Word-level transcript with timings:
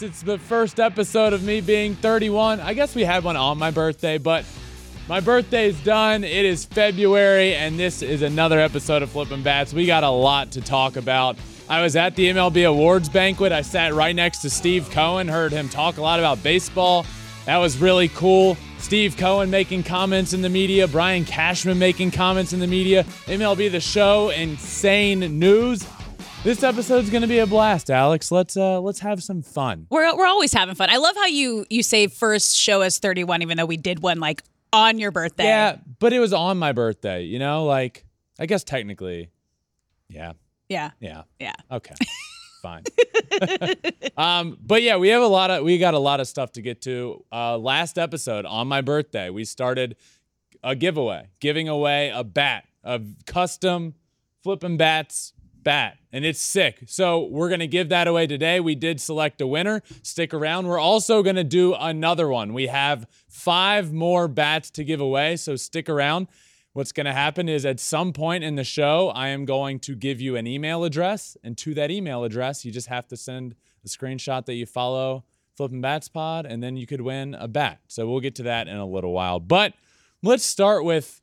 It's 0.00 0.22
the 0.22 0.38
first 0.38 0.80
episode 0.80 1.34
of 1.34 1.42
me 1.42 1.60
being 1.60 1.94
31. 1.94 2.60
I 2.60 2.72
guess 2.72 2.94
we 2.94 3.04
had 3.04 3.24
one 3.24 3.36
on 3.36 3.58
my 3.58 3.70
birthday, 3.70 4.16
but 4.16 4.44
my 5.06 5.20
birthday's 5.20 5.78
done. 5.84 6.24
It 6.24 6.46
is 6.46 6.64
February, 6.64 7.54
and 7.54 7.78
this 7.78 8.00
is 8.00 8.22
another 8.22 8.58
episode 8.58 9.02
of 9.02 9.10
Flippin' 9.10 9.42
Bats. 9.42 9.74
We 9.74 9.84
got 9.84 10.02
a 10.02 10.08
lot 10.08 10.50
to 10.52 10.62
talk 10.62 10.96
about. 10.96 11.36
I 11.68 11.82
was 11.82 11.94
at 11.94 12.16
the 12.16 12.30
MLB 12.30 12.66
Awards 12.66 13.10
banquet. 13.10 13.52
I 13.52 13.60
sat 13.60 13.92
right 13.92 14.16
next 14.16 14.38
to 14.38 14.50
Steve 14.50 14.88
Cohen, 14.90 15.28
heard 15.28 15.52
him 15.52 15.68
talk 15.68 15.98
a 15.98 16.02
lot 16.02 16.18
about 16.18 16.42
baseball. 16.42 17.04
That 17.44 17.58
was 17.58 17.76
really 17.78 18.08
cool. 18.08 18.56
Steve 18.78 19.16
Cohen 19.16 19.50
making 19.50 19.82
comments 19.82 20.32
in 20.32 20.40
the 20.40 20.48
media, 20.48 20.88
Brian 20.88 21.24
Cashman 21.24 21.78
making 21.78 22.12
comments 22.12 22.52
in 22.52 22.60
the 22.60 22.66
media, 22.66 23.04
MLB 23.26 23.70
The 23.70 23.80
Show, 23.80 24.30
insane 24.30 25.38
news. 25.38 25.86
This 26.44 26.64
episode's 26.64 27.08
gonna 27.08 27.28
be 27.28 27.38
a 27.38 27.46
blast, 27.46 27.88
Alex. 27.88 28.32
Let's 28.32 28.56
uh 28.56 28.80
let's 28.80 28.98
have 28.98 29.22
some 29.22 29.42
fun. 29.42 29.86
We're 29.90 30.16
we're 30.16 30.26
always 30.26 30.52
having 30.52 30.74
fun. 30.74 30.90
I 30.90 30.96
love 30.96 31.14
how 31.14 31.26
you 31.26 31.64
you 31.70 31.84
say 31.84 32.08
first 32.08 32.56
show 32.56 32.80
as 32.80 32.98
31, 32.98 33.42
even 33.42 33.56
though 33.56 33.64
we 33.64 33.76
did 33.76 34.02
one 34.02 34.18
like 34.18 34.42
on 34.72 34.98
your 34.98 35.12
birthday. 35.12 35.44
Yeah, 35.44 35.76
but 36.00 36.12
it 36.12 36.18
was 36.18 36.32
on 36.32 36.58
my 36.58 36.72
birthday, 36.72 37.22
you 37.22 37.38
know? 37.38 37.64
Like 37.64 38.04
I 38.40 38.46
guess 38.46 38.64
technically. 38.64 39.30
Yeah. 40.08 40.32
Yeah. 40.68 40.90
Yeah. 40.98 41.22
Yeah. 41.38 41.54
Okay. 41.70 41.94
Fine. 42.60 42.82
um, 44.16 44.58
but 44.60 44.82
yeah, 44.82 44.96
we 44.96 45.10
have 45.10 45.22
a 45.22 45.28
lot 45.28 45.52
of 45.52 45.62
we 45.62 45.78
got 45.78 45.94
a 45.94 46.00
lot 46.00 46.18
of 46.18 46.26
stuff 46.26 46.50
to 46.52 46.60
get 46.60 46.82
to. 46.82 47.24
Uh 47.30 47.56
last 47.56 47.98
episode 47.98 48.46
on 48.46 48.66
my 48.66 48.80
birthday, 48.80 49.30
we 49.30 49.44
started 49.44 49.94
a 50.64 50.74
giveaway, 50.74 51.28
giving 51.38 51.68
away 51.68 52.10
a 52.12 52.24
bat, 52.24 52.64
a 52.82 53.00
custom 53.26 53.94
flipping 54.42 54.76
bats 54.76 55.31
bat, 55.62 55.98
and 56.12 56.24
it's 56.24 56.40
sick. 56.40 56.84
So 56.86 57.26
we're 57.26 57.48
gonna 57.48 57.66
give 57.66 57.88
that 57.90 58.06
away 58.06 58.26
today. 58.26 58.60
We 58.60 58.74
did 58.74 59.00
select 59.00 59.40
a 59.40 59.46
winner. 59.46 59.82
Stick 60.02 60.34
around. 60.34 60.66
We're 60.66 60.78
also 60.78 61.22
gonna 61.22 61.44
do 61.44 61.74
another 61.74 62.28
one. 62.28 62.52
We 62.52 62.68
have 62.68 63.06
five 63.28 63.92
more 63.92 64.28
bats 64.28 64.70
to 64.72 64.84
give 64.84 65.00
away, 65.00 65.36
so 65.36 65.56
stick 65.56 65.88
around. 65.88 66.28
What's 66.74 66.92
going 66.92 67.04
to 67.04 67.12
happen 67.12 67.50
is 67.50 67.66
at 67.66 67.78
some 67.80 68.14
point 68.14 68.44
in 68.44 68.54
the 68.54 68.64
show, 68.64 69.10
I 69.10 69.28
am 69.28 69.44
going 69.44 69.78
to 69.80 69.94
give 69.94 70.22
you 70.22 70.36
an 70.36 70.46
email 70.46 70.84
address. 70.84 71.36
And 71.44 71.58
to 71.58 71.74
that 71.74 71.90
email 71.90 72.24
address, 72.24 72.64
you 72.64 72.72
just 72.72 72.86
have 72.86 73.06
to 73.08 73.16
send 73.16 73.54
a 73.84 73.88
screenshot 73.88 74.46
that 74.46 74.54
you 74.54 74.64
follow 74.64 75.24
Flipping 75.54 75.82
Bats 75.82 76.08
Pod, 76.08 76.46
and 76.46 76.62
then 76.62 76.78
you 76.78 76.86
could 76.86 77.02
win 77.02 77.34
a 77.34 77.46
bat. 77.46 77.80
So 77.88 78.08
we'll 78.08 78.20
get 78.20 78.34
to 78.36 78.44
that 78.44 78.68
in 78.68 78.76
a 78.76 78.86
little 78.86 79.12
while. 79.12 79.38
But 79.38 79.74
let's 80.22 80.44
start 80.44 80.82
with 80.82 81.20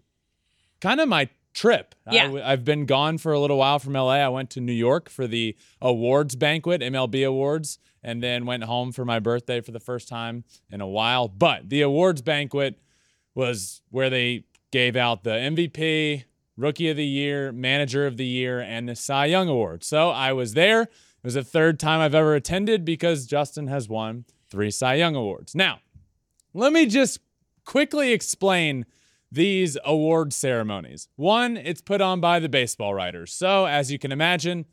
kind 0.81 0.99
of 0.99 1.09
my 1.09 1.29
trip. 1.53 1.95
Yeah. 2.09 2.31
I, 2.43 2.51
have 2.51 2.65
been 2.65 2.85
gone 2.85 3.17
for 3.17 3.33
a 3.33 3.39
little 3.39 3.57
while 3.57 3.79
from 3.79 3.93
LA. 3.93 4.15
I 4.15 4.29
went 4.29 4.49
to 4.51 4.61
New 4.61 4.73
York 4.73 5.09
for 5.09 5.27
the 5.27 5.55
awards 5.81 6.35
banquet, 6.35 6.81
MLB 6.81 7.27
Awards, 7.27 7.79
and 8.03 8.23
then 8.23 8.45
went 8.45 8.63
home 8.63 8.91
for 8.91 9.05
my 9.05 9.19
birthday 9.19 9.61
for 9.61 9.71
the 9.71 9.79
first 9.79 10.07
time 10.07 10.43
in 10.71 10.81
a 10.81 10.87
while. 10.87 11.27
But 11.27 11.69
the 11.69 11.81
awards 11.81 12.21
banquet 12.21 12.79
was 13.35 13.81
where 13.89 14.09
they 14.09 14.45
gave 14.71 14.95
out 14.95 15.23
the 15.23 15.31
MVP, 15.31 16.23
Rookie 16.57 16.89
of 16.89 16.97
the 16.97 17.05
Year, 17.05 17.51
Manager 17.51 18.05
of 18.05 18.17
the 18.17 18.25
Year, 18.25 18.59
and 18.59 18.87
the 18.87 18.95
Cy 18.95 19.25
Young 19.25 19.47
Award. 19.49 19.83
So 19.83 20.09
I 20.09 20.33
was 20.33 20.53
there. 20.53 20.83
It 20.83 21.23
was 21.23 21.33
the 21.33 21.43
third 21.43 21.79
time 21.79 21.99
I've 21.99 22.15
ever 22.15 22.35
attended 22.35 22.85
because 22.85 23.25
Justin 23.25 23.67
has 23.67 23.89
won 23.89 24.25
three 24.49 24.71
Cy 24.71 24.95
Young 24.95 25.15
Awards. 25.15 25.55
Now, 25.55 25.79
let 26.53 26.73
me 26.73 26.85
just 26.85 27.19
quickly 27.65 28.13
explain 28.13 28.85
these 29.31 29.77
award 29.85 30.33
ceremonies. 30.33 31.07
One, 31.15 31.57
it's 31.57 31.81
put 31.81 32.01
on 32.01 32.19
by 32.19 32.39
the 32.39 32.49
baseball 32.49 32.93
writers. 32.93 33.33
So, 33.33 33.65
as 33.65 33.91
you 33.91 33.99
can 33.99 34.11
imagine, 34.11 34.65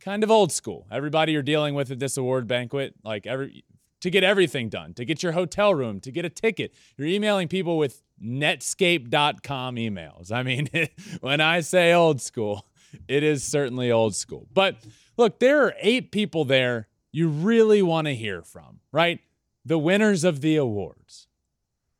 kind 0.00 0.22
of 0.22 0.30
old 0.30 0.52
school. 0.52 0.86
Everybody 0.90 1.32
you're 1.32 1.42
dealing 1.42 1.74
with 1.74 1.90
at 1.90 1.98
this 1.98 2.16
award 2.16 2.46
banquet, 2.46 2.94
like 3.04 3.26
every 3.26 3.64
to 4.00 4.10
get 4.10 4.22
everything 4.22 4.68
done, 4.68 4.94
to 4.94 5.04
get 5.04 5.22
your 5.22 5.32
hotel 5.32 5.74
room, 5.74 6.00
to 6.00 6.12
get 6.12 6.24
a 6.24 6.30
ticket. 6.30 6.72
You're 6.96 7.08
emailing 7.08 7.48
people 7.48 7.78
with 7.78 8.02
netscape.com 8.22 9.76
emails. 9.76 10.30
I 10.30 10.42
mean, 10.42 10.68
when 11.20 11.40
I 11.40 11.60
say 11.60 11.92
old 11.92 12.20
school, 12.20 12.66
it 13.08 13.22
is 13.22 13.42
certainly 13.42 13.90
old 13.90 14.14
school. 14.14 14.46
But 14.52 14.76
look, 15.16 15.40
there 15.40 15.62
are 15.64 15.74
eight 15.80 16.12
people 16.12 16.44
there 16.44 16.88
you 17.12 17.28
really 17.28 17.82
want 17.82 18.06
to 18.06 18.14
hear 18.14 18.42
from, 18.42 18.80
right? 18.92 19.20
The 19.64 19.78
winners 19.78 20.24
of 20.24 20.40
the 20.40 20.56
awards, 20.56 21.27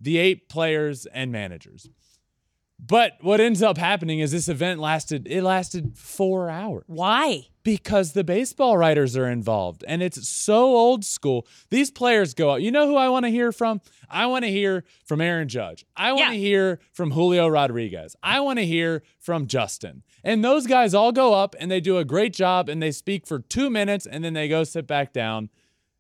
the 0.01 0.19
eight 0.19 0.49
players 0.49 1.07
and 1.07 1.31
managers. 1.33 1.89
But 2.81 3.15
what 3.23 3.41
ends 3.41 3.61
up 3.61 3.77
happening 3.77 4.21
is 4.21 4.31
this 4.31 4.49
event 4.49 4.79
lasted 4.79 5.27
it 5.29 5.43
lasted 5.43 5.99
4 5.99 6.49
hours 6.49 6.85
Why? 6.87 7.49
because 7.65 8.13
the 8.13 8.23
baseball 8.23 8.79
writers 8.79 9.17
are 9.17 9.29
involved 9.29 9.85
and 9.89 10.01
it's 10.01 10.29
so 10.29 10.63
old 10.77 11.05
school. 11.05 11.45
These 11.71 11.91
players 11.91 12.35
go 12.35 12.53
out. 12.53 12.63
You 12.63 12.71
know 12.71 12.87
who 12.87 12.95
I 12.95 13.09
want 13.09 13.25
to 13.27 13.31
hear 13.31 13.51
from? 13.51 13.81
I 14.09 14.27
want 14.27 14.45
to 14.45 14.51
hear 14.51 14.85
from 15.05 15.21
Aaron 15.21 15.49
Judge. 15.49 15.85
I 15.97 16.13
want 16.13 16.29
to 16.31 16.35
Yeah. 16.37 16.41
hear 16.41 16.81
from 16.93 17.11
Julio 17.11 17.49
Rodriguez. 17.49 18.15
I 18.23 18.39
want 18.39 18.61
to 18.61 18.65
hear 18.65 19.03
from 19.19 19.49
Justin. 19.49 20.05
And 20.23 20.45
those 20.45 20.69
guys 20.69 20.95
all 20.95 21.11
go 21.11 21.35
up 21.35 21.57
and 21.59 21.71
they 21.73 21.81
do 21.81 21.99
a 21.99 22.05
great 22.05 22.33
job 22.33 22.69
and 22.69 22.81
they 22.81 22.93
speak 22.93 23.27
for 23.27 23.41
2 23.41 23.71
minutes 23.71 24.07
and 24.07 24.23
then 24.23 24.35
they 24.35 24.47
go 24.47 24.63
sit 24.63 24.87
back 24.87 25.13
down. 25.13 25.51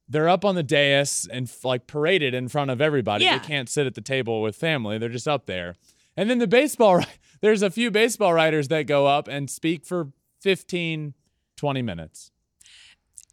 They're 0.08 0.28
up 0.28 0.44
on 0.44 0.54
the 0.54 0.62
dais 0.62 1.28
and 1.30 1.50
like 1.62 1.86
paraded 1.86 2.34
in 2.34 2.48
front 2.48 2.70
of 2.70 2.80
everybody. 2.80 3.24
Yeah. 3.24 3.38
They 3.38 3.46
can't 3.46 3.69
sit 3.69 3.86
at 3.86 3.94
the 3.94 4.00
table 4.00 4.41
with 4.41 4.56
family. 4.56 4.98
They're 4.98 5.08
just 5.08 5.28
up 5.28 5.46
there. 5.46 5.76
And 6.16 6.28
then 6.30 6.38
the 6.38 6.46
baseball 6.46 7.02
there's 7.41 7.62
a 7.62 7.70
few 7.70 7.91
baseball 7.91 8.32
writers 8.32 8.69
that 8.69 8.86
go 8.86 9.06
up 9.06 9.28
and 9.28 9.50
speak 9.50 9.84
for 9.84 10.08
15 10.41 11.14
20 11.56 11.82
minutes. 11.82 12.30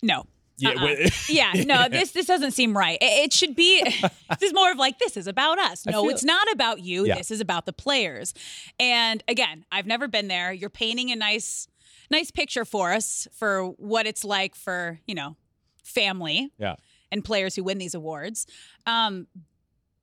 No. 0.02 0.26
Yeah, 0.58 0.70
Uh-uh. 0.70 1.10
yeah, 1.30 1.52
no, 1.66 1.90
this 1.90 2.12
this 2.12 2.28
doesn't 2.28 2.52
seem 2.52 2.78
right. 2.78 2.98
It, 3.02 3.26
it 3.26 3.34
should 3.34 3.56
be 3.56 3.84
this 4.40 4.42
is 4.42 4.54
more 4.54 4.72
of 4.72 4.78
like 4.78 5.00
this 5.00 5.18
is 5.18 5.28
about 5.28 5.60
us. 5.60 5.86
No, 5.86 6.10
it's 6.10 6.24
not 6.24 6.50
about 6.52 6.80
you. 6.80 7.06
Yeah. 7.06 7.16
This 7.16 7.30
is 7.30 7.42
about 7.42 7.66
the 7.66 7.74
players. 7.74 8.34
And 8.80 9.22
again, 9.28 9.66
I've 9.72 9.86
never 9.86 10.08
been 10.08 10.28
there. 10.30 10.54
You're 10.54 10.70
painting 10.70 11.12
a 11.12 11.16
nice 11.16 11.68
nice 12.10 12.32
picture 12.32 12.64
for 12.66 12.94
us 12.94 13.28
for 13.34 13.66
what 13.72 14.08
it's 14.08 14.24
like 14.24 14.56
for, 14.56 15.00
you 15.06 15.16
know, 15.16 15.36
family 15.86 16.52
Yeah. 16.58 16.76
and 17.12 17.24
players 17.24 17.56
who 17.56 17.64
win 17.64 17.78
these 17.78 17.94
awards. 17.94 18.46
Um, 18.86 19.28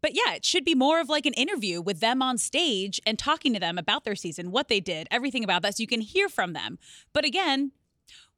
but 0.00 0.14
yeah, 0.14 0.34
it 0.34 0.44
should 0.44 0.64
be 0.64 0.74
more 0.74 1.00
of 1.00 1.08
like 1.08 1.26
an 1.26 1.34
interview 1.34 1.80
with 1.80 2.00
them 2.00 2.22
on 2.22 2.38
stage 2.38 3.00
and 3.06 3.18
talking 3.18 3.52
to 3.52 3.60
them 3.60 3.76
about 3.78 4.04
their 4.04 4.16
season, 4.16 4.50
what 4.50 4.68
they 4.68 4.80
did, 4.80 5.06
everything 5.10 5.44
about 5.44 5.62
that, 5.62 5.76
so 5.76 5.80
you 5.82 5.86
can 5.86 6.00
hear 6.00 6.28
from 6.28 6.54
them. 6.54 6.78
But 7.12 7.24
again, 7.24 7.72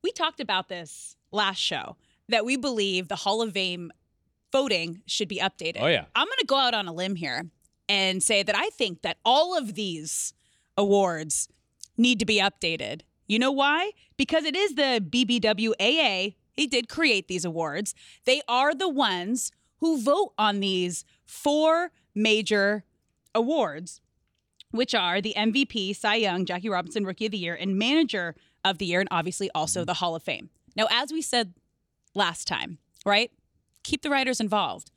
we 0.03 0.11
talked 0.13 0.41
about 0.41 0.69
this 0.69 1.17
last 1.31 1.59
show 1.59 1.97
that 2.29 2.45
we 2.45 2.57
believe 2.57 3.09
the 3.09 3.17
Hall 3.17 3.41
of 3.41 3.53
Fame 3.53 3.93
voting 4.53 5.03
should 5.07 5.29
be 5.29 5.39
updated. 5.39 5.79
Oh, 5.81 5.87
yeah. 5.87 6.05
I'm 6.15 6.27
going 6.27 6.39
to 6.41 6.47
go 6.47 6.57
out 6.57 6.75
on 6.75 6.87
a 6.87 6.93
limb 6.93 7.17
here 7.17 7.51
and 7.89 8.23
say 8.23 8.43
that 8.43 8.55
I 8.57 8.69
think 8.71 9.03
that 9.03 9.17
all 9.25 9.57
of 9.57 9.75
these 9.75 10.33
awards 10.77 11.49
need 11.97 12.19
to 12.19 12.27
be 12.27 12.41
updated. 12.41 13.03
You 13.27 13.39
know 13.39 13.53
why? 13.53 13.93
Because 14.19 14.45
it 14.45 14.55
is 14.55 14.75
the 14.75 15.03
BBWAA. 15.09 16.35
They 16.57 16.67
did 16.67 16.89
create 16.89 17.29
these 17.29 17.45
awards. 17.45 17.95
They 18.25 18.43
are 18.49 18.75
the 18.75 18.89
ones 18.89 19.53
who 19.81 20.01
vote 20.01 20.33
on 20.39 20.61
these 20.61 21.05
four 21.25 21.91
major 22.15 22.85
awards, 23.35 24.01
which 24.71 24.95
are 24.95 25.21
the 25.21 25.35
MVP, 25.37 25.95
Cy 25.97 26.17
Young, 26.17 26.45
Jackie 26.45 26.69
Robinson, 26.69 27.05
Rookie 27.05 27.27
of 27.27 27.33
the 27.33 27.39
Year, 27.39 27.55
and 27.55 27.79
Manager 27.79 28.35
of 28.65 28.79
the 28.79 28.87
Year, 28.87 29.01
and 29.01 29.09
obviously 29.11 29.51
also 29.55 29.85
the 29.85 29.95
Hall 29.95 30.15
of 30.15 30.23
Fame. 30.23 30.51
Now, 30.77 30.87
as 30.91 31.13
we 31.13 31.23
said 31.23 31.55
last 32.15 32.47
time, 32.47 32.79
right? 33.05 33.31
Keep 33.83 34.03
the 34.03 34.11
writers 34.11 34.41
involved. 34.41 34.91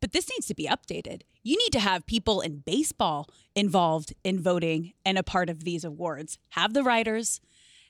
But 0.00 0.12
this 0.12 0.28
needs 0.28 0.46
to 0.48 0.54
be 0.54 0.66
updated. 0.66 1.22
You 1.44 1.56
need 1.56 1.72
to 1.72 1.80
have 1.80 2.06
people 2.06 2.40
in 2.40 2.58
baseball 2.58 3.28
involved 3.54 4.12
in 4.24 4.40
voting 4.40 4.92
and 5.04 5.16
a 5.16 5.22
part 5.22 5.48
of 5.48 5.64
these 5.64 5.84
awards. 5.84 6.38
Have 6.50 6.74
the 6.74 6.82
writers, 6.82 7.40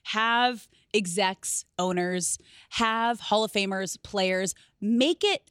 have 0.03 0.69
execs, 0.95 1.65
owners, 1.79 2.39
have 2.71 3.21
Hall 3.21 3.45
of 3.45 3.53
Famers, 3.53 3.97
players. 4.03 4.55
Make 4.81 5.23
it 5.25 5.43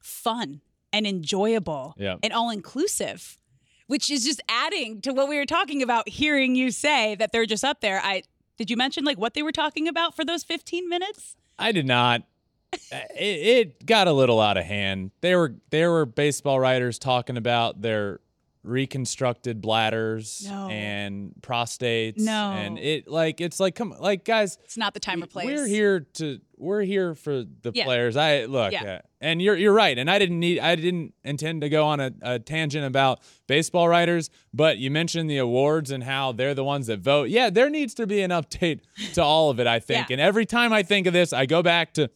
fun 0.00 0.60
and 0.92 1.06
enjoyable 1.06 1.94
Yeah. 1.98 2.16
and 2.22 2.32
all 2.32 2.50
inclusive, 2.50 3.38
which 3.86 4.10
is 4.10 4.24
just 4.24 4.40
adding 4.48 5.00
to 5.02 5.12
what 5.12 5.28
we 5.28 5.36
were 5.36 5.46
talking 5.46 5.82
about. 5.82 6.08
Hearing 6.08 6.54
you 6.54 6.70
say 6.70 7.14
that 7.16 7.32
they're 7.32 7.46
just 7.46 7.64
up 7.64 7.80
there. 7.80 8.00
I 8.02 8.22
did 8.58 8.70
you 8.70 8.76
mention 8.76 9.04
like 9.04 9.18
what 9.18 9.34
they 9.34 9.42
were 9.42 9.52
talking 9.52 9.88
about 9.88 10.14
for 10.14 10.24
those 10.24 10.44
15 10.44 10.88
minutes? 10.88 11.36
I 11.58 11.72
did 11.72 11.86
not. 11.86 12.22
it, 12.92 13.06
it 13.18 13.86
got 13.86 14.08
a 14.08 14.12
little 14.12 14.40
out 14.40 14.56
of 14.56 14.64
hand. 14.64 15.10
There 15.20 15.38
were 15.38 15.54
there 15.70 15.90
were 15.90 16.06
baseball 16.06 16.58
writers 16.58 16.98
talking 16.98 17.36
about 17.36 17.82
their 17.82 18.20
reconstructed 18.64 19.60
bladders 19.60 20.46
No. 20.48 20.68
and 20.68 21.32
prostates. 21.40 22.18
No. 22.18 22.52
and 22.52 22.78
it 22.78 23.08
like 23.08 23.40
it's 23.40 23.58
like 23.60 23.74
come 23.74 23.94
like 23.98 24.24
guys. 24.24 24.58
It's 24.64 24.76
not 24.76 24.94
the 24.94 25.00
time 25.00 25.22
or 25.22 25.26
place. 25.26 25.46
We're 25.46 25.66
here 25.66 26.00
to 26.14 26.38
we're 26.56 26.82
here 26.82 27.14
for 27.16 27.42
the 27.42 27.72
Yeah. 27.74 27.84
players. 27.84 28.16
I 28.16 28.44
look, 28.44 28.72
Yeah. 28.72 28.84
uh, 28.84 28.98
and 29.20 29.42
you're 29.42 29.56
you're 29.56 29.72
right. 29.72 29.98
And 29.98 30.08
I 30.10 30.18
didn't 30.18 30.38
need 30.38 30.60
I 30.60 30.74
didn't 30.76 31.14
intend 31.24 31.62
to 31.62 31.68
go 31.68 31.84
on 31.86 31.98
a, 32.00 32.12
a 32.22 32.38
tangent 32.38 32.84
about 32.84 33.20
baseball 33.48 33.88
writers, 33.88 34.30
but 34.54 34.78
you 34.78 34.90
mentioned 34.90 35.28
the 35.28 35.38
awards 35.38 35.90
and 35.90 36.04
how 36.04 36.32
they're 36.32 36.54
the 36.54 36.64
ones 36.64 36.86
that 36.86 37.00
vote. 37.00 37.30
Yeah, 37.30 37.50
there 37.50 37.68
needs 37.68 37.94
to 37.94 38.06
be 38.06 38.22
an 38.22 38.30
update 38.30 38.80
to 39.14 39.22
all 39.22 39.50
of 39.50 39.58
it. 39.58 39.66
I 39.66 39.80
think, 39.88 40.08
Yeah. 40.08 40.14
and 40.14 40.20
every 40.20 40.46
time 40.46 40.72
I 40.72 40.82
think 40.84 41.06
of 41.08 41.12
this, 41.12 41.32
I 41.32 41.46
go 41.46 41.62
back 41.62 41.94
to 41.94 42.10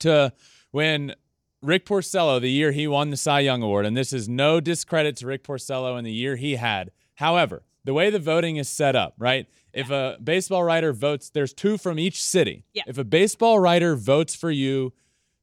to 0.00 0.32
when 0.70 1.14
Rick 1.62 1.86
Porcello, 1.86 2.40
the 2.40 2.50
year 2.50 2.72
he 2.72 2.86
won 2.86 3.10
the 3.10 3.16
Cy 3.16 3.40
Young 3.40 3.62
Award, 3.62 3.84
and 3.84 3.96
this 3.96 4.12
is 4.12 4.28
no 4.28 4.60
discredit 4.60 5.16
to 5.16 5.26
Rick 5.26 5.42
Porcello 5.42 5.98
in 5.98 6.04
the 6.04 6.12
year 6.12 6.36
he 6.36 6.54
had. 6.56 6.92
However, 7.16 7.64
the 7.84 7.94
way 7.94 8.10
the 8.10 8.18
voting 8.18 8.56
is 8.56 8.68
set 8.68 8.94
up, 8.94 9.14
right? 9.18 9.46
If 9.72 9.90
a 9.90 10.18
baseball 10.22 10.62
writer 10.62 10.92
votes, 10.92 11.30
there's 11.30 11.52
two 11.52 11.78
from 11.78 11.98
each 11.98 12.22
city. 12.22 12.64
Yeah. 12.74 12.84
If 12.86 12.98
a 12.98 13.04
baseball 13.04 13.58
writer 13.58 13.96
votes 13.96 14.34
for 14.34 14.50
you 14.50 14.92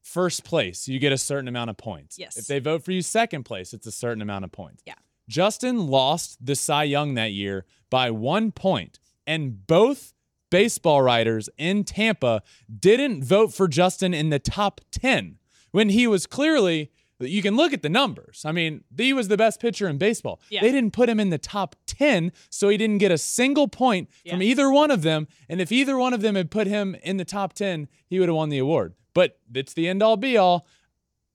first 0.02 0.44
place, 0.44 0.88
you 0.88 0.98
get 0.98 1.12
a 1.12 1.18
certain 1.18 1.48
amount 1.48 1.70
of 1.70 1.76
points. 1.76 2.18
Yes. 2.18 2.36
If 2.36 2.46
they 2.46 2.60
vote 2.60 2.82
for 2.82 2.92
you 2.92 3.02
second 3.02 3.44
place, 3.44 3.74
it's 3.74 3.86
a 3.86 3.92
certain 3.92 4.22
amount 4.22 4.44
of 4.44 4.52
points. 4.52 4.82
Yeah. 4.86 4.94
Justin 5.28 5.88
lost 5.88 6.44
the 6.44 6.54
Cy 6.54 6.84
Young 6.84 7.14
that 7.14 7.32
year 7.32 7.66
by 7.90 8.10
one 8.10 8.52
point, 8.52 9.00
and 9.26 9.66
both 9.66 10.14
baseball 10.50 11.02
writers 11.02 11.50
in 11.58 11.84
Tampa 11.84 12.42
didn't 12.78 13.24
vote 13.24 13.52
for 13.52 13.68
Justin 13.68 14.14
in 14.14 14.30
the 14.30 14.38
top 14.38 14.80
10 14.92 15.38
when 15.76 15.88
he 15.90 16.06
was 16.06 16.26
clearly. 16.26 16.90
You 17.18 17.40
can 17.40 17.56
look 17.56 17.72
at 17.72 17.80
the 17.80 17.88
numbers. 17.88 18.42
I 18.44 18.52
mean, 18.52 18.84
he 18.94 19.14
was 19.14 19.28
the 19.28 19.38
best 19.38 19.58
pitcher 19.58 19.88
in 19.88 19.96
baseball. 19.96 20.38
Yeah. 20.50 20.60
They 20.60 20.70
didn't 20.70 20.92
put 20.92 21.08
him 21.08 21.18
in 21.18 21.30
the 21.30 21.38
top 21.38 21.74
10, 21.86 22.30
so 22.50 22.68
he 22.68 22.76
didn't 22.76 22.98
get 22.98 23.10
a 23.10 23.16
single 23.16 23.68
point 23.68 24.10
from 24.28 24.42
either 24.42 24.70
one 24.70 24.90
of 24.90 25.00
them. 25.00 25.26
And 25.48 25.58
if 25.58 25.72
either 25.72 25.96
one 25.96 26.12
of 26.12 26.20
them 26.20 26.34
had 26.34 26.50
put 26.50 26.66
him 26.66 26.94
in 27.02 27.16
the 27.16 27.24
top 27.24 27.54
10, 27.54 27.88
he 28.06 28.18
would 28.20 28.28
have 28.28 28.36
won 28.36 28.50
the 28.50 28.58
award. 28.58 28.92
But 29.14 29.38
it's 29.54 29.72
the 29.72 29.88
end 29.88 30.02
all 30.02 30.18
be 30.18 30.36
all. 30.36 30.66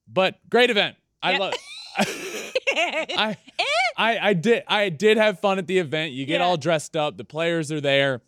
But 0.06 0.38
great 0.48 0.70
event. 0.70 0.94
I 1.20 1.32
Yeah. 1.32 1.38
love 1.38 1.54
I, 1.98 3.36
I 3.98 4.18
I 4.28 4.32
did 4.34 4.62
I 4.68 4.88
did 4.88 5.16
have 5.16 5.40
fun 5.40 5.58
at 5.58 5.66
the 5.66 5.78
event. 5.78 6.12
You 6.12 6.26
get 6.26 6.40
Yeah. 6.40 6.46
all 6.46 6.56
dressed 6.56 6.96
up. 6.96 7.16
The 7.16 7.24
players 7.24 7.72
are 7.72 7.80
there, 7.80 8.22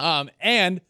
um, 0.00 0.30
and 0.40 0.80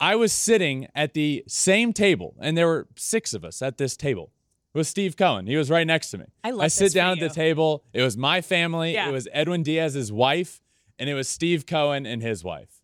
I 0.00 0.16
was 0.16 0.32
sitting 0.32 0.86
at 0.94 1.14
the 1.14 1.44
same 1.48 1.92
table, 1.92 2.36
and 2.40 2.56
there 2.56 2.66
were 2.66 2.86
six 2.96 3.34
of 3.34 3.44
us 3.44 3.62
at 3.62 3.78
this 3.78 3.96
table 3.96 4.30
with 4.72 4.86
Steve 4.86 5.16
Cohen. 5.16 5.46
He 5.46 5.56
was 5.56 5.70
right 5.70 5.86
next 5.86 6.10
to 6.10 6.18
me. 6.18 6.26
I 6.44 6.50
love 6.50 6.62
I 6.64 6.68
sit 6.68 6.92
down 6.92 7.12
at 7.12 7.18
you. 7.18 7.28
the 7.28 7.34
table. 7.34 7.84
It 7.92 8.02
was 8.02 8.16
my 8.16 8.40
family. 8.40 8.94
Yeah. 8.94 9.08
It 9.08 9.12
was 9.12 9.26
Edwin 9.32 9.62
Diaz's 9.62 10.12
wife, 10.12 10.60
and 10.98 11.10
it 11.10 11.14
was 11.14 11.28
Steve 11.28 11.66
Cohen 11.66 12.06
and 12.06 12.22
his 12.22 12.44
wife. 12.44 12.80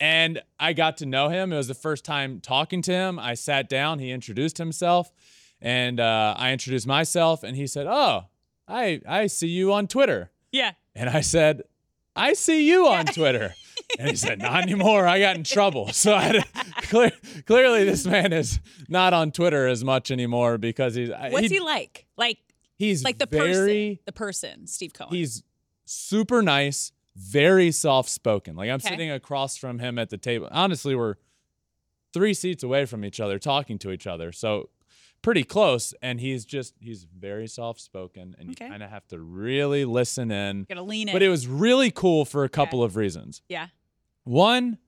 And 0.00 0.42
I 0.60 0.72
got 0.72 0.98
to 0.98 1.06
know 1.06 1.28
him. 1.28 1.52
It 1.52 1.56
was 1.56 1.68
the 1.68 1.74
first 1.74 2.04
time 2.04 2.40
talking 2.40 2.82
to 2.82 2.92
him. 2.92 3.18
I 3.18 3.34
sat 3.34 3.68
down. 3.68 3.98
He 3.98 4.10
introduced 4.10 4.58
himself, 4.58 5.10
and 5.60 6.00
uh, 6.00 6.34
I 6.36 6.52
introduced 6.52 6.86
myself. 6.86 7.42
And 7.42 7.56
he 7.56 7.66
said, 7.66 7.86
"Oh, 7.88 8.24
I 8.68 9.00
I 9.08 9.28
see 9.28 9.48
you 9.48 9.72
on 9.72 9.86
Twitter." 9.86 10.30
yeah. 10.52 10.72
And 10.96 11.08
I 11.08 11.22
said, 11.22 11.62
"I 12.14 12.34
see 12.34 12.68
you 12.68 12.86
on 12.88 13.06
Twitter." 13.14 13.54
And 13.98 14.08
he 14.10 14.16
said, 14.16 14.38
"Not 14.40 14.62
anymore. 14.62 15.06
I 15.06 15.18
got 15.20 15.36
in 15.36 15.44
trouble." 15.44 15.92
So 15.92 16.14
I 16.14 16.32
to, 16.32 16.44
clear, 16.82 17.12
clearly, 17.46 17.84
this 17.84 18.06
man 18.06 18.32
is 18.32 18.60
not 18.88 19.12
on 19.12 19.30
Twitter 19.32 19.66
as 19.66 19.84
much 19.84 20.10
anymore 20.10 20.58
because 20.58 20.94
he's 20.94 21.10
uh, 21.10 21.28
What's 21.30 21.50
he, 21.50 21.60
like? 21.60 22.06
Like 22.16 22.38
he's 22.76 23.04
like 23.04 23.18
the 23.18 23.26
very 23.26 23.96
person, 23.96 23.98
the 24.06 24.12
person, 24.12 24.66
Steve 24.66 24.92
Cohen. 24.92 25.14
he's 25.14 25.42
super 25.84 26.42
nice, 26.42 26.92
very 27.16 27.70
soft 27.70 28.08
spoken. 28.10 28.56
Like 28.56 28.68
I'm 28.70 28.76
Okay. 28.76 28.88
sitting 28.88 29.10
across 29.10 29.56
from 29.56 29.78
him 29.78 29.98
at 29.98 30.10
the 30.10 30.18
table. 30.18 30.48
Honestly, 30.50 30.94
we're 30.94 31.16
three 32.12 32.34
seats 32.34 32.62
away 32.62 32.84
from 32.86 33.04
each 33.04 33.20
other, 33.20 33.38
talking 33.38 33.78
to 33.80 33.90
each 33.90 34.06
other. 34.06 34.32
So 34.32 34.70
pretty 35.24 35.42
close. 35.42 35.92
And 36.02 36.20
he's 36.20 36.44
just 36.44 36.74
he's 36.78 37.04
very 37.04 37.48
soft 37.48 37.80
spoken 37.80 38.36
and 38.38 38.50
Okay. 38.50 38.66
you 38.66 38.70
kind 38.70 38.82
of 38.82 38.90
have 38.90 39.06
to 39.08 39.18
really 39.18 39.84
listen 39.84 40.30
in. 40.30 40.64
Gotta 40.68 40.82
lean 40.82 41.08
in. 41.08 41.14
But 41.14 41.22
it 41.22 41.28
was 41.30 41.48
really 41.48 41.90
cool 41.90 42.24
for 42.24 42.44
a 42.44 42.48
couple 42.48 42.82
of 42.84 42.94
reasons. 42.94 43.42
yeah. 43.48 43.68
One, 44.22 44.78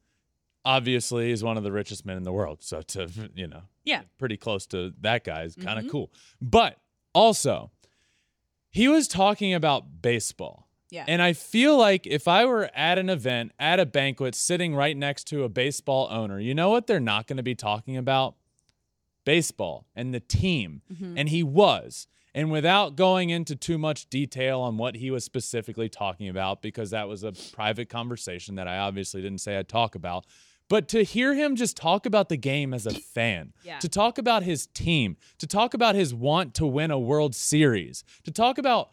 obviously, 0.65 1.29
he's 1.29 1.43
one 1.45 1.57
of 1.57 1.63
the 1.65 1.73
richest 1.73 2.07
men 2.07 2.17
in 2.17 2.23
the 2.23 2.33
world. 2.33 2.63
So 2.63 2.83
to, 2.83 3.09
you 3.35 3.47
know, 3.47 3.63
Yeah. 3.85 4.03
pretty 4.19 4.37
close 4.37 4.67
to 4.69 4.93
that 5.01 5.25
guy 5.25 5.43
is 5.43 5.55
kind 5.57 5.79
of 5.79 5.85
Mhm. 5.87 5.91
cool. 5.91 6.13
But 6.41 6.79
also, 7.15 7.71
he 8.71 8.89
was 8.89 9.09
talking 9.09 9.55
about 9.55 10.03
baseball. 10.03 10.69
Yeah. 10.91 11.05
And 11.09 11.21
I 11.21 11.33
feel 11.33 11.77
like 11.77 12.07
if 12.07 12.29
I 12.29 12.45
were 12.45 12.71
at 12.75 12.97
an 12.99 13.11
event, 13.11 13.53
at 13.59 13.81
a 13.81 13.87
banquet, 13.87 14.35
sitting 14.35 14.75
right 14.75 14.97
next 14.97 15.25
to 15.29 15.43
a 15.45 15.49
baseball 15.49 16.09
owner, 16.11 16.39
you 16.39 16.55
know 16.55 16.71
what 16.71 16.87
they're 16.87 17.01
not 17.01 17.27
going 17.27 17.39
to 17.39 17.43
be 17.43 17.55
talking 17.57 17.97
about? 17.97 18.37
Baseball 19.27 19.87
and 19.95 20.15
the 20.15 20.21
team. 20.21 20.81
Mm-hmm. 20.91 21.19
And 21.19 21.29
he 21.29 21.43
was. 21.43 22.07
And 22.35 22.51
without 22.51 22.97
going 22.97 23.29
into 23.31 23.55
too 23.57 23.77
much 23.79 24.09
detail 24.09 24.61
on 24.61 24.77
what 24.79 24.95
he 24.97 25.11
was 25.11 25.25
specifically 25.25 25.89
talking 25.91 26.29
about, 26.29 26.63
because 26.63 26.91
that 26.91 27.09
was 27.09 27.23
a 27.25 27.33
private 27.53 27.89
conversation 27.91 28.55
that 28.55 28.67
I 28.69 28.79
obviously 28.79 29.21
didn't 29.23 29.41
say 29.41 29.57
I'd 29.59 29.69
talk 29.69 29.95
about, 29.95 30.25
but 30.69 30.87
to 30.89 31.03
hear 31.03 31.33
him 31.35 31.57
just 31.57 31.77
talk 31.77 32.05
about 32.07 32.29
the 32.29 32.37
game 32.37 32.75
as 32.75 32.87
a 32.87 32.91
fan, 33.15 33.53
Yeah. 33.65 33.79
to 33.79 33.89
talk 33.89 34.19
about 34.19 34.43
his 34.43 34.67
team, 34.67 35.17
to 35.39 35.47
talk 35.47 35.73
about 35.75 35.95
his 35.95 36.13
want 36.15 36.55
to 36.55 36.67
win 36.67 36.91
a 36.91 36.99
World 36.99 37.35
Series, 37.35 38.05
to 38.25 38.31
talk 38.31 38.59
about 38.59 38.91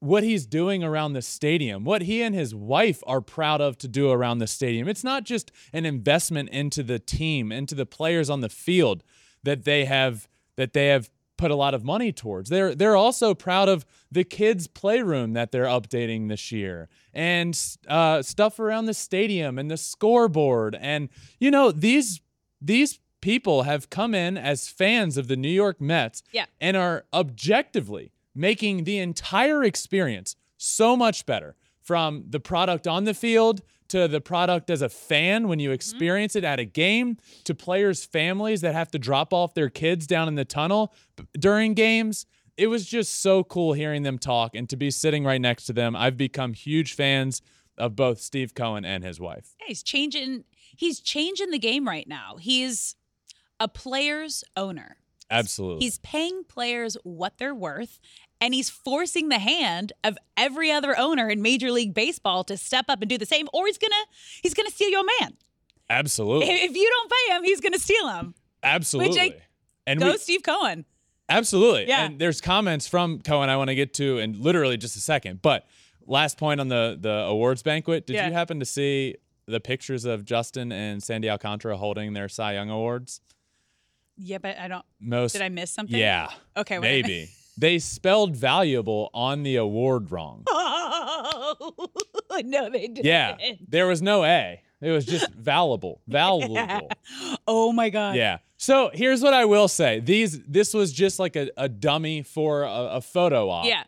what 0.00 0.22
he's 0.22 0.44
doing 0.44 0.84
around 0.84 1.14
the 1.14 1.22
stadium, 1.22 1.84
what 1.84 2.02
he 2.02 2.20
and 2.20 2.34
his 2.34 2.54
wife 2.54 3.02
are 3.06 3.22
proud 3.22 3.62
of 3.62 3.78
to 3.78 3.88
do 3.88 4.10
around 4.10 4.38
the 4.40 4.46
stadium. 4.46 4.86
It's 4.88 5.04
not 5.04 5.24
just 5.24 5.50
an 5.72 5.86
investment 5.86 6.50
into 6.50 6.82
the 6.82 6.98
team, 6.98 7.50
into 7.50 7.74
the 7.74 7.86
players 7.86 8.28
on 8.28 8.42
the 8.42 8.50
field 8.50 9.02
that 9.44 9.64
they 9.64 9.84
have 9.84 10.28
that 10.56 10.72
they 10.72 10.88
have 10.88 11.08
put 11.36 11.50
a 11.50 11.56
lot 11.56 11.74
of 11.74 11.84
money 11.84 12.12
towards. 12.12 12.48
They're 12.50 12.74
they're 12.74 12.96
also 12.96 13.34
proud 13.34 13.68
of 13.68 13.84
the 14.10 14.24
kids' 14.24 14.66
playroom 14.66 15.32
that 15.32 15.50
they're 15.52 15.64
updating 15.64 16.28
this 16.28 16.52
year 16.52 16.88
and 17.12 17.58
uh, 17.88 18.22
stuff 18.22 18.58
around 18.60 18.86
the 18.86 18.94
stadium 18.94 19.58
and 19.58 19.70
the 19.70 19.76
scoreboard. 19.76 20.76
And 20.80 21.08
you 21.38 21.50
know 21.50 21.70
these 21.72 22.20
these 22.60 23.00
people 23.20 23.62
have 23.62 23.88
come 23.90 24.14
in 24.14 24.36
as 24.36 24.68
fans 24.68 25.16
of 25.16 25.28
the 25.28 25.36
New 25.36 25.48
York 25.48 25.80
Mets 25.80 26.22
Yeah. 26.32 26.44
and 26.60 26.76
are 26.76 27.04
objectively 27.12 28.12
making 28.34 28.84
the 28.84 28.98
entire 28.98 29.64
experience 29.64 30.36
so 30.56 30.96
much 30.96 31.24
better 31.26 31.56
from 31.80 32.24
the 32.28 32.40
product 32.40 32.86
on 32.86 33.04
the 33.04 33.14
field 33.14 33.60
to 33.88 34.08
the 34.08 34.20
product 34.20 34.70
as 34.70 34.82
a 34.82 34.88
fan 34.88 35.48
when 35.48 35.58
you 35.58 35.68
mm-hmm. 35.68 35.74
experience 35.74 36.36
it 36.36 36.44
at 36.44 36.58
a 36.58 36.64
game 36.64 37.18
to 37.44 37.54
players' 37.54 38.04
families 38.04 38.60
that 38.62 38.74
have 38.74 38.90
to 38.92 38.98
drop 38.98 39.32
off 39.32 39.54
their 39.54 39.68
kids 39.68 40.06
down 40.06 40.28
in 40.28 40.34
the 40.34 40.44
tunnel 40.44 40.94
during 41.38 41.74
games. 41.74 42.26
It 42.56 42.68
was 42.68 42.86
just 42.86 43.20
so 43.20 43.42
cool 43.42 43.72
hearing 43.72 44.04
them 44.04 44.18
talk 44.18 44.54
and 44.54 44.68
to 44.68 44.76
be 44.76 44.90
sitting 44.90 45.24
right 45.24 45.40
next 45.40 45.64
to 45.66 45.72
them. 45.72 45.96
I've 45.96 46.16
become 46.16 46.52
huge 46.52 46.94
fans 46.94 47.42
of 47.76 47.96
both 47.96 48.20
Steve 48.20 48.54
Cohen 48.54 48.84
and 48.84 49.02
his 49.02 49.18
wife. 49.18 49.54
Yeah, 49.60 49.66
he's 49.68 49.82
changing 49.82 50.44
he's 50.76 51.00
changing 51.00 51.50
the 51.50 51.58
game 51.58 51.86
right 51.86 52.08
now. 52.08 52.36
He's 52.38 52.94
a 53.58 53.68
player's 53.68 54.44
owner. 54.56 54.98
Absolutely. 55.30 55.84
He's 55.84 55.98
paying 55.98 56.44
players 56.44 56.96
what 57.02 57.38
they're 57.38 57.54
worth 57.54 57.98
and 58.44 58.52
he's 58.52 58.68
forcing 58.68 59.30
the 59.30 59.38
hand 59.38 59.94
of 60.04 60.18
every 60.36 60.70
other 60.70 60.96
owner 60.98 61.30
in 61.30 61.40
Major 61.40 61.70
League 61.72 61.94
Baseball 61.94 62.44
to 62.44 62.58
step 62.58 62.84
up 62.90 63.00
and 63.00 63.08
do 63.08 63.16
the 63.16 63.24
same 63.24 63.48
or 63.54 63.66
he's 63.66 63.78
going 63.78 63.90
to 63.90 64.06
he's 64.42 64.52
to 64.52 64.70
steal 64.70 64.90
your 64.90 65.04
man. 65.20 65.32
Absolutely. 65.88 66.48
If 66.50 66.76
you 66.76 66.90
don't 66.90 67.10
pay 67.10 67.36
him, 67.36 67.44
he's 67.44 67.60
going 67.62 67.72
to 67.72 67.78
steal 67.80 68.06
him. 68.08 68.34
Absolutely. 68.62 69.36
and 69.86 69.98
Go 69.98 70.12
we, 70.12 70.18
Steve 70.18 70.42
Cohen. 70.42 70.84
Absolutely. 71.30 71.88
Yeah. 71.88 72.04
And 72.04 72.18
there's 72.18 72.42
comments 72.42 72.86
from 72.86 73.20
Cohen 73.20 73.48
I 73.48 73.56
want 73.56 73.68
to 73.68 73.74
get 73.74 73.94
to 73.94 74.18
in 74.18 74.42
literally 74.42 74.76
just 74.76 74.94
a 74.94 75.00
second. 75.00 75.40
But 75.40 75.64
last 76.06 76.36
point 76.36 76.60
on 76.60 76.68
the 76.68 76.98
the 77.00 77.24
awards 77.24 77.62
banquet, 77.62 78.06
did 78.06 78.14
Yeah. 78.14 78.26
you 78.26 78.34
happen 78.34 78.60
to 78.60 78.66
see 78.66 79.16
the 79.46 79.58
pictures 79.60 80.04
of 80.04 80.26
Justin 80.26 80.70
and 80.70 81.02
Sandy 81.02 81.30
Alcantara 81.30 81.78
holding 81.78 82.12
their 82.12 82.28
Cy 82.28 82.52
Young 82.54 82.68
awards? 82.68 83.22
Yeah, 84.18 84.36
but 84.38 84.58
I 84.58 84.68
don't 84.68 84.84
Most 85.00 85.32
did 85.32 85.40
I 85.40 85.48
miss 85.48 85.70
something? 85.70 85.98
Yeah. 85.98 86.28
Okay, 86.58 86.78
wait. 86.78 87.06
Maybe. 87.06 87.30
they 87.56 87.78
spelled 87.78 88.36
valuable 88.36 89.10
on 89.14 89.42
the 89.42 89.56
award 89.56 90.10
wrong. 90.10 90.44
Oh, 92.36 92.40
no, 92.44 92.68
they 92.68 92.88
didn't. 92.88 93.04
Yeah. 93.04 93.36
There 93.68 93.86
was 93.86 94.02
no 94.02 94.24
A. 94.24 94.60
It 94.80 94.90
was 94.90 95.04
just 95.04 95.30
valuable. 95.34 96.00
Valuable. 96.08 96.88
Oh 97.46 97.72
my 97.72 97.90
God. 97.90 98.16
Yeah. 98.16 98.38
So 98.56 98.90
here's 98.92 99.20
what 99.22 99.34
I 99.34 99.44
will 99.44 99.68
say. 99.68 100.00
These 100.00 100.40
this 100.44 100.72
was 100.74 100.92
just 100.92 101.18
like 101.18 101.36
a, 101.36 101.50
a 101.56 101.68
dummy 101.68 102.22
for 102.22 102.62
a, 102.62 102.70
a 102.96 103.00
photo 103.00 103.50
op. 103.50 103.66
Yeah. 103.66 103.84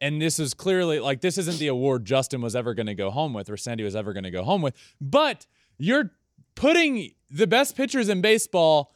and 0.00 0.22
this 0.22 0.38
is 0.38 0.54
clearly 0.54 1.00
like 1.00 1.20
this 1.20 1.36
isn't 1.36 1.58
the 1.58 1.66
award 1.66 2.04
Justin 2.04 2.40
was 2.40 2.54
ever 2.56 2.72
going 2.74 2.86
to 2.86 2.94
go 2.94 3.10
home 3.10 3.32
with 3.34 3.50
or 3.50 3.56
Sandy 3.56 3.82
was 3.84 3.96
ever 3.96 4.12
going 4.12 4.24
to 4.24 4.30
go 4.30 4.44
home 4.44 4.62
with, 4.62 4.74
but 5.00 5.46
you're 5.78 6.12
putting 6.54 7.10
the 7.30 7.46
best 7.46 7.76
pitchers 7.76 8.08
in 8.08 8.20
baseball 8.20 8.92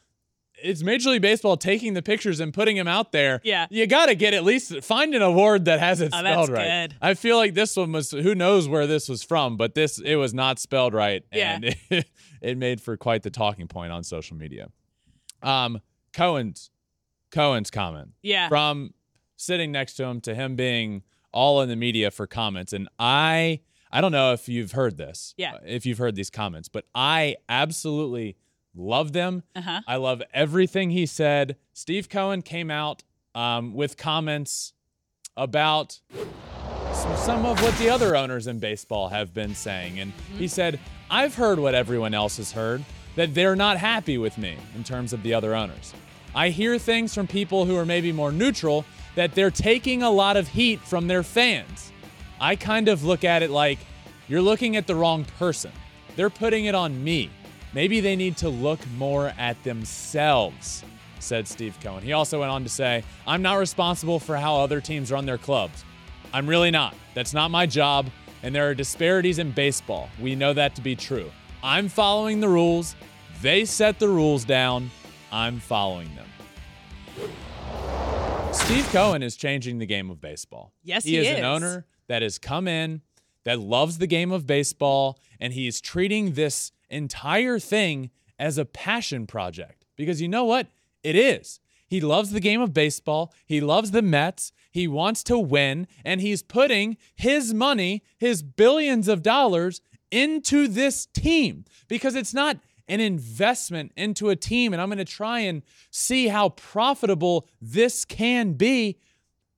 it's 0.62 0.82
Major 0.82 1.10
League 1.10 1.22
Baseball 1.22 1.56
taking 1.56 1.94
the 1.94 2.02
pictures 2.02 2.40
and 2.40 2.52
putting 2.54 2.76
them 2.76 2.88
out 2.88 3.12
there. 3.12 3.40
Yeah. 3.44 3.66
You 3.70 3.86
got 3.86 4.06
to 4.06 4.14
get 4.14 4.34
at 4.34 4.44
least 4.44 4.82
find 4.82 5.14
an 5.14 5.22
award 5.22 5.64
that 5.66 5.80
has 5.80 6.00
it 6.00 6.10
Oh, 6.12 6.18
spelled 6.20 6.48
that's 6.48 6.50
right. 6.50 6.88
good. 6.90 6.96
I 7.00 7.14
feel 7.14 7.36
like 7.36 7.54
this 7.54 7.76
one 7.76 7.92
was 7.92 8.10
who 8.10 8.34
knows 8.34 8.68
where 8.68 8.86
this 8.86 9.08
was 9.08 9.22
from, 9.22 9.56
but 9.56 9.74
this 9.74 9.98
it 10.00 10.16
was 10.16 10.32
not 10.34 10.58
spelled 10.58 10.94
right 10.94 11.24
Yeah. 11.32 11.54
and 11.56 11.64
it, 11.90 12.06
it 12.40 12.58
made 12.58 12.80
for 12.80 12.96
quite 12.96 13.22
the 13.22 13.30
talking 13.30 13.68
point 13.68 13.92
on 13.92 14.02
social 14.04 14.36
media. 14.36 14.68
Um 15.42 15.80
Cohen's 16.12 16.70
Cohen's 17.30 17.70
comment 17.70 18.10
Yeah. 18.22 18.48
from 18.48 18.92
sitting 19.36 19.72
next 19.72 19.94
to 19.94 20.04
him 20.04 20.20
to 20.22 20.34
him 20.34 20.56
being 20.56 21.02
all 21.32 21.62
in 21.62 21.68
the 21.68 21.76
media 21.76 22.10
for 22.10 22.26
comments 22.26 22.72
and 22.72 22.88
I 22.98 23.60
I 23.92 24.00
don't 24.00 24.12
know 24.12 24.32
if 24.32 24.48
you've 24.48 24.72
heard 24.72 24.96
this. 24.98 25.34
Yeah. 25.36 25.54
If 25.64 25.84
you've 25.86 25.98
heard 25.98 26.14
these 26.14 26.30
comments, 26.30 26.68
but 26.68 26.84
I 26.94 27.36
absolutely 27.48 28.36
love 28.74 29.12
them. 29.12 29.42
Uh-huh. 29.54 29.80
I 29.86 29.96
love 29.96 30.22
everything 30.32 30.90
he 30.90 31.06
said. 31.06 31.56
Steve 31.72 32.08
Cohen 32.08 32.42
came 32.42 32.70
out 32.70 33.02
um, 33.34 33.74
with 33.74 33.96
comments 33.96 34.72
about 35.36 36.00
some, 36.92 37.16
some 37.16 37.46
of 37.46 37.62
what 37.62 37.76
the 37.78 37.88
other 37.88 38.16
owners 38.16 38.46
in 38.46 38.58
baseball 38.58 39.08
have 39.08 39.32
been 39.32 39.54
saying. 39.54 39.98
And 39.98 40.12
he 40.36 40.48
said, 40.48 40.78
I've 41.10 41.34
heard 41.34 41.58
what 41.58 41.74
everyone 41.74 42.14
else 42.14 42.36
has 42.36 42.52
heard, 42.52 42.84
that 43.16 43.34
they're 43.34 43.56
not 43.56 43.78
happy 43.78 44.18
with 44.18 44.38
me 44.38 44.56
in 44.74 44.84
terms 44.84 45.12
of 45.12 45.22
the 45.22 45.34
other 45.34 45.54
owners. 45.54 45.94
I 46.34 46.50
hear 46.50 46.78
things 46.78 47.14
from 47.14 47.26
people 47.26 47.64
who 47.64 47.76
are 47.76 47.86
maybe 47.86 48.12
more 48.12 48.30
neutral 48.30 48.84
that 49.16 49.34
they're 49.34 49.50
taking 49.50 50.02
a 50.02 50.10
lot 50.10 50.36
of 50.36 50.46
heat 50.48 50.80
from 50.80 51.08
their 51.08 51.22
fans. 51.22 51.92
I 52.40 52.56
kind 52.56 52.88
of 52.88 53.04
look 53.04 53.24
at 53.24 53.42
it 53.42 53.50
like 53.50 53.78
you're 54.28 54.42
looking 54.42 54.76
at 54.76 54.86
the 54.86 54.94
wrong 54.94 55.24
person. 55.38 55.72
They're 56.14 56.30
putting 56.30 56.66
it 56.66 56.74
on 56.74 57.02
me. 57.02 57.30
Maybe 57.72 58.00
they 58.00 58.16
need 58.16 58.36
to 58.38 58.48
look 58.48 58.80
more 58.96 59.32
at 59.38 59.62
themselves, 59.62 60.82
said 61.20 61.46
Steve 61.46 61.78
Cohen. 61.80 62.02
He 62.02 62.12
also 62.12 62.40
went 62.40 62.50
on 62.50 62.64
to 62.64 62.68
say, 62.68 63.04
I'm 63.26 63.42
not 63.42 63.54
responsible 63.54 64.18
for 64.18 64.36
how 64.36 64.56
other 64.56 64.80
teams 64.80 65.12
run 65.12 65.24
their 65.24 65.38
clubs. 65.38 65.84
I'm 66.32 66.48
really 66.48 66.70
not. 66.70 66.94
That's 67.14 67.32
not 67.32 67.50
my 67.50 67.66
job, 67.66 68.10
and 68.42 68.54
there 68.54 68.68
are 68.68 68.74
disparities 68.74 69.38
in 69.38 69.52
baseball. 69.52 70.08
We 70.20 70.34
know 70.34 70.52
that 70.52 70.74
to 70.76 70.80
be 70.80 70.96
true. 70.96 71.30
I'm 71.62 71.88
following 71.88 72.40
the 72.40 72.48
rules. 72.48 72.96
They 73.40 73.64
set 73.64 73.98
the 73.98 74.08
rules 74.08 74.44
down. 74.44 74.90
I'm 75.30 75.60
following 75.60 76.10
them. 76.16 76.26
Steve 78.52 78.88
Cohen 78.90 79.22
is 79.22 79.36
changing 79.36 79.78
the 79.78 79.86
game 79.86 80.10
of 80.10 80.20
baseball. 80.20 80.72
Yes, 80.82 81.04
he 81.04 81.12
he 81.12 81.18
is, 81.18 81.28
is. 81.28 81.38
an 81.38 81.44
owner 81.44 81.86
that 82.08 82.22
has 82.22 82.38
come 82.38 82.66
in 82.66 83.02
that 83.44 83.60
loves 83.60 83.98
the 83.98 84.06
game 84.08 84.32
of 84.32 84.46
baseball, 84.46 85.20
and 85.38 85.52
he's 85.52 85.80
treating 85.80 86.32
this 86.32 86.72
entire 86.90 87.58
thing 87.58 88.10
as 88.38 88.58
a 88.58 88.64
passion 88.64 89.26
project. 89.26 89.86
Because 89.96 90.20
you 90.20 90.28
know 90.28 90.44
what? 90.44 90.68
It 91.02 91.16
is. 91.16 91.60
He 91.86 92.00
loves 92.00 92.30
the 92.30 92.40
game 92.40 92.60
of 92.60 92.72
baseball. 92.72 93.34
He 93.44 93.60
loves 93.60 93.90
the 93.90 94.02
Mets. 94.02 94.52
He 94.70 94.86
wants 94.86 95.24
to 95.24 95.38
win, 95.38 95.88
and 96.04 96.20
he's 96.20 96.42
putting 96.42 96.96
his 97.16 97.52
money, 97.52 98.04
his 98.16 98.42
billions 98.42 99.08
of 99.08 99.22
dollars, 99.22 99.80
into 100.10 100.68
this 100.68 101.06
team 101.06 101.64
because 101.88 102.14
it's 102.14 102.34
not 102.34 102.58
an 102.88 103.00
investment 103.00 103.92
into 103.96 104.28
a 104.28 104.36
team. 104.36 104.72
And 104.72 104.82
I'm 104.82 104.88
going 104.88 104.98
to 104.98 105.04
try 105.04 105.40
and 105.40 105.62
see 105.90 106.28
how 106.28 106.50
profitable 106.50 107.48
this 107.60 108.04
can 108.04 108.54
be. 108.54 108.98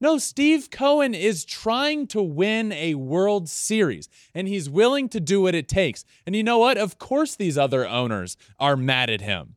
No, 0.03 0.19
Steve 0.19 0.69
Cohen 0.69 1.15
is 1.15 1.45
trying 1.45 2.09
to 2.09 2.21
win 2.21 2.73
a 2.73 2.97
World 2.97 3.49
Series, 3.49 4.09
and 4.35 4.49
he's 4.49 4.69
willing 4.69 5.09
to 5.11 5.21
do 5.21 5.43
what 5.43 5.55
it 5.55 5.69
takes. 5.69 6.05
And 6.27 6.35
you 6.35 6.43
know 6.43 6.59
what? 6.59 6.77
Of 6.77 6.99
course, 6.99 7.37
these 7.37 7.57
other 7.57 7.87
owners 7.87 8.37
are 8.59 8.77
mad 8.77 9.11
at 9.11 9.21
him. 9.21 9.55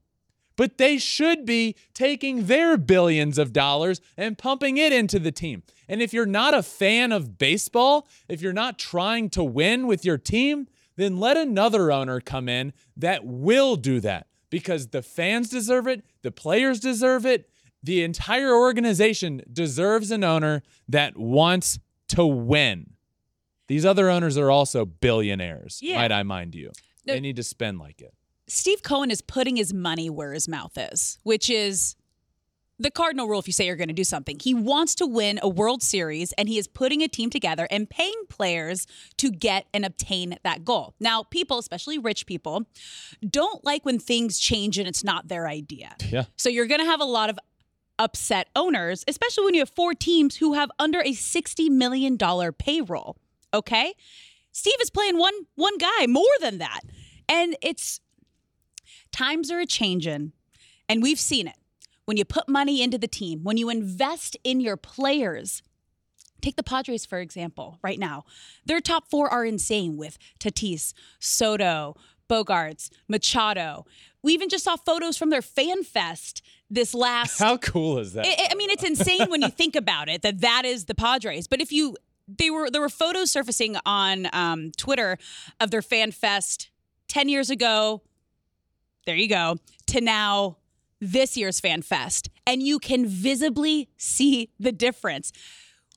But 0.56 0.78
they 0.78 1.00
should 1.00 1.48
be 1.48 1.76
taking 1.96 2.46
their 2.46 2.78
billions 2.78 3.40
of 3.40 3.54
dollars 3.54 4.02
and 4.16 4.38
pumping 4.38 4.78
it 4.78 4.94
into 4.94 5.18
the 5.18 5.32
team. 5.32 5.64
And 5.90 6.00
if 6.00 6.14
you're 6.14 6.28
not 6.28 6.54
a 6.54 6.62
fan 6.62 7.12
of 7.12 7.40
baseball, 7.40 8.08
if 8.30 8.40
you're 8.40 8.54
not 8.54 8.78
trying 8.78 9.32
to 9.32 9.44
win 9.44 9.88
with 9.88 10.06
your 10.06 10.20
team, 10.20 10.68
then 10.96 11.18
let 11.18 11.38
another 11.38 11.92
owner 11.92 12.22
come 12.22 12.48
in 12.48 12.72
that 12.96 13.26
will 13.26 13.78
do 13.78 14.00
that 14.02 14.28
because 14.52 14.90
the 14.90 15.02
fans 15.02 15.50
deserve 15.50 15.88
it, 15.88 16.06
the 16.22 16.32
players 16.32 16.80
deserve 16.80 17.26
it, 17.26 17.50
the 17.86 18.04
entire 18.04 18.54
organization 18.56 19.42
deserves 19.52 20.10
an 20.12 20.24
owner 20.24 20.64
that 20.90 21.16
wants 21.18 21.78
to 22.10 22.26
win. 22.26 22.92
These 23.68 23.86
other 23.86 24.10
owners 24.10 24.38
are 24.38 24.50
also 24.52 24.86
billionaires, 24.86 25.80
Yeah. 25.82 25.98
might 25.98 26.12
I 26.12 26.24
mind 26.24 26.56
you. 26.56 26.72
No- 27.06 27.14
They 27.14 27.20
need 27.20 27.36
to 27.36 27.44
spend 27.44 27.78
like 27.80 28.02
it. 28.02 28.14
Steve 28.48 28.82
Cohen 28.84 29.10
is 29.12 29.22
putting 29.22 29.56
his 29.56 29.74
money 29.74 30.10
where 30.10 30.34
his 30.34 30.48
mouth 30.48 30.78
is, 30.78 31.20
which 31.24 31.50
is 31.50 31.96
the 32.78 32.92
cardinal 32.92 33.28
rule 33.28 33.40
if 33.40 33.48
you 33.48 33.54
say 33.54 33.66
you're 33.66 33.76
going 33.76 33.88
to 33.88 33.94
do 33.94 34.04
something. 34.04 34.38
He 34.40 34.54
wants 34.54 34.96
to 34.96 35.06
win 35.08 35.40
a 35.42 35.48
World 35.48 35.82
Series 35.82 36.32
and 36.34 36.50
he 36.50 36.58
is 36.58 36.68
putting 36.68 37.02
a 37.02 37.08
team 37.08 37.30
together 37.30 37.68
and 37.72 37.90
paying 37.90 38.22
players 38.30 38.86
to 39.18 39.32
get 39.32 39.66
and 39.74 39.86
obtain 39.86 40.38
that 40.44 40.66
goal. 40.66 40.94
Now, 41.00 41.24
people, 41.24 41.58
especially 41.58 41.98
rich 41.98 42.26
people, 42.26 42.66
don't 43.28 43.64
like 43.64 43.86
when 43.86 43.98
things 43.98 44.38
change 44.40 44.78
and 44.78 44.88
it's 44.88 45.04
not 45.04 45.28
their 45.30 45.48
idea. 45.48 45.96
Yeah. 46.12 46.26
So 46.36 46.50
you're 46.50 46.68
going 46.68 46.82
to 46.82 46.86
have 46.86 47.00
a 47.02 47.06
lot 47.06 47.30
of 47.30 47.40
upset 47.98 48.50
owners, 48.56 49.04
especially 49.08 49.46
when 49.46 49.54
you 49.54 49.62
have 49.62 49.70
four 49.70 49.94
teams 49.94 50.38
who 50.38 50.54
have 50.54 50.70
under 50.80 51.00
a 51.02 51.12
$60 51.12 51.70
million 51.70 52.18
payroll. 52.58 53.18
Okay? 53.54 53.94
Steve 54.52 54.76
is 54.82 54.90
playing 54.90 55.18
one 55.18 55.34
one 55.56 55.78
guy 55.78 56.08
more 56.08 56.24
than 56.40 56.60
that. 56.60 56.82
And 57.28 57.58
it's 57.62 58.00
times 59.12 59.52
are 59.52 59.60
a 59.60 59.66
changing 59.66 60.34
and 60.88 61.02
we've 61.02 61.20
seen 61.20 61.48
it. 61.48 61.56
When 62.06 62.18
you 62.18 62.26
put 62.26 62.48
money 62.48 62.82
into 62.84 62.98
the 62.98 63.08
team, 63.08 63.44
when 63.44 63.58
you 63.58 63.70
invest 63.70 64.38
in 64.44 64.60
your 64.60 64.78
players, 64.78 65.64
Take 66.46 66.58
the 66.58 66.64
Padres, 66.64 67.08
for 67.08 67.18
example, 67.18 67.80
right 67.82 67.98
now. 67.98 68.24
Their 68.68 68.80
top 68.80 69.10
four 69.10 69.28
are 69.28 69.44
insane 69.44 69.98
with 69.98 70.20
Tatis, 70.40 70.94
Soto, 71.18 71.96
Bogaerts, 72.30 72.92
Machado. 73.08 73.88
We 74.26 74.34
even 74.34 74.50
just 74.50 74.64
saw 74.64 74.76
photos 74.76 75.18
from 75.18 75.30
their 75.30 75.44
fan 75.44 75.84
fest 75.84 76.42
this 76.68 76.96
last 76.96 77.38
How 77.38 77.58
cool 77.58 78.00
is 78.00 78.14
that? 78.14 78.26
I 78.26 78.48
I 78.52 78.56
mean, 78.56 78.72
it's 78.72 78.84
insane 78.84 79.30
when 79.30 79.44
you 79.44 79.50
think 79.50 79.76
about 79.76 80.10
it 80.10 80.24
that 80.24 80.42
that 80.42 80.64
is 80.66 80.86
the 80.86 80.96
Padres. 80.96 81.46
But 81.48 81.62
if 81.62 81.72
you, 81.72 81.96
they 82.28 82.50
were 82.50 82.72
there 82.72 82.82
were 82.82 82.90
photos 82.90 83.30
surfacing 83.32 83.78
on 83.86 84.28
um, 84.34 84.72
Twitter 84.78 85.20
of 85.60 85.70
their 85.70 85.84
fan 85.84 86.12
fest 86.12 86.72
ten 87.08 87.30
years 87.30 87.52
ago. 87.52 88.02
There 89.06 89.16
you 89.16 89.30
go 89.30 89.58
to 89.88 90.02
now 90.02 90.58
this 91.00 91.38
year's 91.38 91.60
fan 91.60 91.84
fest, 91.84 92.32
and 92.48 92.64
you 92.64 92.80
can 92.80 93.06
visibly 93.06 93.90
see 93.96 94.50
the 94.60 94.72
difference. 94.72 95.32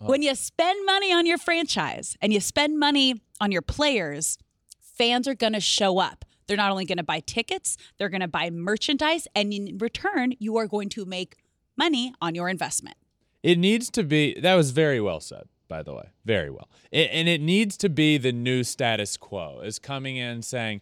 When 0.00 0.20
you 0.20 0.35
spend 0.35 0.85
money 0.85 1.14
on 1.14 1.25
your 1.25 1.38
franchise 1.38 2.16
and 2.20 2.30
you 2.32 2.40
spend 2.40 2.78
money 2.78 3.23
on 3.40 3.52
your 3.52 3.62
players, 3.62 4.37
fans 4.80 5.26
are 5.26 5.35
going 5.35 5.54
to 5.54 5.61
show 5.61 5.99
up. 5.99 6.26
They're 6.49 6.57
not 6.57 6.73
only 6.73 6.85
going 6.87 6.99
to 6.99 7.05
buy 7.05 7.21
tickets, 7.21 7.76
they're 7.99 8.09
going 8.09 8.23
to 8.23 8.28
buy 8.28 8.50
merchandise, 8.50 9.28
and 9.35 9.52
in 9.52 9.78
return, 9.78 10.33
you 10.40 10.57
are 10.57 10.67
going 10.67 10.88
to 10.90 11.05
make 11.05 11.37
money 11.76 12.12
on 12.21 12.35
your 12.35 12.49
investment. 12.49 12.97
It 13.43 13.59
needs 13.59 13.88
to 13.90 14.02
be. 14.02 14.38
That 14.40 14.57
was 14.57 14.73
very 14.73 15.00
well 15.00 15.21
said, 15.21 15.49
by 15.69 15.83
the 15.83 15.95
way. 15.95 16.09
Very 16.25 16.50
well. 16.50 16.69
It, 16.90 17.11
and 17.12 17.28
it 17.28 17.40
needs 17.40 17.76
to 17.78 17.88
be 17.88 18.19
the 18.19 18.33
new 18.33 18.64
status 18.64 19.17
quo 19.17 19.61
is 19.62 19.78
coming 19.78 20.17
in 20.17 20.43
saying, 20.43 20.81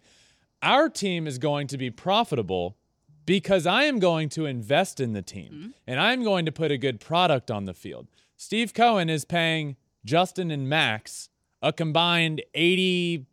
our 0.63 0.89
team 0.89 1.27
is 1.27 1.39
going 1.39 1.67
to 1.69 1.77
be 1.77 1.91
profitable 1.91 2.77
because 3.27 3.67
I 3.67 3.85
am 3.85 3.99
going 3.99 4.29
to 4.31 4.47
invest 4.47 5.01
in 5.01 5.13
the 5.13 5.23
team 5.23 5.53
mm-hmm. 5.53 5.69
and 5.87 6.01
I'm 6.01 6.23
going 6.23 6.47
to 6.47 6.53
put 6.53 6.71
a 6.71 6.79
good 6.79 7.01
product 7.01 7.51
on 7.51 7.67
the 7.67 7.75
field. 7.75 8.07
Steve 8.37 8.73
Cohen 8.73 9.11
is 9.11 9.25
paying 9.25 9.77
Justin 10.05 10.51
and 10.51 10.69
Max 10.69 11.29
a 11.61 11.73
combined 11.73 12.43
80 12.55 13.27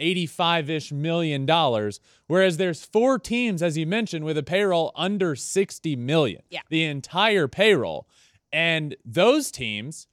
85-ish 0.00 0.92
million 0.92 1.44
dollars 1.44 2.00
whereas 2.26 2.56
there's 2.56 2.84
four 2.84 3.18
teams 3.18 3.62
as 3.62 3.76
you 3.76 3.86
mentioned 3.86 4.24
with 4.24 4.38
a 4.38 4.42
payroll 4.42 4.92
under 4.94 5.34
60 5.34 5.96
million. 5.96 6.42
Yeah. 6.50 6.60
the 6.68 6.84
entire 6.84 7.48
payroll. 7.48 8.08
And 8.52 8.96
those 9.04 9.50
teams 9.50 10.06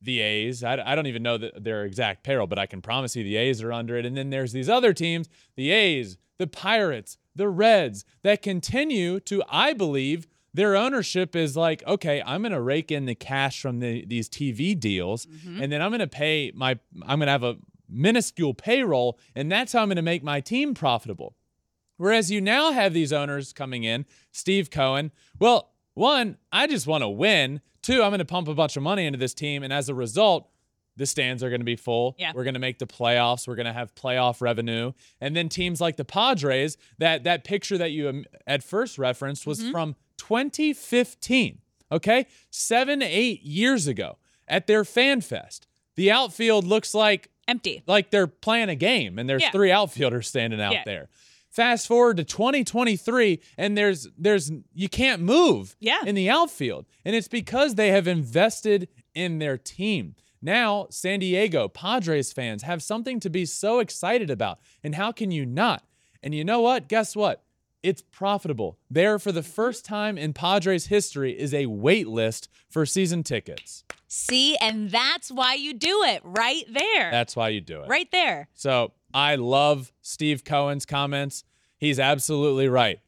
the 0.00 0.20
A's 0.20 0.62
I, 0.64 0.78
I 0.84 0.94
don't 0.94 1.06
even 1.06 1.22
know 1.22 1.38
the, 1.38 1.52
their 1.56 1.84
exact 1.84 2.24
payroll 2.24 2.46
but 2.46 2.58
I 2.58 2.66
can 2.66 2.80
promise 2.80 3.16
you 3.16 3.24
the 3.24 3.36
A's 3.36 3.62
are 3.62 3.72
under 3.72 3.96
it. 3.96 4.06
And 4.06 4.16
then 4.16 4.30
there's 4.30 4.52
these 4.52 4.68
other 4.68 4.92
teams 4.92 5.28
the 5.56 5.70
A's 5.70 6.16
the 6.38 6.46
Pirates 6.46 7.18
the 7.36 7.48
Reds 7.48 8.04
that 8.22 8.42
continue 8.42 9.20
to 9.20 9.42
I 9.48 9.72
believe 9.74 10.26
their 10.54 10.76
ownership 10.76 11.36
is 11.36 11.56
like, 11.56 11.84
okay, 11.86 12.22
I'm 12.24 12.42
going 12.42 12.52
to 12.52 12.60
rake 12.60 12.90
in 12.90 13.06
the 13.06 13.14
cash 13.14 13.60
from 13.60 13.80
the, 13.80 14.04
these 14.04 14.28
TV 14.28 14.78
deals, 14.78 15.26
mm-hmm. 15.26 15.62
and 15.62 15.70
then 15.70 15.82
I'm 15.82 15.90
going 15.90 16.00
to 16.00 16.06
pay 16.06 16.52
my, 16.54 16.78
I'm 17.02 17.18
going 17.18 17.26
to 17.26 17.32
have 17.32 17.44
a 17.44 17.56
minuscule 17.88 18.54
payroll, 18.54 19.18
and 19.34 19.50
that's 19.50 19.72
how 19.72 19.80
I'm 19.82 19.88
going 19.88 19.96
to 19.96 20.02
make 20.02 20.22
my 20.22 20.40
team 20.40 20.74
profitable. 20.74 21.34
Whereas 21.96 22.30
you 22.30 22.40
now 22.40 22.72
have 22.72 22.94
these 22.94 23.12
owners 23.12 23.52
coming 23.52 23.84
in, 23.84 24.06
Steve 24.30 24.70
Cohen. 24.70 25.10
Well, 25.38 25.70
one, 25.94 26.36
I 26.52 26.66
just 26.68 26.86
want 26.86 27.02
to 27.02 27.08
win. 27.08 27.60
Two, 27.82 28.02
I'm 28.02 28.10
going 28.10 28.18
to 28.20 28.24
pump 28.24 28.46
a 28.48 28.54
bunch 28.54 28.76
of 28.76 28.82
money 28.82 29.04
into 29.06 29.18
this 29.18 29.34
team, 29.34 29.62
and 29.62 29.72
as 29.72 29.88
a 29.88 29.94
result, 29.94 30.48
the 30.96 31.06
stands 31.06 31.42
are 31.44 31.48
going 31.48 31.60
to 31.60 31.64
be 31.64 31.76
full. 31.76 32.16
Yeah. 32.18 32.32
We're 32.34 32.42
going 32.44 32.54
to 32.54 32.60
make 32.60 32.78
the 32.80 32.86
playoffs. 32.86 33.46
We're 33.46 33.54
going 33.54 33.66
to 33.66 33.72
have 33.72 33.94
playoff 33.94 34.40
revenue. 34.40 34.92
And 35.20 35.34
then 35.36 35.48
teams 35.48 35.80
like 35.80 35.96
the 35.96 36.04
Padres, 36.04 36.76
that 36.98 37.22
that 37.24 37.44
picture 37.44 37.78
that 37.78 37.92
you 37.92 38.08
um, 38.08 38.24
at 38.48 38.64
first 38.64 38.98
referenced 38.98 39.46
was 39.46 39.60
Mm-hmm. 39.60 39.70
from 39.70 39.96
2015. 40.16 41.58
Okay? 41.90 42.26
7 42.50 43.02
8 43.02 43.42
years 43.42 43.86
ago 43.86 44.18
at 44.46 44.66
their 44.66 44.84
fan 44.84 45.20
fest. 45.20 45.66
The 45.96 46.10
outfield 46.10 46.64
looks 46.66 46.94
like 46.94 47.30
Empty. 47.48 47.82
like 47.86 48.10
they're 48.10 48.26
playing 48.28 48.68
a 48.68 48.74
game 48.76 49.18
and 49.18 49.28
there's 49.28 49.42
Yeah. 49.42 49.50
three 49.50 49.72
outfielders 49.72 50.28
standing 50.28 50.60
out 50.60 50.72
Yeah. 50.74 50.82
there. 50.84 51.08
Fast 51.50 51.86
forward 51.88 52.18
to 52.18 52.24
2023 52.24 53.40
and 53.56 53.76
there's 53.76 54.06
there's 54.16 54.52
you 54.74 54.88
can't 54.88 55.22
move 55.22 55.74
Yeah. 55.80 56.04
in 56.06 56.14
the 56.14 56.28
outfield 56.30 56.86
and 57.04 57.16
it's 57.16 57.28
because 57.28 57.74
they 57.74 57.88
have 57.88 58.06
invested 58.06 58.88
in 59.14 59.38
their 59.38 59.56
team. 59.58 60.14
Now, 60.40 60.86
San 60.90 61.18
Diego 61.20 61.66
Padres 61.66 62.32
fans 62.32 62.62
have 62.62 62.82
something 62.82 63.18
to 63.20 63.30
be 63.30 63.44
so 63.44 63.80
excited 63.80 64.30
about. 64.30 64.60
And 64.84 64.94
how 64.94 65.10
can 65.10 65.30
you 65.32 65.44
not? 65.44 65.84
And 66.22 66.32
you 66.34 66.44
know 66.44 66.60
what? 66.60 66.88
Guess 66.88 67.16
what? 67.16 67.42
It's 67.82 68.02
profitable. 68.02 68.78
There, 68.90 69.18
for 69.18 69.30
the 69.32 69.42
first 69.42 69.84
time 69.84 70.18
in 70.18 70.32
Padres 70.32 70.86
history, 70.86 71.38
is 71.38 71.54
a 71.54 71.66
wait 71.66 72.08
list 72.08 72.48
for 72.68 72.84
season 72.84 73.22
tickets. 73.22 73.84
See, 74.08 74.56
and 74.56 74.90
that's 74.90 75.30
why 75.30 75.54
you 75.54 75.74
do 75.74 76.02
it 76.04 76.20
right 76.24 76.64
there. 76.72 77.10
That's 77.10 77.36
why 77.36 77.50
you 77.50 77.60
do 77.60 77.82
it. 77.82 77.88
right 77.88 78.10
there. 78.10 78.48
So 78.54 78.92
I 79.14 79.36
love 79.36 79.92
Steve 80.02 80.44
Cohen's 80.44 80.86
comments. 80.86 81.44
He's 81.76 82.00
absolutely 82.00 82.68
right. 82.68 83.00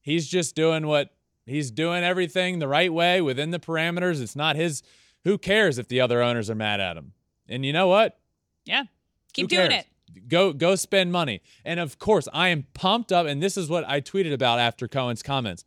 He's 0.00 0.28
just 0.28 0.54
doing 0.54 0.86
what 0.86 1.10
he's 1.46 1.70
doing 1.70 2.04
everything 2.04 2.58
the 2.58 2.68
right 2.68 2.92
way 2.92 3.20
within 3.20 3.50
the 3.50 3.58
parameters. 3.58 4.20
It's 4.20 4.36
not 4.36 4.56
his. 4.56 4.82
Who 5.24 5.38
cares 5.38 5.78
if 5.78 5.88
the 5.88 6.00
other 6.00 6.22
owners 6.22 6.50
are 6.50 6.54
mad 6.54 6.80
at 6.80 6.96
him? 6.96 7.12
And 7.48 7.64
you 7.64 7.72
know 7.72 7.88
what? 7.88 8.18
Yeah. 8.64 8.84
Keep 9.32 9.44
Who 9.50 9.56
doing 9.56 9.70
cares? 9.70 9.84
it. 9.84 9.88
Go 10.28 10.52
go 10.52 10.74
spend 10.76 11.12
money. 11.12 11.40
And 11.64 11.78
of 11.80 11.98
course, 11.98 12.28
I 12.32 12.48
am 12.48 12.66
pumped 12.74 13.12
up. 13.12 13.26
And 13.26 13.42
this 13.42 13.56
is 13.56 13.68
what 13.68 13.88
I 13.88 14.00
tweeted 14.00 14.32
about 14.32 14.58
after 14.58 14.88
Cohen's 14.88 15.22
comments. 15.22 15.64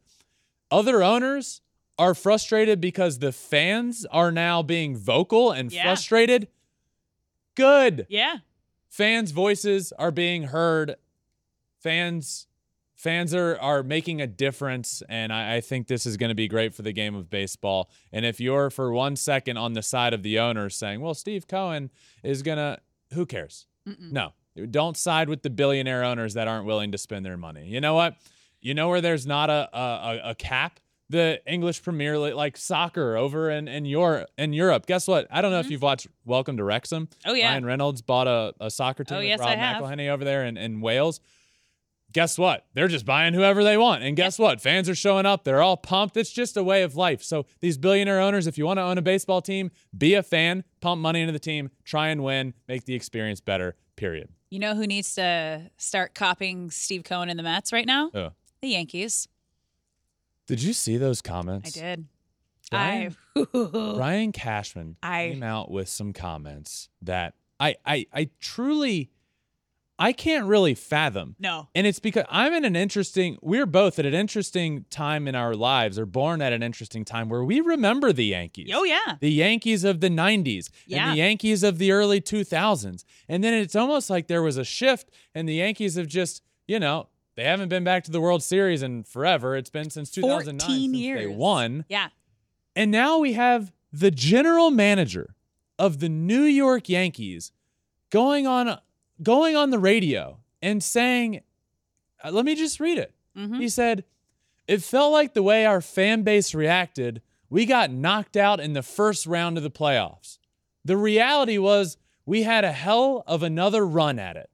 Other 0.69 1.03
owners 1.03 1.61
are 1.99 2.15
frustrated 2.15 2.79
because 2.81 3.19
the 3.19 3.31
fans 3.31 4.05
are 4.11 4.31
now 4.31 4.63
being 4.63 4.95
vocal 4.95 5.51
and 5.51 5.71
Yeah. 5.71 5.83
frustrated. 5.83 6.47
Good 7.55 8.05
Yeah. 8.09 8.37
fans' 8.89 9.31
voices 9.31 9.91
are 9.93 10.11
being 10.11 10.43
heard. 10.43 10.95
Fans 11.79 12.47
fans 12.95 13.33
are 13.33 13.57
are 13.59 13.81
making 13.83 14.21
a 14.21 14.27
difference, 14.27 15.01
and 15.09 15.33
I, 15.33 15.55
I 15.55 15.61
think 15.61 15.87
this 15.87 16.05
is 16.05 16.17
going 16.17 16.29
to 16.29 16.35
be 16.35 16.47
great 16.47 16.73
for 16.75 16.83
the 16.83 16.93
game 16.93 17.15
of 17.15 17.29
baseball. 17.31 17.89
And 18.11 18.25
if 18.25 18.39
you're 18.39 18.69
for 18.69 18.91
one 18.91 19.15
second 19.15 19.57
on 19.57 19.73
the 19.73 19.81
side 19.81 20.13
of 20.13 20.21
the 20.23 20.37
owners 20.39 20.75
saying, 20.75 21.01
"Well, 21.01 21.15
Steve 21.15 21.47
Cohen 21.47 21.89
is 22.23 22.43
gonna," 22.43 22.79
who 23.13 23.25
cares? 23.25 23.65
No, 23.85 24.33
don't 24.69 24.95
side 24.97 25.29
with 25.29 25.41
the 25.41 25.49
billionaire 25.49 26.03
owners 26.03 26.33
that 26.35 26.47
aren't 26.47 26.65
willing 26.65 26.91
to 26.91 26.97
spend 26.97 27.25
their 27.25 27.37
money. 27.37 27.67
You 27.67 27.81
know 27.81 27.93
what? 27.95 28.15
You 28.61 28.73
know 28.73 28.89
where 28.89 29.01
there's 29.01 29.25
not 29.25 29.49
a 29.49 29.69
a, 29.73 30.19
a- 30.31 30.35
cap. 30.35 30.79
The 31.09 31.41
English 31.45 31.83
Premier 31.83 32.17
League, 32.17 32.35
like 32.35 32.55
soccer 32.55 33.17
over 33.17 33.49
in 33.49 33.67
in 33.67 33.83
Europe. 33.83 34.29
In 34.37 34.53
Europe, 34.53 34.85
guess 34.85 35.07
what? 35.09 35.27
I 35.29 35.41
don't 35.41 35.51
know 35.51 35.59
if 35.59 35.69
you've 35.69 35.81
watched 35.81 36.07
Welcome 36.23 36.55
to 36.57 36.63
Wrexham. 36.63 37.09
Oh, 37.25 37.33
yeah. 37.33 37.49
Ryan 37.49 37.65
Reynolds 37.65 38.01
bought 38.01 38.27
a, 38.27 38.53
a 38.61 38.71
soccer 38.71 39.03
team 39.03 39.17
Oh, 39.17 39.19
with 39.19 39.27
yes, 39.27 39.39
Rob 39.39 39.49
McElhenney 39.57 40.07
over 40.09 40.23
there 40.23 40.45
in, 40.45 40.55
in 40.55 40.79
Wales. 40.79 41.19
Guess 42.13 42.37
what? 42.37 42.65
They're 42.73 42.87
just 42.87 43.05
buying 43.05 43.33
whoever 43.33 43.63
they 43.63 43.77
want. 43.77 44.03
And 44.03 44.15
guess 44.15 44.37
what? 44.37 44.59
Fans 44.59 44.89
are 44.89 44.95
showing 44.95 45.25
up. 45.25 45.43
They're 45.43 45.61
all 45.61 45.77
pumped. 45.77 46.17
It's 46.17 46.31
just 46.31 46.57
a 46.57 46.63
way 46.63 46.83
of 46.83 46.95
life. 46.95 47.23
So 47.23 47.45
these 47.61 47.77
billionaire 47.77 48.19
owners, 48.19 48.47
if 48.47 48.57
you 48.57 48.65
want 48.65 48.77
to 48.77 48.83
own 48.83 48.97
a 48.97 49.01
baseball 49.01 49.41
team, 49.41 49.71
be 49.97 50.13
a 50.15 50.23
fan, 50.23 50.63
pump 50.81 51.01
money 51.01 51.21
into 51.21 51.31
the 51.31 51.39
team, 51.39 51.69
try 51.85 52.09
and 52.09 52.23
win, 52.23 52.53
make 52.67 52.85
the 52.85 52.95
experience 52.95 53.39
better. 53.39 53.75
Period. 53.95 54.29
You 54.49 54.59
know 54.59 54.75
who 54.75 54.85
needs 54.87 55.15
to 55.15 55.69
start 55.77 56.13
copying 56.13 56.69
Steve 56.71 57.03
Cohen 57.03 57.29
and 57.29 57.39
the 57.39 57.43
Mets 57.43 57.71
right 57.71 57.85
now? 57.85 58.09
The 58.11 58.33
Yankees. 58.67 59.27
Did 60.47 60.61
you 60.61 60.73
see 60.73 60.97
those 60.97 61.21
comments? 61.21 61.77
I 61.77 61.79
did. 61.79 62.05
Brian, 62.69 63.15
I 63.35 63.45
Brian 63.95 64.31
Cashman 64.31 64.97
I- 65.03 65.29
came 65.33 65.43
out 65.43 65.71
with 65.71 65.87
some 65.89 66.13
comments 66.13 66.89
that 67.01 67.33
I, 67.59 67.75
I 67.85 68.05
I 68.13 68.29
truly 68.39 69.11
I 70.01 70.13
can't 70.13 70.45
really 70.45 70.73
fathom. 70.75 71.35
no. 71.39 71.67
And 71.75 71.85
it's 71.87 71.99
because 71.99 72.25
I'm 72.29 72.53
in 72.53 72.65
an 72.65 72.75
interesting, 72.75 73.37
we're 73.41 73.65
both 73.65 73.99
at 73.99 74.05
an 74.05 74.13
interesting 74.13 74.85
time 74.89 75.27
in 75.27 75.35
our 75.35 75.53
lives, 75.55 75.97
or 75.99 76.05
born 76.05 76.41
at 76.41 76.51
an 76.53 76.63
interesting 76.63 77.05
time 77.05 77.29
where 77.29 77.43
we 77.43 77.61
remember 77.61 78.11
the 78.11 78.25
Yankees. 78.25 78.71
Oh 78.73 78.83
yeah. 78.83 79.15
The 79.19 79.31
Yankees 79.31 79.83
of 79.83 79.99
the 80.01 80.09
90s 80.09 80.69
Yeah. 80.87 81.03
and 81.03 81.11
the 81.13 81.17
Yankees 81.17 81.63
of 81.63 81.77
the 81.77 81.91
early 81.91 82.19
2000s. 82.19 83.03
And 83.29 83.43
then 83.43 83.53
it's 83.53 83.75
almost 83.75 84.09
like 84.09 84.27
there 84.27 84.41
was 84.43 84.57
a 84.57 84.65
shift, 84.65 85.09
and 85.35 85.47
the 85.47 85.55
Yankees 85.55 85.95
have 85.95 86.07
just, 86.07 86.41
you 86.67 86.79
know, 86.79 87.07
they 87.35 87.43
haven't 87.45 87.69
been 87.69 87.83
back 87.85 88.03
to 88.05 88.11
the 88.11 88.19
World 88.19 88.43
Series 88.43 88.83
in 88.83 89.03
forever. 89.03 89.55
It's 89.55 89.69
been 89.69 89.89
since 89.89 90.11
2009 90.11 90.59
14 90.67 90.89
since 90.91 90.97
years. 90.97 91.19
they 91.21 91.27
won. 91.27 91.85
Yeah. 91.87 92.09
And 92.75 92.91
now 92.91 93.17
we 93.19 93.33
have 93.33 93.71
the 93.93 94.11
general 94.11 94.71
manager 94.71 95.35
of 95.79 95.99
the 95.99 96.09
New 96.09 96.43
York 96.43 96.89
Yankees 96.89 97.51
going 98.09 98.45
on 98.47 98.79
going 99.21 99.55
on 99.55 99.69
the 99.69 99.79
radio 99.79 100.37
and 100.61 100.83
saying, 100.83 101.41
uh, 102.23 102.31
let 102.31 102.45
me 102.45 102.55
just 102.55 102.79
read 102.79 102.97
it. 102.97 103.13
Mhm. 103.35 103.59
He 103.59 103.69
said, 103.69 104.03
"It 104.67 104.83
felt 104.83 105.11
like 105.11 105.33
the 105.33 105.43
way 105.43 105.65
our 105.65 105.81
fan 105.81 106.23
base 106.23 106.53
reacted, 106.53 107.21
we 107.49 107.65
got 107.65 107.91
knocked 107.91 108.37
out 108.37 108.59
in 108.59 108.73
the 108.73 108.83
first 108.83 109.25
round 109.25 109.57
of 109.57 109.63
the 109.63 109.71
playoffs. 109.71 110.37
The 110.85 110.97
reality 110.97 111.57
was 111.57 111.97
we 112.25 112.43
had 112.43 112.63
a 112.63 112.71
hell 112.71 113.23
of 113.27 113.43
another 113.43 113.85
run 113.85 114.19
at 114.19 114.35
it." 114.37 114.49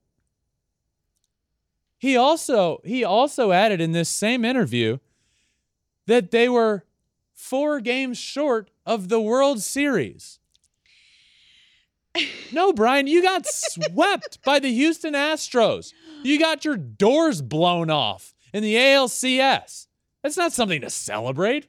He 1.97 2.15
also 2.15 2.81
he 2.85 3.03
also 3.03 3.51
added 3.51 3.81
in 3.81 3.91
this 3.91 4.09
same 4.09 4.45
interview 4.45 4.99
that 6.05 6.31
they 6.31 6.47
were 6.47 6.85
four 7.33 7.79
games 7.79 8.17
short 8.17 8.69
of 8.85 9.09
the 9.09 9.19
World 9.19 9.61
Series. 9.61 10.39
No, 12.51 12.73
Brian, 12.73 13.07
you 13.07 13.21
got 13.21 13.45
swept 13.45 14.43
by 14.43 14.59
the 14.59 14.71
Houston 14.71 15.13
Astros. 15.13 15.93
You 16.23 16.39
got 16.39 16.65
your 16.65 16.77
doors 16.77 17.41
blown 17.41 17.89
off 17.89 18.33
in 18.53 18.63
the 18.63 18.75
ALCS. 18.75 19.87
That's 20.23 20.37
not 20.37 20.53
something 20.53 20.81
to 20.81 20.89
celebrate. 20.89 21.67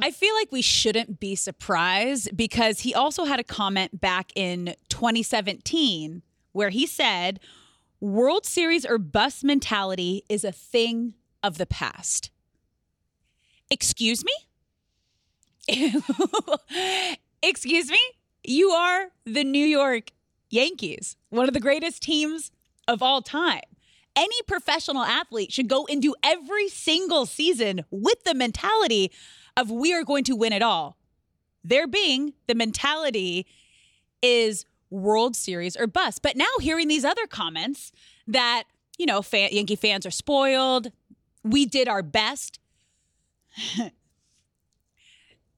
I 0.00 0.10
feel 0.12 0.34
like 0.36 0.52
we 0.52 0.62
shouldn't 0.62 1.18
be 1.18 1.34
surprised 1.34 2.36
because 2.36 2.80
he 2.80 2.94
also 2.94 3.24
had 3.24 3.40
a 3.40 3.44
comment 3.44 4.00
back 4.00 4.30
in 4.36 4.74
2017 4.88 6.22
where 6.52 6.70
he 6.70 6.86
said, 6.86 7.40
World 8.00 8.46
Series 8.46 8.86
or 8.86 8.98
bust 8.98 9.42
mentality 9.44 10.24
is 10.28 10.44
a 10.44 10.52
thing 10.52 11.14
of 11.42 11.58
the 11.58 11.66
past. 11.66 12.30
Excuse 13.68 14.24
me? 14.24 14.32
Excuse 17.42 17.90
me? 17.90 17.98
You 18.42 18.70
are 18.70 19.08
the 19.24 19.44
New 19.44 19.64
York 19.64 20.10
Yankees, 20.48 21.16
one 21.28 21.46
of 21.46 21.54
the 21.54 21.60
greatest 21.60 22.02
teams 22.02 22.50
of 22.88 23.02
all 23.02 23.22
time. 23.22 23.62
Any 24.16 24.42
professional 24.46 25.02
athlete 25.02 25.52
should 25.52 25.68
go 25.68 25.84
into 25.86 26.16
every 26.22 26.68
single 26.68 27.26
season 27.26 27.84
with 27.90 28.24
the 28.24 28.34
mentality 28.34 29.12
of 29.56 29.70
we 29.70 29.92
are 29.94 30.04
going 30.04 30.24
to 30.24 30.34
win 30.34 30.52
it 30.52 30.62
all. 30.62 30.96
There 31.62 31.86
being 31.86 32.32
the 32.46 32.54
mentality 32.54 33.46
is 34.22 34.64
World 34.90 35.36
Series 35.36 35.76
or 35.76 35.86
bust. 35.86 36.22
But 36.22 36.36
now 36.36 36.50
hearing 36.60 36.88
these 36.88 37.04
other 37.04 37.26
comments 37.26 37.92
that, 38.26 38.64
you 38.98 39.06
know, 39.06 39.22
fan, 39.22 39.50
Yankee 39.52 39.76
fans 39.76 40.04
are 40.04 40.10
spoiled, 40.10 40.90
we 41.44 41.64
did 41.66 41.88
our 41.88 42.02
best. 42.02 42.58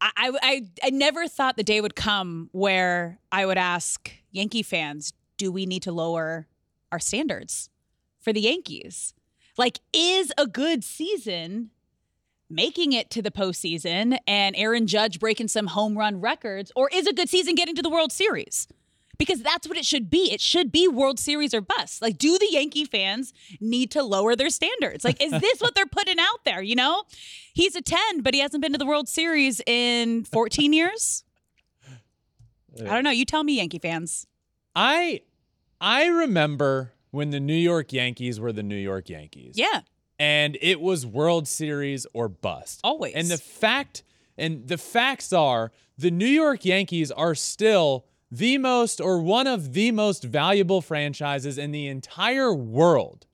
I, 0.03 0.33
I, 0.43 0.63
I, 0.83 0.91
never 0.91 1.29
thought 1.29 1.57
the 1.57 1.63
day 1.63 1.81
would 1.81 1.95
come 1.95 2.51
where 2.51 3.21
I 3.31 3.47
would 3.47 3.57
ask 3.57 4.11
Yankee 4.33 4.65
fans, 4.65 5.13
do 5.37 5.53
we 5.53 5.65
need 5.65 5.85
to 5.85 5.93
lower 5.93 6.49
our 6.91 6.99
standards 6.99 7.71
for 8.19 8.33
the 8.33 8.41
Yankees? 8.41 9.15
Like, 9.57 9.79
is 9.93 10.33
a 10.37 10.49
good 10.49 10.83
season 10.83 11.71
making 12.51 12.93
it 12.93 13.11
to 13.11 13.23
the 13.23 13.31
postseason 13.31 14.19
and 14.27 14.57
Aaron 14.57 14.89
Judge 14.89 15.21
breaking 15.21 15.49
some 15.49 15.69
home 15.69 15.97
run 15.97 16.21
records, 16.21 16.73
or 16.75 16.91
is 16.93 17.07
a 17.07 17.13
good 17.13 17.29
season 17.29 17.55
getting 17.55 17.77
to 17.77 17.83
the 17.83 17.89
World 17.89 18.11
Series? 18.11 18.67
Because 19.19 19.43
that's 19.43 19.69
what 19.69 19.77
it 19.77 19.85
should 19.85 20.11
be. 20.11 20.33
It 20.33 20.41
should 20.41 20.73
be 20.73 20.89
World 20.89 21.19
Series 21.19 21.55
or 21.55 21.61
bust. 21.61 22.03
Like, 22.03 22.19
do 22.19 22.39
the 22.39 22.49
Yankee 22.51 22.85
fans 22.85 23.33
need 23.61 23.91
to 23.93 24.03
lower 24.03 24.35
their 24.35 24.51
standards? 24.51 25.05
Like, 25.05 25.23
is 25.23 25.31
this 25.31 25.61
what 25.61 25.75
they're 25.75 25.87
putting 25.87 26.19
out 26.19 26.45
there? 26.45 26.63
You 26.63 26.75
know, 26.75 27.05
he's 27.53 27.77
a 27.77 27.83
10, 27.83 28.23
but 28.23 28.35
he 28.35 28.41
hasn't 28.41 28.63
been 28.63 28.73
to 28.73 28.79
the 28.79 28.87
World 28.87 29.09
Series 29.09 29.61
in 29.67 30.25
14 30.25 30.73
years. 30.73 31.25
I 32.81 32.85
don't 32.85 33.05
know. 33.05 33.11
You 33.11 33.25
tell 33.25 33.45
me, 33.45 33.57
Yankee 33.57 33.79
fans. 33.79 34.27
I 34.75 35.21
I 35.81 36.07
remember 36.07 36.95
when 37.11 37.31
the 37.31 37.41
New 37.41 37.55
York 37.55 37.93
Yankees 37.93 38.41
were 38.41 38.53
the 38.53 38.63
New 38.63 38.77
York 38.77 39.09
Yankees. 39.09 39.55
Yeah. 39.57 39.81
And 40.19 40.57
it 40.61 40.81
was 40.81 41.05
World 41.05 41.49
Series 41.49 42.07
or 42.15 42.29
bust. 42.29 42.81
Always. 42.85 43.15
And 43.15 43.29
the 43.29 43.39
fact 43.39 44.03
and 44.39 44.67
the 44.67 44.79
facts 44.79 45.33
are 45.33 45.73
the 45.99 46.11
New 46.11 46.25
York 46.25 46.65
Yankees 46.65 47.11
are 47.11 47.35
still 47.35 48.07
the 48.33 48.57
most 48.57 48.99
or 48.99 49.19
one 49.21 49.47
of 49.47 49.75
the 49.75 49.91
most 49.93 50.25
valuable 50.25 50.81
franchises 50.81 51.59
in 51.59 51.71
the 51.71 51.87
entire 51.87 52.53
world. 52.53 53.27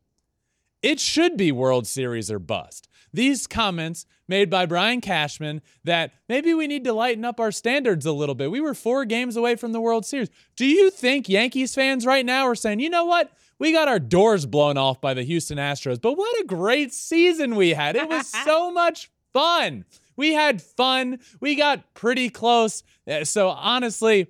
It 0.82 0.98
should 0.98 1.36
be 1.36 1.52
World 1.52 1.86
Series 1.86 2.30
or 2.32 2.40
bust. 2.40 2.88
These 3.12 3.46
comments 3.46 4.06
made 4.26 4.50
by 4.50 4.66
Brian 4.66 5.00
Cashman 5.00 5.62
that 5.84 6.12
maybe 6.28 6.52
we 6.52 6.66
need 6.66 6.82
to 6.84 6.92
lighten 6.92 7.24
up 7.24 7.38
our 7.40 7.52
standards 7.52 8.06
a 8.06 8.12
little 8.12 8.34
bit. 8.34 8.50
We 8.50 8.60
were 8.60 8.74
four 8.74 9.04
games 9.04 9.36
away 9.36 9.54
from 9.54 9.72
the 9.72 9.80
World 9.80 10.04
Series. 10.04 10.30
Do 10.56 10.66
you 10.66 10.90
think 10.90 11.28
Yankees 11.28 11.74
fans 11.74 12.04
right 12.04 12.26
now 12.26 12.46
are 12.46 12.54
saying, 12.56 12.80
you 12.80 12.90
know 12.90 13.04
what? 13.04 13.32
We 13.60 13.72
got 13.72 13.88
our 13.88 13.98
doors 14.00 14.46
blown 14.46 14.76
off 14.76 15.00
by 15.00 15.14
the 15.14 15.22
Houston 15.22 15.58
Astros, 15.58 16.00
but 16.00 16.18
what 16.18 16.40
a 16.40 16.44
great 16.44 16.92
season 16.92 17.54
we 17.56 17.70
had. 17.70 17.94
It 17.96 18.08
was 18.08 18.26
so 18.44 18.70
much 18.72 19.10
fun. 19.32 19.84
We 20.16 20.32
had 20.32 20.60
fun. 20.60 21.20
We 21.40 21.54
got 21.54 21.94
pretty 21.94 22.30
close. 22.30 22.82
Uh, 23.08 23.24
So 23.24 23.48
honestly, 23.48 24.28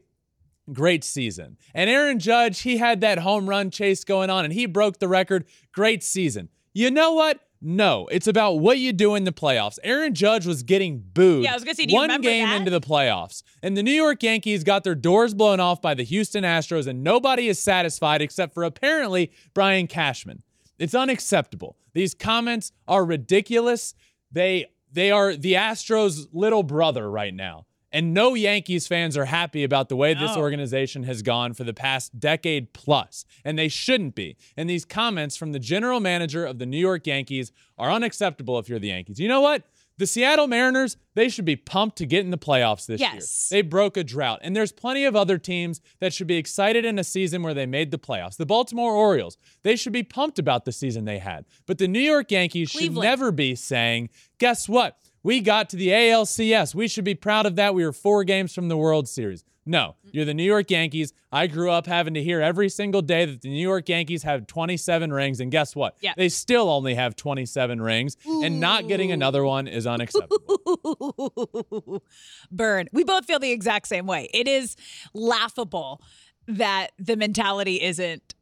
great 0.72 1.04
season. 1.04 1.56
And 1.74 1.88
Aaron 1.88 2.18
Judge, 2.18 2.60
he 2.60 2.78
had 2.78 3.00
that 3.00 3.18
home 3.18 3.48
run 3.48 3.70
chase 3.70 4.04
going 4.04 4.30
on 4.30 4.44
and 4.44 4.52
he 4.52 4.66
broke 4.66 4.98
the 4.98 5.08
record. 5.08 5.44
Great 5.72 6.02
season. 6.02 6.48
You 6.72 6.90
know 6.90 7.12
what? 7.12 7.40
No, 7.60 8.06
it's 8.12 8.28
about 8.28 8.60
what 8.60 8.78
you 8.78 8.92
do 8.92 9.16
in 9.16 9.24
the 9.24 9.32
playoffs. 9.32 9.78
Aaron 9.82 10.14
Judge 10.14 10.46
was 10.46 10.62
getting 10.62 11.00
booed. 11.00 11.42
Yeah, 11.42 11.52
I 11.52 11.54
was 11.54 11.64
gonna 11.64 11.74
say, 11.74 11.86
do 11.86 11.92
you 11.92 11.98
one 11.98 12.20
game 12.20 12.46
that? 12.46 12.56
into 12.56 12.70
the 12.70 12.80
playoffs, 12.80 13.42
and 13.64 13.76
the 13.76 13.82
New 13.82 13.90
York 13.92 14.22
Yankees 14.22 14.62
got 14.62 14.84
their 14.84 14.94
doors 14.94 15.34
blown 15.34 15.58
off 15.58 15.82
by 15.82 15.94
the 15.94 16.04
Houston 16.04 16.44
Astros, 16.44 16.86
and 16.86 17.02
nobody 17.02 17.48
is 17.48 17.58
satisfied 17.58 18.22
except 18.22 18.54
for 18.54 18.62
apparently 18.62 19.32
Brian 19.54 19.88
Cashman. 19.88 20.44
It's 20.78 20.94
unacceptable. 20.94 21.76
These 21.94 22.14
comments 22.14 22.70
are 22.86 23.04
ridiculous. 23.04 23.94
They 24.30 24.66
they 24.92 25.10
are 25.10 25.34
the 25.34 25.54
Astros' 25.54 26.28
little 26.32 26.62
brother 26.62 27.10
right 27.10 27.34
now. 27.34 27.66
And 27.90 28.12
no 28.12 28.34
Yankees 28.34 28.86
fans 28.86 29.16
are 29.16 29.24
happy 29.24 29.64
about 29.64 29.88
the 29.88 29.96
way 29.96 30.12
this 30.14 30.36
organization 30.36 31.04
has 31.04 31.22
gone 31.22 31.54
for 31.54 31.64
the 31.64 31.72
past 31.72 32.20
decade 32.20 32.72
plus, 32.74 33.24
and 33.44 33.58
they 33.58 33.68
shouldn't 33.68 34.14
be. 34.14 34.36
And 34.56 34.68
these 34.68 34.84
comments 34.84 35.36
from 35.36 35.52
the 35.52 35.58
general 35.58 35.98
manager 36.00 36.44
of 36.44 36.58
the 36.58 36.66
New 36.66 36.78
York 36.78 37.06
Yankees 37.06 37.50
are 37.78 37.90
unacceptable 37.90 38.58
if 38.58 38.68
you're 38.68 38.78
the 38.78 38.88
Yankees. 38.88 39.18
You 39.18 39.28
know 39.28 39.40
what? 39.40 39.62
The 39.96 40.06
Seattle 40.06 40.46
Mariners, 40.46 40.96
they 41.14 41.28
should 41.28 41.44
be 41.44 41.56
pumped 41.56 41.96
to 41.98 42.06
get 42.06 42.24
in 42.24 42.30
the 42.30 42.38
playoffs 42.38 42.86
this 42.86 43.00
Yes. 43.00 43.48
year. 43.50 43.58
They 43.62 43.68
broke 43.68 43.96
a 43.96 44.04
drought. 44.04 44.38
And 44.42 44.54
there's 44.54 44.70
plenty 44.70 45.04
of 45.04 45.16
other 45.16 45.38
teams 45.38 45.80
that 45.98 46.12
should 46.12 46.28
be 46.28 46.36
excited 46.36 46.84
in 46.84 47.00
a 47.00 47.04
season 47.04 47.42
where 47.42 47.52
they 47.54 47.66
made 47.66 47.90
the 47.90 47.98
playoffs. 47.98 48.36
The 48.36 48.46
Baltimore 48.46 48.92
Orioles, 48.92 49.38
they 49.64 49.74
should 49.74 49.92
be 49.92 50.04
pumped 50.04 50.38
about 50.38 50.64
the 50.66 50.70
season 50.72 51.04
they 51.04 51.18
had. 51.18 51.46
But 51.66 51.78
the 51.78 51.88
New 51.88 51.98
York 51.98 52.30
Yankees 52.30 52.70
should 52.70 52.94
never 52.94 53.32
be 53.32 53.56
saying, 53.56 54.10
guess 54.38 54.68
what? 54.68 54.98
We 55.22 55.40
got 55.40 55.70
to 55.70 55.76
the 55.76 55.88
ALCS. 55.88 56.74
We 56.74 56.88
should 56.88 57.04
be 57.04 57.14
proud 57.14 57.46
of 57.46 57.56
that. 57.56 57.74
We 57.74 57.84
were 57.84 57.92
four 57.92 58.24
games 58.24 58.54
from 58.54 58.68
the 58.68 58.76
World 58.76 59.08
Series. 59.08 59.44
No, 59.68 59.96
mm. 60.06 60.10
you're 60.12 60.24
the 60.24 60.32
New 60.32 60.44
York 60.44 60.70
Yankees. 60.70 61.12
I 61.30 61.46
grew 61.46 61.70
up 61.70 61.86
having 61.86 62.14
to 62.14 62.22
hear 62.22 62.40
every 62.40 62.70
single 62.70 63.02
day 63.02 63.26
that 63.26 63.42
the 63.42 63.50
New 63.50 63.60
York 63.60 63.88
Yankees 63.88 64.22
have 64.22 64.46
27 64.46 65.12
rings. 65.12 65.40
And 65.40 65.50
guess 65.50 65.76
what? 65.76 65.96
Yeah. 66.00 66.14
They 66.16 66.30
still 66.30 66.70
only 66.70 66.94
have 66.94 67.16
27 67.16 67.80
rings. 67.80 68.16
And 68.26 68.60
not 68.60 68.88
getting 68.88 69.12
another 69.12 69.44
one 69.44 69.68
is 69.68 69.86
unacceptable. 69.86 72.02
Burn. 72.50 72.88
We 72.92 73.04
both 73.04 73.26
feel 73.26 73.38
the 73.38 73.52
exact 73.52 73.88
same 73.88 74.06
way. 74.06 74.30
It 74.32 74.48
is 74.48 74.74
laughable 75.12 76.00
that 76.46 76.92
the 76.98 77.16
mentality 77.16 77.82
isn't 77.82 78.34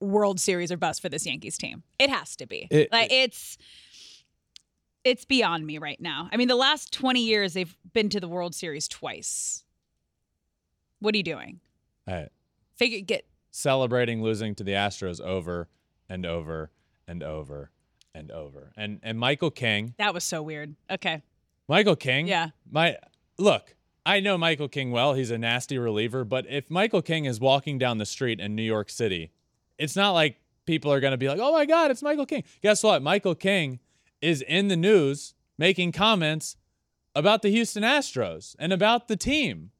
World 0.00 0.38
Series 0.38 0.70
or 0.70 0.76
bust 0.76 1.00
for 1.00 1.08
this 1.08 1.24
Yankees 1.24 1.56
team. 1.56 1.84
It 1.98 2.10
has 2.10 2.36
to 2.36 2.46
be. 2.46 2.68
It- 2.70 2.92
like 2.92 3.10
it's 3.10 3.56
it's 5.06 5.24
beyond 5.24 5.64
me 5.64 5.78
right 5.78 6.00
now. 6.00 6.28
I 6.32 6.36
mean, 6.36 6.48
the 6.48 6.56
last 6.56 6.92
20 6.92 7.20
years 7.20 7.54
they've 7.54 7.76
been 7.92 8.08
to 8.10 8.18
the 8.18 8.26
World 8.28 8.54
Series 8.54 8.88
twice. 8.88 9.64
What 10.98 11.14
are 11.14 11.18
you 11.18 11.22
doing? 11.22 11.60
Hey, 12.06 12.28
Figure 12.74 13.00
get 13.00 13.26
celebrating 13.50 14.22
losing 14.22 14.54
to 14.56 14.64
the 14.64 14.72
Astros 14.72 15.20
over 15.20 15.68
and 16.08 16.26
over 16.26 16.70
and 17.06 17.22
over 17.22 17.70
and 18.14 18.30
over. 18.30 18.72
And 18.76 18.98
and 19.02 19.18
Michael 19.18 19.50
King, 19.50 19.94
that 19.98 20.12
was 20.12 20.24
so 20.24 20.42
weird. 20.42 20.74
Okay. 20.90 21.22
Michael 21.68 21.96
King, 21.96 22.26
Yeah. 22.26 22.50
My 22.70 22.96
look, 23.38 23.76
I 24.04 24.20
know 24.20 24.36
Michael 24.36 24.68
King 24.68 24.90
well. 24.90 25.14
He's 25.14 25.30
a 25.30 25.38
nasty 25.38 25.78
reliever, 25.78 26.24
but 26.24 26.46
if 26.48 26.70
Michael 26.70 27.02
King 27.02 27.24
is 27.24 27.40
walking 27.40 27.78
down 27.78 27.98
the 27.98 28.06
street 28.06 28.40
in 28.40 28.54
New 28.54 28.62
York 28.62 28.90
City, 28.90 29.30
it's 29.78 29.96
not 29.96 30.12
like 30.12 30.40
people 30.64 30.92
are 30.92 31.00
going 31.00 31.12
to 31.12 31.18
be 31.18 31.28
like, 31.28 31.38
"Oh 31.40 31.52
my 31.52 31.64
god, 31.64 31.90
it's 31.90 32.02
Michael 32.02 32.26
King." 32.26 32.44
Guess 32.62 32.82
what? 32.82 33.02
Michael 33.02 33.34
King 33.34 33.80
is 34.20 34.42
in 34.42 34.68
the 34.68 34.76
news 34.76 35.34
making 35.58 35.92
comments 35.92 36.56
about 37.14 37.42
the 37.42 37.50
Houston 37.50 37.82
Astros 37.82 38.54
and 38.58 38.72
about 38.72 39.08
the 39.08 39.16
team. 39.16 39.70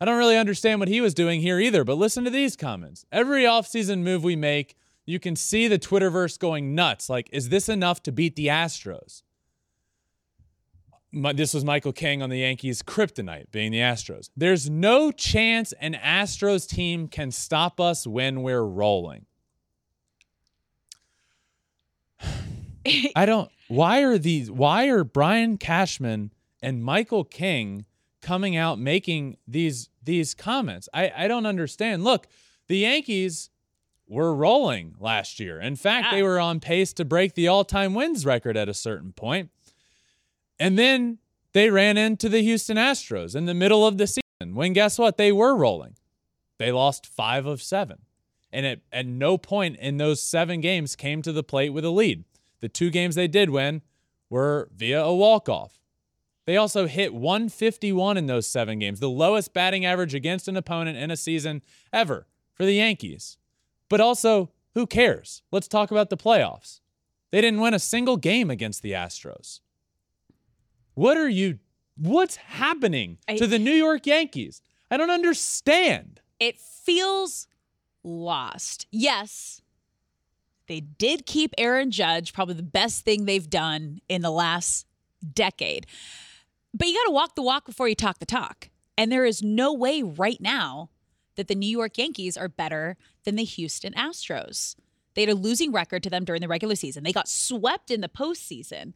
I 0.00 0.04
don't 0.04 0.18
really 0.18 0.36
understand 0.36 0.80
what 0.80 0.88
he 0.88 1.00
was 1.00 1.14
doing 1.14 1.40
here 1.40 1.60
either, 1.60 1.84
but 1.84 1.96
listen 1.96 2.24
to 2.24 2.30
these 2.30 2.56
comments. 2.56 3.04
Every 3.12 3.44
offseason 3.44 4.02
move 4.02 4.24
we 4.24 4.36
make, 4.36 4.76
you 5.06 5.18
can 5.18 5.36
see 5.36 5.68
the 5.68 5.78
Twitterverse 5.78 6.38
going 6.38 6.74
nuts. 6.74 7.08
Like, 7.08 7.30
is 7.32 7.48
this 7.48 7.68
enough 7.68 8.02
to 8.02 8.12
beat 8.12 8.36
the 8.36 8.48
Astros? 8.48 9.22
My, 11.12 11.32
this 11.32 11.54
was 11.54 11.64
Michael 11.64 11.92
King 11.92 12.22
on 12.22 12.30
the 12.30 12.38
Yankees' 12.38 12.82
kryptonite, 12.82 13.50
being 13.52 13.70
the 13.70 13.78
Astros. 13.78 14.30
There's 14.36 14.68
no 14.68 15.12
chance 15.12 15.72
an 15.80 15.94
Astros 15.94 16.68
team 16.68 17.06
can 17.06 17.30
stop 17.30 17.80
us 17.80 18.06
when 18.06 18.42
we're 18.42 18.64
rolling. 18.64 19.26
I 23.16 23.26
don't. 23.26 23.50
Why 23.68 24.02
are 24.02 24.18
these? 24.18 24.50
Why 24.50 24.86
are 24.88 25.04
Brian 25.04 25.56
Cashman 25.56 26.32
and 26.62 26.84
Michael 26.84 27.24
King 27.24 27.86
coming 28.20 28.56
out 28.56 28.78
making 28.78 29.36
these 29.46 29.88
these 30.02 30.34
comments? 30.34 30.88
I 30.92 31.12
I 31.16 31.28
don't 31.28 31.46
understand. 31.46 32.04
Look, 32.04 32.26
the 32.68 32.78
Yankees 32.78 33.50
were 34.08 34.34
rolling 34.34 34.94
last 35.00 35.40
year. 35.40 35.58
In 35.58 35.76
fact, 35.76 36.08
they 36.10 36.22
were 36.22 36.38
on 36.38 36.60
pace 36.60 36.92
to 36.92 37.04
break 37.04 37.34
the 37.34 37.48
all-time 37.48 37.94
wins 37.94 38.26
record 38.26 38.58
at 38.58 38.68
a 38.68 38.74
certain 38.74 39.12
point. 39.12 39.50
And 40.58 40.78
then 40.78 41.18
they 41.54 41.70
ran 41.70 41.96
into 41.96 42.28
the 42.28 42.42
Houston 42.42 42.76
Astros 42.76 43.34
in 43.34 43.46
the 43.46 43.54
middle 43.54 43.86
of 43.86 43.96
the 43.96 44.06
season. 44.06 44.54
When 44.54 44.74
guess 44.74 44.98
what? 44.98 45.16
They 45.16 45.32
were 45.32 45.56
rolling. 45.56 45.96
They 46.58 46.72
lost 46.72 47.06
five 47.06 47.46
of 47.46 47.62
seven. 47.62 47.98
And 48.52 48.66
at, 48.66 48.80
at 48.92 49.06
no 49.06 49.38
point 49.38 49.78
in 49.78 49.96
those 49.96 50.22
seven 50.22 50.60
games 50.60 50.94
came 50.94 51.22
to 51.22 51.32
the 51.32 51.42
plate 51.42 51.70
with 51.70 51.84
a 51.84 51.90
lead. 51.90 52.24
The 52.62 52.70
two 52.70 52.88
games 52.90 53.14
they 53.14 53.28
did 53.28 53.50
win 53.50 53.82
were 54.30 54.70
via 54.74 55.02
a 55.04 55.14
walk-off. 55.14 55.78
They 56.46 56.56
also 56.56 56.86
hit 56.86 57.12
151 57.12 58.16
in 58.16 58.26
those 58.26 58.46
seven 58.46 58.78
games, 58.78 58.98
the 59.00 59.10
lowest 59.10 59.52
batting 59.52 59.84
average 59.84 60.14
against 60.14 60.48
an 60.48 60.56
opponent 60.56 60.96
in 60.96 61.10
a 61.10 61.16
season 61.16 61.60
ever 61.92 62.26
for 62.54 62.64
the 62.64 62.72
Yankees. 62.74 63.36
But 63.90 64.00
also, 64.00 64.50
who 64.74 64.86
cares? 64.86 65.42
Let's 65.52 65.68
talk 65.68 65.90
about 65.90 66.08
the 66.08 66.16
playoffs. 66.16 66.80
They 67.30 67.40
didn't 67.42 67.60
win 67.60 67.74
a 67.74 67.78
single 67.78 68.16
game 68.16 68.50
against 68.50 68.82
the 68.82 68.92
Astros. 68.92 69.60
What 70.94 71.16
are 71.16 71.28
you 71.28 71.58
what's 71.96 72.36
happening 72.36 73.18
I- 73.28 73.36
to 73.36 73.46
the 73.46 73.58
New 73.58 73.70
York 73.74 74.06
Yankees? 74.06 74.62
I 74.90 74.96
don't 74.96 75.10
understand. 75.10 76.20
it 76.40 76.58
feels 76.58 77.46
lost. 78.02 78.86
Yes, 78.90 79.62
they 80.72 80.80
did 80.80 81.26
keep 81.26 81.52
Aaron 81.58 81.90
Judge, 81.90 82.32
probably 82.32 82.54
the 82.54 82.62
best 82.62 83.04
thing 83.04 83.26
they've 83.26 83.50
done 83.50 84.00
in 84.08 84.22
the 84.22 84.30
last 84.30 84.86
decade. 85.34 85.86
But 86.72 86.88
you 86.88 86.94
got 86.94 87.04
to 87.04 87.10
walk 87.10 87.34
the 87.34 87.42
walk 87.42 87.66
before 87.66 87.88
you 87.88 87.94
talk 87.94 88.20
the 88.20 88.24
talk. 88.24 88.70
And 88.96 89.12
there 89.12 89.26
is 89.26 89.42
no 89.42 89.74
way 89.74 90.02
right 90.02 90.40
now 90.40 90.88
that 91.36 91.48
the 91.48 91.54
New 91.54 91.68
York 91.68 91.98
Yankees 91.98 92.38
are 92.38 92.48
better 92.48 92.96
than 93.24 93.36
the 93.36 93.44
Houston 93.44 93.92
Astros. 93.92 94.74
They 95.12 95.20
had 95.20 95.28
a 95.28 95.34
losing 95.34 95.72
record 95.72 96.02
to 96.04 96.10
them 96.10 96.24
during 96.24 96.40
the 96.40 96.48
regular 96.48 96.74
season. 96.74 97.04
They 97.04 97.12
got 97.12 97.28
swept 97.28 97.90
in 97.90 98.00
the 98.00 98.08
postseason. 98.08 98.94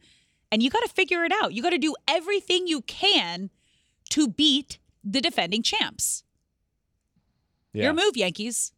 And 0.51 0.63
you 0.63 0.71
got 0.71 0.81
to 0.81 0.89
figure 0.89 1.25
it 1.25 1.31
out. 1.31 1.53
You 1.53 1.61
got 1.61 1.69
to 1.69 1.77
do 1.77 1.93
everything 2.07 2.65
you 2.65 2.81
can 2.81 3.51
to 4.09 4.27
beat 4.27 4.79
the 5.03 5.21
defending 5.21 5.61
champs. 5.61 6.23
Your 7.71 7.93
move, 7.93 8.17
Yankees. 8.17 8.71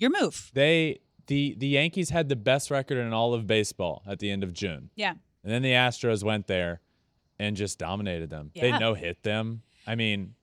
Your 0.00 0.10
move. 0.10 0.50
They 0.52 0.98
the 1.26 1.54
the 1.58 1.68
Yankees 1.68 2.10
had 2.10 2.28
the 2.28 2.36
best 2.36 2.70
record 2.70 2.98
in 2.98 3.12
all 3.12 3.34
of 3.34 3.46
baseball 3.46 4.02
at 4.06 4.18
the 4.18 4.30
end 4.30 4.42
of 4.44 4.52
June. 4.52 4.90
Yeah. 4.94 5.14
And 5.42 5.52
then 5.52 5.62
the 5.62 5.72
Astros 5.72 6.22
went 6.22 6.46
there 6.46 6.80
and 7.38 7.56
just 7.56 7.78
dominated 7.78 8.30
them. 8.30 8.50
They 8.54 8.76
no 8.76 8.94
hit 8.94 9.22
them. 9.22 9.62
I 9.86 9.94
mean, 9.94 10.34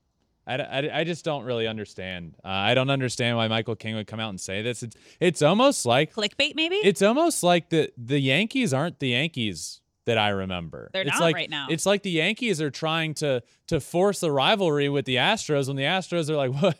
I, 0.47 0.55
I, 0.55 0.99
I 0.99 1.03
just 1.03 1.23
don't 1.25 1.43
really 1.43 1.67
understand. 1.67 2.35
Uh, 2.43 2.47
I 2.47 2.73
don't 2.73 2.89
understand 2.89 3.37
why 3.37 3.47
Michael 3.47 3.75
King 3.75 3.95
would 3.95 4.07
come 4.07 4.19
out 4.19 4.29
and 4.29 4.39
say 4.39 4.61
this. 4.61 4.81
It's 4.81 4.95
it's 5.19 5.41
almost 5.41 5.85
like 5.85 6.13
Clickbait, 6.13 6.55
maybe? 6.55 6.75
it's 6.77 7.01
almost 7.01 7.43
like 7.43 7.69
the 7.69 7.91
the 7.97 8.19
Yankees 8.19 8.73
aren't 8.73 8.99
the 8.99 9.09
Yankees 9.09 9.81
that 10.05 10.17
I 10.17 10.29
remember. 10.29 10.89
They're 10.93 11.01
it's 11.01 11.11
not 11.11 11.21
like, 11.21 11.35
right 11.35 11.49
now. 11.49 11.67
It's 11.69 11.85
like 11.85 12.01
the 12.01 12.11
Yankees 12.11 12.61
are 12.61 12.71
trying 12.71 13.13
to 13.15 13.43
to 13.67 13.79
force 13.79 14.23
a 14.23 14.31
rivalry 14.31 14.89
with 14.89 15.05
the 15.05 15.17
Astros 15.17 15.67
when 15.67 15.75
the 15.75 15.83
Astros 15.83 16.29
are 16.29 16.35
like, 16.35 16.53
what? 16.61 16.77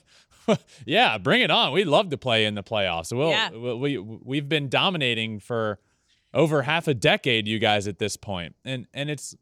yeah, 0.85 1.17
bring 1.17 1.41
it 1.41 1.51
on. 1.51 1.73
We'd 1.73 1.85
love 1.85 2.09
to 2.09 2.17
play 2.17 2.45
in 2.45 2.55
the 2.55 2.63
playoffs. 2.63 3.15
We'll, 3.15 3.29
Yeah. 3.29 3.49
we, 3.51 3.97
we 3.97 4.19
we've 4.23 4.49
been 4.49 4.69
dominating 4.69 5.39
for 5.39 5.79
over 6.33 6.63
half 6.63 6.87
a 6.87 6.93
decade, 6.93 7.47
you 7.47 7.59
guys, 7.59 7.87
at 7.87 7.99
this 7.99 8.17
point. 8.17 8.27
point, 8.27 8.55
and 8.65 8.87
and 8.93 9.09
it's 9.09 9.35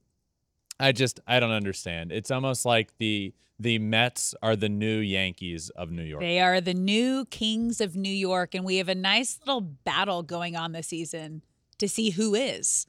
I 0.80 0.92
just 0.92 1.20
I 1.28 1.40
don't 1.40 1.52
understand. 1.52 2.12
It's 2.12 2.32
almost 2.32 2.66
like 2.66 2.98
the 2.98 3.34
the 3.60 3.80
Mets 3.80 4.36
are 4.42 4.56
the 4.56 4.70
new 4.70 4.98
Yankees 5.00 5.70
of 5.72 5.90
New 5.90 6.04
York. 6.04 6.22
They 6.22 6.40
are 6.40 6.60
the 6.60 6.74
new 6.74 7.26
kings 7.26 7.80
of 7.80 7.96
New 7.96 8.14
York, 8.14 8.54
and 8.54 8.66
we 8.66 8.78
have 8.78 8.90
a 8.90 8.96
nice 8.96 9.40
little 9.46 9.62
battle 9.62 10.24
going 10.24 10.56
on 10.56 10.74
this 10.74 10.88
season 10.88 11.42
to 11.78 11.88
see 11.88 12.12
who 12.12 12.36
is. 12.36 12.86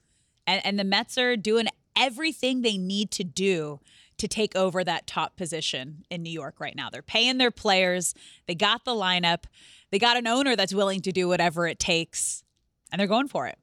And, 0.47 0.65
and 0.67 0.79
the 0.79 0.85
Mets 0.85 1.19
are 1.19 1.37
doing 1.37 1.67
everything 1.97 2.63
they 2.63 2.77
need 2.77 3.11
to 3.13 3.25
do 3.25 3.81
to 4.19 4.27
take 4.29 4.57
over 4.57 4.83
that 4.83 5.07
top 5.07 5.37
position 5.37 6.05
in 6.11 6.23
New 6.23 6.31
York 6.33 6.59
right 6.61 6.75
now. 6.75 6.89
They're 6.91 7.03
paying 7.03 7.39
their 7.39 7.51
players, 7.51 8.15
they 8.47 8.55
got 8.55 8.85
the 8.85 8.93
lineup, 8.93 9.45
they 9.91 9.99
got 9.99 10.17
an 10.17 10.27
owner 10.27 10.57
that's 10.57 10.73
willing 10.75 11.01
to 11.03 11.13
do 11.13 11.29
whatever 11.29 11.67
it 11.67 11.79
takes, 11.79 12.43
and 12.91 12.99
they're 13.01 13.07
going 13.07 13.29
for 13.29 13.47
it. 13.47 13.59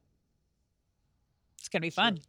It's 1.60 1.70
going 1.70 1.82
to 1.82 1.86
be 1.86 1.89
fun. 1.89 2.20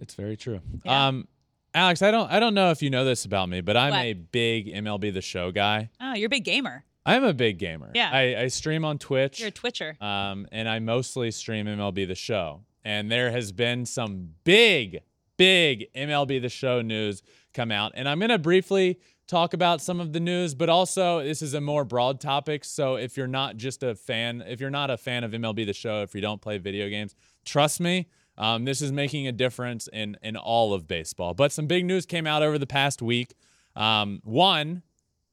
It's 0.00 0.14
very 0.14 0.36
true. 0.36 0.60
Yeah. 0.84 1.08
Um, 1.08 1.28
Alex, 1.72 2.02
I 2.02 2.10
don't 2.10 2.30
I 2.30 2.40
don't 2.40 2.54
know 2.54 2.70
if 2.72 2.82
you 2.82 2.90
know 2.90 3.04
this 3.04 3.24
about 3.24 3.48
me, 3.48 3.60
but 3.60 3.76
I'm 3.76 3.92
What? 3.92 4.00
a 4.04 4.12
big 4.14 4.66
MLB 4.74 5.14
The 5.14 5.20
Show 5.22 5.52
guy. 5.52 5.90
Oh, 6.00 6.14
you're 6.14 6.26
a 6.26 6.30
big 6.30 6.44
gamer. 6.44 6.84
I'm 7.06 7.22
a 7.24 7.32
big 7.32 7.58
gamer. 7.58 7.90
Yeah. 7.94 8.10
I, 8.12 8.36
I 8.42 8.48
stream 8.48 8.84
on 8.84 8.98
Twitch. 8.98 9.38
You're 9.40 9.48
a 9.48 9.52
Twitcher. 9.52 9.96
um, 10.00 10.46
and 10.52 10.68
I 10.68 10.80
mostly 10.80 11.30
stream 11.30 11.66
MLB 11.66 12.06
The 12.08 12.14
Show. 12.14 12.62
And 12.84 13.10
there 13.10 13.30
has 13.30 13.52
been 13.52 13.86
some 13.86 14.30
big, 14.44 15.00
big 15.40 15.86
MLB 15.94 16.42
The 16.42 16.50
Show 16.50 16.82
news 16.82 17.22
come 17.54 17.72
out. 17.72 17.92
And 17.94 18.06
I'm 18.06 18.18
going 18.18 18.28
to 18.28 18.38
briefly 18.38 19.00
talk 19.26 19.54
about 19.54 19.80
some 19.80 19.98
of 19.98 20.12
the 20.12 20.20
news, 20.20 20.54
but 20.54 20.68
also 20.68 21.22
this 21.22 21.40
is 21.40 21.54
a 21.54 21.62
more 21.62 21.82
broad 21.82 22.20
topic. 22.20 22.62
So 22.62 22.96
if 22.96 23.16
you're 23.16 23.26
not 23.26 23.56
just 23.56 23.82
a 23.82 23.94
fan, 23.94 24.44
if 24.46 24.60
you're 24.60 24.68
not 24.68 24.90
a 24.90 24.98
fan 24.98 25.24
of 25.24 25.30
MLB 25.32 25.64
The 25.64 25.72
Show, 25.72 26.02
if 26.02 26.14
you 26.14 26.20
don't 26.20 26.42
play 26.42 26.58
video 26.58 26.90
games, 26.90 27.14
trust 27.46 27.80
me. 27.80 28.08
Um, 28.36 28.66
this 28.66 28.82
is 28.82 28.92
making 28.92 29.28
a 29.28 29.32
difference 29.32 29.88
in 29.88 30.18
in 30.22 30.36
all 30.36 30.74
of 30.74 30.86
baseball. 30.86 31.32
But 31.32 31.52
some 31.52 31.66
big 31.66 31.86
news 31.86 32.04
came 32.04 32.26
out 32.26 32.42
over 32.42 32.58
the 32.58 32.66
past 32.66 33.00
week. 33.00 33.34
Um, 33.74 34.20
one, 34.24 34.82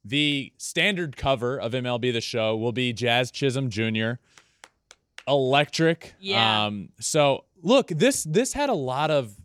the 0.05 0.53
standard 0.57 1.17
cover 1.17 1.59
of 1.59 1.73
MLB 1.73 2.13
The 2.13 2.21
Show 2.21 2.55
will 2.55 2.71
be 2.71 2.93
Jazz 2.93 3.29
Chisholm 3.29 3.69
Jr. 3.69 4.11
Electric. 5.27 6.15
Yeah. 6.19 6.65
Um, 6.65 6.89
so 6.99 7.43
look, 7.61 7.89
this 7.89 8.23
this 8.23 8.53
had 8.53 8.69
a 8.69 8.73
lot 8.73 9.11
of 9.11 9.35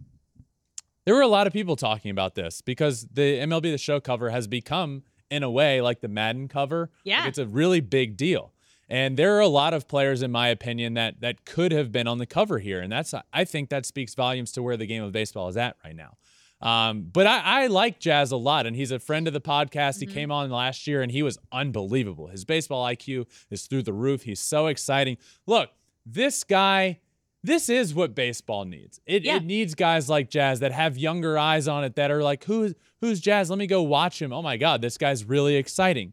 there 1.04 1.14
were 1.14 1.22
a 1.22 1.28
lot 1.28 1.46
of 1.46 1.52
people 1.52 1.76
talking 1.76 2.10
about 2.10 2.34
this 2.34 2.60
because 2.60 3.06
the 3.12 3.38
MLB 3.40 3.72
The 3.72 3.78
Show 3.78 4.00
cover 4.00 4.30
has 4.30 4.46
become, 4.46 5.02
in 5.30 5.42
a 5.42 5.50
way, 5.50 5.80
like 5.80 6.00
the 6.00 6.08
Madden 6.08 6.48
cover. 6.48 6.90
Yeah. 7.04 7.20
Like, 7.20 7.28
it's 7.30 7.38
a 7.38 7.46
really 7.46 7.80
big 7.80 8.16
deal. 8.16 8.52
And 8.88 9.16
there 9.16 9.36
are 9.36 9.40
a 9.40 9.48
lot 9.48 9.72
of 9.72 9.88
players, 9.88 10.22
in 10.22 10.30
my 10.30 10.48
opinion, 10.48 10.94
that 10.94 11.20
that 11.22 11.46
could 11.46 11.72
have 11.72 11.92
been 11.92 12.06
on 12.06 12.18
the 12.18 12.26
cover 12.26 12.58
here, 12.58 12.80
and 12.80 12.92
that's 12.92 13.14
I 13.32 13.44
think 13.44 13.70
that 13.70 13.86
speaks 13.86 14.14
volumes 14.14 14.52
to 14.52 14.62
where 14.62 14.76
the 14.76 14.84
game 14.84 15.02
of 15.02 15.12
baseball 15.12 15.48
is 15.48 15.56
at 15.56 15.76
right 15.82 15.96
now. 15.96 16.18
Um, 16.60 17.08
but 17.12 17.26
I, 17.26 17.62
I 17.62 17.66
like 17.68 17.98
Jazz 17.98 18.32
a 18.32 18.36
lot, 18.36 18.66
and 18.66 18.76
he's 18.76 18.92
a 18.92 18.98
friend 18.98 19.26
of 19.26 19.32
the 19.32 19.40
podcast. 19.40 19.98
He 19.98 20.06
came 20.06 20.30
on 20.30 20.50
last 20.50 20.86
year, 20.86 21.00
and 21.00 21.10
he 21.10 21.22
was 21.22 21.38
unbelievable. 21.50 22.28
His 22.28 22.44
baseball 22.44 22.86
IQ 22.86 23.26
is 23.50 23.66
through 23.66 23.82
the 23.82 23.92
roof. 23.92 24.22
He's 24.22 24.40
so 24.40 24.66
exciting. 24.66 25.16
Look, 25.46 25.70
this 26.06 26.44
guy, 26.44 27.00
this 27.44 27.68
is 27.68 27.94
what 27.94 28.14
baseball 28.14 28.64
needs. 28.64 29.00
It, 29.06 29.24
Yeah. 29.24 29.36
it 29.36 29.44
needs 29.44 29.74
guys 29.74 30.08
like 30.08 30.30
Jazz 30.30 30.60
that 30.60 30.72
have 30.72 30.96
younger 30.96 31.36
eyes 31.38 31.66
on 31.68 31.84
it 31.84 31.96
that 31.96 32.10
are 32.10 32.22
like, 32.22 32.44
who's 32.44 32.74
who's 33.00 33.20
Jazz? 33.20 33.50
Let 33.50 33.58
me 33.58 33.66
go 33.66 33.82
watch 33.82 34.22
him. 34.22 34.32
Oh 34.32 34.42
my 34.42 34.56
God, 34.56 34.80
this 34.80 34.96
guy's 34.98 35.24
really 35.24 35.56
exciting. 35.56 36.12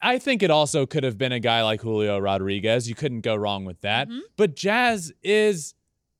I 0.00 0.18
think 0.18 0.42
it 0.42 0.50
also 0.50 0.86
could 0.86 1.02
have 1.02 1.18
been 1.18 1.32
a 1.32 1.40
guy 1.40 1.62
like 1.62 1.80
Julio 1.80 2.18
Rodriguez. 2.18 2.88
You 2.88 2.94
couldn't 2.94 3.22
go 3.22 3.34
wrong 3.34 3.64
with 3.64 3.80
that. 3.80 4.08
Mm-hmm. 4.08 4.18
But 4.36 4.54
Jazz 4.54 5.12
is 5.22 5.74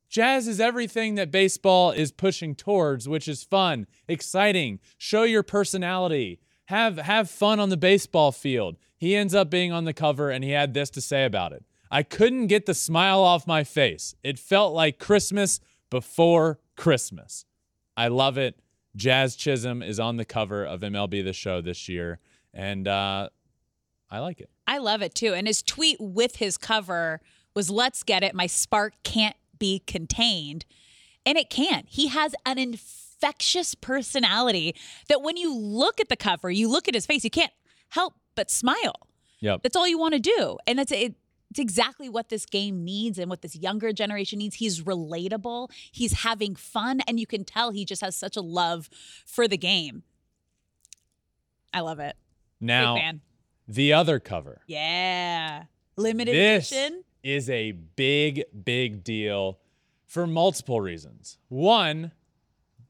Jazz 0.09 0.49
is 0.49 0.59
everything 0.59 1.17
that 1.17 1.31
baseball 1.31 1.91
is 1.91 2.11
pushing 2.11 2.55
towards, 2.55 3.07
which 3.07 3.29
is 3.29 3.43
fun, 3.45 3.87
exciting, 4.09 4.81
show 4.97 5.25
your 5.25 5.43
personality, 5.43 6.41
have 6.67 6.97
have 6.97 7.31
fun 7.31 7.61
on 7.61 7.69
the 7.69 7.77
baseball 7.77 8.33
field. 8.33 8.77
He 8.97 9.15
ends 9.15 9.35
up 9.35 9.51
being 9.51 9.71
on 9.71 9.85
the 9.85 9.93
cover 9.93 10.31
and 10.31 10.43
he 10.43 10.51
had 10.51 10.75
this 10.75 10.91
to 10.91 11.01
say 11.01 11.25
about 11.25 11.53
it. 11.53 11.63
I 11.91 12.03
couldn't 12.03 12.47
get 12.49 12.67
the 12.67 12.75
smile 12.75 13.21
off 13.21 13.47
my 13.47 13.65
face. 13.65 14.15
It 14.23 14.39
felt 14.39 14.75
like 14.75 14.99
Christmas 14.99 15.61
before 15.91 16.59
Christmas. 16.77 17.45
I 17.97 18.09
love 18.09 18.39
it. 18.39 18.61
Jazz 18.97 19.37
Chisholm 19.37 19.83
is 19.83 20.01
on 20.01 20.17
the 20.17 20.25
cover 20.25 20.65
of 20.65 20.81
MLB 20.81 21.23
The 21.25 21.33
Show 21.33 21.61
this 21.61 21.89
year, 21.89 22.19
and 22.53 22.89
uh, 22.89 23.29
I 24.11 24.19
like 24.21 24.41
it. 24.41 24.51
I 24.67 24.79
love 24.79 25.03
it 25.03 25.15
too. 25.15 25.35
And 25.35 25.47
his 25.47 25.63
tweet 25.63 25.99
with 26.01 26.37
his 26.37 26.57
cover 26.57 27.21
was 27.55 27.71
let's 27.71 28.03
get 28.03 28.23
it. 28.23 28.35
My 28.35 28.47
spark 28.47 28.95
can't 29.03 29.37
be 29.59 29.81
contained. 29.87 30.65
And 31.27 31.37
it 31.37 31.51
can't. 31.51 31.87
He 31.89 32.09
has 32.09 32.35
an 32.47 32.59
infectious 32.59 33.75
personality 33.75 34.75
that 35.09 35.23
when 35.23 35.37
you 35.37 35.55
look 35.55 36.01
at 36.01 36.09
the 36.09 36.17
cover, 36.17 36.51
you 36.51 36.69
look 36.69 36.89
at 36.89 36.95
his 36.95 37.07
face, 37.07 37.25
you 37.25 37.31
can't 37.31 37.53
help 37.91 38.15
but 38.35 38.51
smile. 38.51 39.09
Yep. 39.41 39.63
That's 39.63 39.77
all 39.77 39.87
you 39.87 39.99
want 39.99 40.15
to 40.15 40.21
do. 40.21 40.59
And 40.67 40.79
that's 40.79 40.93
it. 40.93 41.15
It's 41.51 41.59
exactly 41.59 42.09
what 42.09 42.29
this 42.29 42.45
game 42.45 42.85
needs 42.85 43.19
and 43.19 43.31
what 43.31 43.41
this 43.43 43.57
younger 43.57 43.93
generation 43.93 44.39
needs. 44.39 44.57
He's 44.57 44.83
relatable. 44.83 45.71
He's 45.91 46.13
having 46.25 46.55
fun. 46.55 47.01
And 47.09 47.19
you 47.19 47.27
can 47.27 47.45
tell 47.45 47.71
he 47.71 47.85
just 47.85 48.03
has 48.03 48.15
such 48.15 48.37
a 48.37 48.43
love 48.43 48.91
for 49.25 49.49
the 49.49 49.57
game. 49.57 50.03
I 51.73 51.81
love 51.81 52.01
it. 52.01 52.17
Now, 52.61 52.97
the 53.67 53.93
other 53.93 54.19
cover. 54.19 54.61
Yeah. 54.67 55.65
Limited 55.97 56.35
This 56.35 56.71
edition. 56.73 57.05
is 57.23 57.49
a 57.51 57.73
big, 57.73 58.45
big 58.65 59.03
deal 59.05 59.59
for 60.07 60.27
multiple 60.27 60.81
reasons. 60.81 61.39
One, 61.49 62.13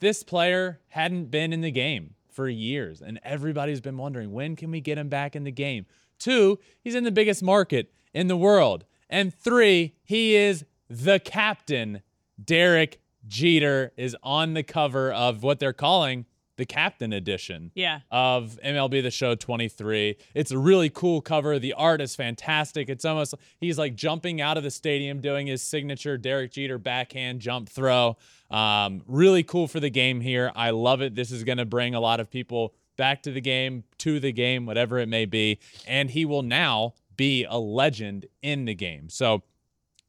this 0.00 0.22
player 0.22 0.80
hadn't 0.88 1.30
been 1.30 1.52
in 1.52 1.60
the 1.60 1.70
game 1.70 2.14
for 2.30 2.48
years, 2.48 3.02
and 3.02 3.18
everybody's 3.24 3.80
been 3.80 3.96
wondering 3.96 4.32
when 4.32 4.56
can 4.56 4.70
we 4.70 4.80
get 4.80 4.98
him 4.98 5.08
back 5.08 5.34
in 5.34 5.44
the 5.44 5.50
game. 5.50 5.86
Two, 6.18 6.58
he's 6.82 6.94
in 6.94 7.04
the 7.04 7.10
biggest 7.10 7.42
market 7.42 7.92
in 8.18 8.26
the 8.26 8.36
world. 8.36 8.84
And 9.08 9.32
three, 9.32 9.94
he 10.04 10.34
is 10.34 10.64
the 10.90 11.20
captain. 11.20 12.02
Derek 12.42 13.00
Jeter 13.26 13.92
is 13.96 14.16
on 14.22 14.54
the 14.54 14.62
cover 14.62 15.12
of 15.12 15.42
what 15.42 15.58
they're 15.60 15.72
calling 15.72 16.26
the 16.56 16.66
captain 16.66 17.12
edition 17.12 17.70
Yeah. 17.76 18.00
of 18.10 18.58
MLB 18.64 19.00
The 19.00 19.12
Show 19.12 19.36
23. 19.36 20.16
It's 20.34 20.50
a 20.50 20.58
really 20.58 20.90
cool 20.90 21.20
cover. 21.20 21.60
The 21.60 21.72
art 21.74 22.00
is 22.00 22.16
fantastic. 22.16 22.88
It's 22.88 23.04
almost 23.04 23.34
he's 23.60 23.78
like 23.78 23.94
jumping 23.94 24.40
out 24.40 24.56
of 24.56 24.64
the 24.64 24.70
stadium 24.72 25.20
doing 25.20 25.46
his 25.46 25.62
signature 25.62 26.18
Derek 26.18 26.50
Jeter 26.50 26.78
backhand 26.78 27.40
jump 27.40 27.68
throw. 27.68 28.16
Um, 28.50 29.02
really 29.06 29.44
cool 29.44 29.68
for 29.68 29.78
the 29.78 29.90
game 29.90 30.20
here. 30.20 30.50
I 30.56 30.70
love 30.70 31.00
it. 31.02 31.14
This 31.14 31.30
is 31.30 31.44
going 31.44 31.58
to 31.58 31.64
bring 31.66 31.94
a 31.94 32.00
lot 32.00 32.18
of 32.18 32.28
people 32.28 32.74
back 32.96 33.22
to 33.22 33.30
the 33.30 33.40
game, 33.40 33.84
to 33.98 34.18
the 34.18 34.32
game, 34.32 34.66
whatever 34.66 34.98
it 34.98 35.08
may 35.08 35.26
be. 35.26 35.60
And 35.86 36.10
he 36.10 36.24
will 36.24 36.42
now 36.42 36.94
be 37.18 37.44
a 37.44 37.58
legend 37.58 38.24
in 38.40 38.64
the 38.64 38.74
game. 38.74 39.10
So 39.10 39.42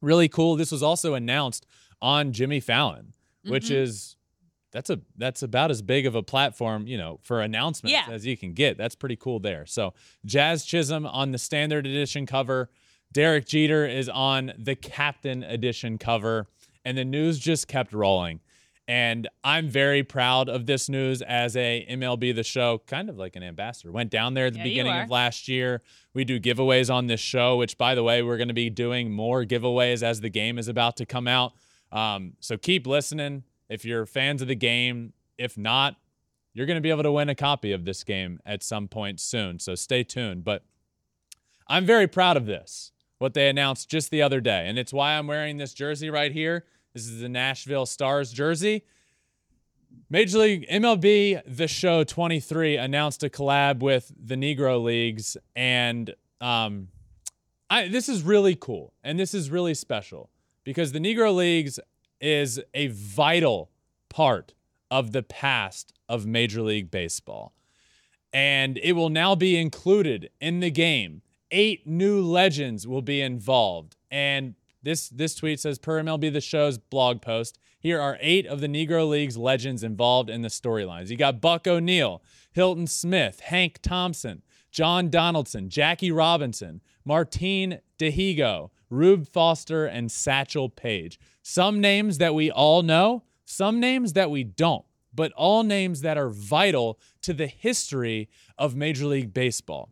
really 0.01 0.29
cool. 0.29 0.55
This 0.55 0.71
was 0.71 0.81
also 0.81 1.13
announced 1.15 1.65
on 2.01 2.31
Jimmy 2.31 2.61
Fallon, 2.61 3.13
which 3.43 3.65
Mm-hmm. 3.65 3.73
is 3.83 4.15
that's 4.71 4.89
a 4.91 4.99
that's 5.17 5.41
about 5.43 5.71
as 5.71 5.81
big 5.81 6.05
of 6.05 6.13
a 6.15 6.21
platform, 6.23 6.85
you 6.87 6.97
know, 6.97 7.19
for 7.23 7.41
announcements 7.41 7.91
Yeah. 7.91 8.13
as 8.13 8.25
you 8.25 8.37
can 8.37 8.53
get. 8.53 8.77
That's 8.77 8.95
pretty 8.95 9.15
cool 9.17 9.39
there. 9.39 9.65
So 9.65 9.93
Jazz 10.25 10.63
Chisholm 10.63 11.05
on 11.05 11.31
the 11.31 11.37
standard 11.39 11.85
edition 11.85 12.25
cover. 12.25 12.69
Derek 13.11 13.47
Jeter 13.47 13.85
is 13.87 14.07
on 14.07 14.53
the 14.57 14.75
captain 14.75 15.43
edition 15.43 15.97
cover. 15.97 16.47
And 16.85 16.97
the 16.97 17.03
news 17.03 17.39
just 17.39 17.67
kept 17.67 17.91
rolling. 17.91 18.39
And 18.89 19.27
I'm 19.43 19.69
very 19.69 20.01
proud 20.01 20.49
of 20.49 20.65
this 20.65 20.89
news 20.89 21.21
as 21.21 21.55
a 21.55 21.85
MLB 21.87 22.33
The 22.33 22.41
Show, 22.41 22.81
kind 22.87 23.07
of 23.07 23.19
like 23.19 23.35
an 23.35 23.43
ambassador. 23.43 23.91
Went 23.91 24.09
down 24.09 24.33
there 24.33 24.47
at 24.47 24.53
the 24.53 24.57
Yeah, 24.57 24.63
beginning 24.63 24.93
of 25.03 25.11
last 25.11 25.47
year. 25.47 25.83
We 26.15 26.25
do 26.25 26.39
giveaways 26.39 26.91
on 26.91 27.05
this 27.05 27.19
show, 27.19 27.55
which, 27.55 27.77
by 27.77 27.93
the 27.93 28.01
way, 28.01 28.23
we're 28.23 28.37
going 28.37 28.47
to 28.47 28.53
be 28.55 28.71
doing 28.71 29.11
more 29.11 29.45
giveaways 29.45 30.01
as 30.01 30.21
the 30.21 30.29
game 30.29 30.57
is 30.57 30.67
about 30.67 30.97
to 30.97 31.05
come 31.05 31.27
out. 31.27 31.53
Um, 31.91 32.33
so 32.39 32.57
keep 32.57 32.87
listening 32.87 33.43
if 33.69 33.85
you're 33.85 34.07
fans 34.07 34.41
of 34.41 34.47
the 34.47 34.55
game. 34.55 35.13
If 35.37 35.55
not, 35.55 35.95
you're 36.55 36.65
going 36.65 36.77
to 36.77 36.81
be 36.81 36.89
able 36.89 37.03
to 37.03 37.11
win 37.11 37.29
a 37.29 37.35
copy 37.35 37.71
of 37.71 37.85
this 37.85 38.03
game 38.03 38.39
at 38.43 38.63
some 38.63 38.87
point 38.87 39.19
soon. 39.19 39.59
So 39.59 39.75
stay 39.75 40.03
tuned. 40.03 40.43
But 40.43 40.63
I'm 41.67 41.85
very 41.85 42.07
proud 42.07 42.37
of 42.37 42.47
this, 42.47 42.91
what 43.19 43.35
they 43.35 43.49
announced 43.49 43.87
just 43.87 44.09
the 44.09 44.23
other 44.23 44.41
day. 44.41 44.65
And 44.67 44.79
it's 44.79 44.91
why 44.91 45.13
I'm 45.13 45.27
wearing 45.27 45.57
this 45.57 45.75
jersey 45.75 46.09
right 46.09 46.31
here. 46.31 46.65
This 46.93 47.07
is 47.07 47.21
the 47.21 47.29
Nashville 47.29 47.85
Stars 47.85 48.31
jersey. 48.31 48.83
Major 50.09 50.39
League 50.39 50.67
MLB 50.69 51.41
The 51.45 51.67
Show 51.67 52.03
23 52.03 52.77
announced 52.77 53.23
a 53.23 53.29
collab 53.29 53.79
with 53.79 54.11
the 54.19 54.35
Negro 54.35 54.83
Leagues. 54.83 55.37
And 55.55 56.13
um, 56.41 56.89
I, 57.69 57.87
this 57.87 58.09
is 58.09 58.23
really 58.23 58.55
cool. 58.55 58.93
And 59.03 59.19
this 59.19 59.33
is 59.33 59.49
really 59.51 59.73
special 59.73 60.29
because 60.63 60.91
the 60.91 60.99
Negro 60.99 61.33
Leagues 61.33 61.79
is 62.19 62.59
a 62.73 62.87
vital 62.87 63.69
part 64.09 64.53
of 64.91 65.11
the 65.11 65.23
past 65.23 65.93
of 66.07 66.25
Major 66.25 66.61
League 66.61 66.89
Baseball 66.89 67.53
and 68.33 68.77
it 68.83 68.93
will 68.93 69.09
now 69.09 69.35
be 69.35 69.57
included 69.57 70.29
in 70.39 70.59
the 70.59 70.71
game. 70.71 71.21
Eight 71.51 71.87
new 71.87 72.21
legends 72.21 72.87
will 72.87 73.01
be 73.01 73.21
involved. 73.21 73.95
And 74.11 74.55
this 74.83 75.09
this 75.09 75.35
tweet 75.35 75.59
says 75.59 75.77
per 75.77 76.01
MLB 76.01 76.31
the 76.31 76.41
show's 76.41 76.77
blog 76.77 77.21
post, 77.21 77.59
Here 77.79 77.99
are 77.99 78.17
eight 78.21 78.45
of 78.45 78.61
the 78.61 78.67
Negro 78.67 79.07
League's 79.07 79.37
legends 79.37 79.83
involved 79.83 80.29
in 80.29 80.41
the 80.41 80.49
storylines. 80.49 81.09
You 81.09 81.17
got 81.17 81.41
Buck 81.41 81.67
O'Neil, 81.67 82.21
Hilton 82.51 82.87
Smith, 82.87 83.39
Hank 83.41 83.79
Thompson, 83.81 84.41
John 84.71 85.09
Donaldson, 85.09 85.69
Jackie 85.69 86.11
Robinson, 86.11 86.81
Martín 87.07 87.79
Dihigo, 87.97 88.69
Rube 88.89 89.27
Foster, 89.27 89.85
and 89.85 90.11
Satchel 90.11 90.69
Paige. 90.69 91.19
Some 91.41 91.81
names 91.81 92.17
that 92.19 92.35
we 92.35 92.51
all 92.51 92.83
know, 92.83 93.23
some 93.45 93.79
names 93.79 94.13
that 94.13 94.31
we 94.31 94.43
don't, 94.43 94.85
but 95.13 95.31
all 95.33 95.63
names 95.63 96.01
that 96.01 96.17
are 96.17 96.29
vital 96.29 96.99
to 97.23 97.33
the 97.33 97.47
history 97.47 98.29
of 98.57 98.75
Major 98.75 99.05
League 99.05 99.33
Baseball. 99.33 99.91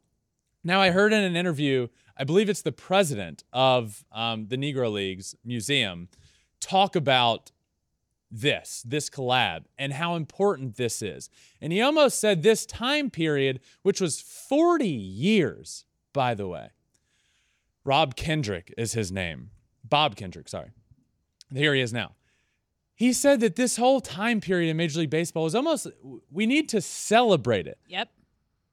Now, 0.68 0.82
I 0.82 0.90
heard 0.90 1.14
in 1.14 1.24
an 1.24 1.38
interview, 1.38 1.88
I 2.18 2.26
believe 2.26 2.50
it's 2.50 2.62
the 2.62 2.74
president 2.74 3.46
of 3.54 4.04
um, 4.12 4.48
the 4.50 4.58
Negro 4.58 4.92
Leagues 4.92 5.34
Museum, 5.46 6.10
talk 6.60 6.94
about 6.94 7.54
this, 8.30 8.84
this 8.86 9.10
collab, 9.10 9.64
and 9.78 9.94
how 9.94 10.16
important 10.16 10.76
this 10.76 11.02
is. 11.02 11.30
And 11.62 11.72
he 11.72 11.82
almost 11.82 12.20
said 12.20 12.44
this 12.44 12.66
time 12.66 13.10
period, 13.10 13.62
which 13.84 14.02
was 14.02 14.20
40 14.20 14.86
years, 14.90 15.86
by 16.12 16.34
the 16.34 16.50
way. 16.50 16.72
Rob 17.86 18.18
Kendrick 18.18 18.74
is 18.78 18.92
his 18.92 19.10
name. 19.10 19.52
Bob 19.86 20.18
Kendrick, 20.18 20.50
sorry. 20.50 20.72
Here 21.54 21.74
he 21.74 21.80
is 21.80 21.94
now. 21.94 22.16
He 22.94 23.14
said 23.14 23.40
that 23.40 23.56
this 23.56 23.78
whole 23.78 24.02
time 24.02 24.42
period 24.42 24.70
in 24.70 24.76
Major 24.76 25.00
League 25.00 25.12
Baseball 25.12 25.46
is 25.46 25.56
almost, 25.56 25.88
we 26.30 26.46
need 26.46 26.68
to 26.68 26.82
celebrate 26.82 27.68
it. 27.68 27.78
Yep. 27.88 28.10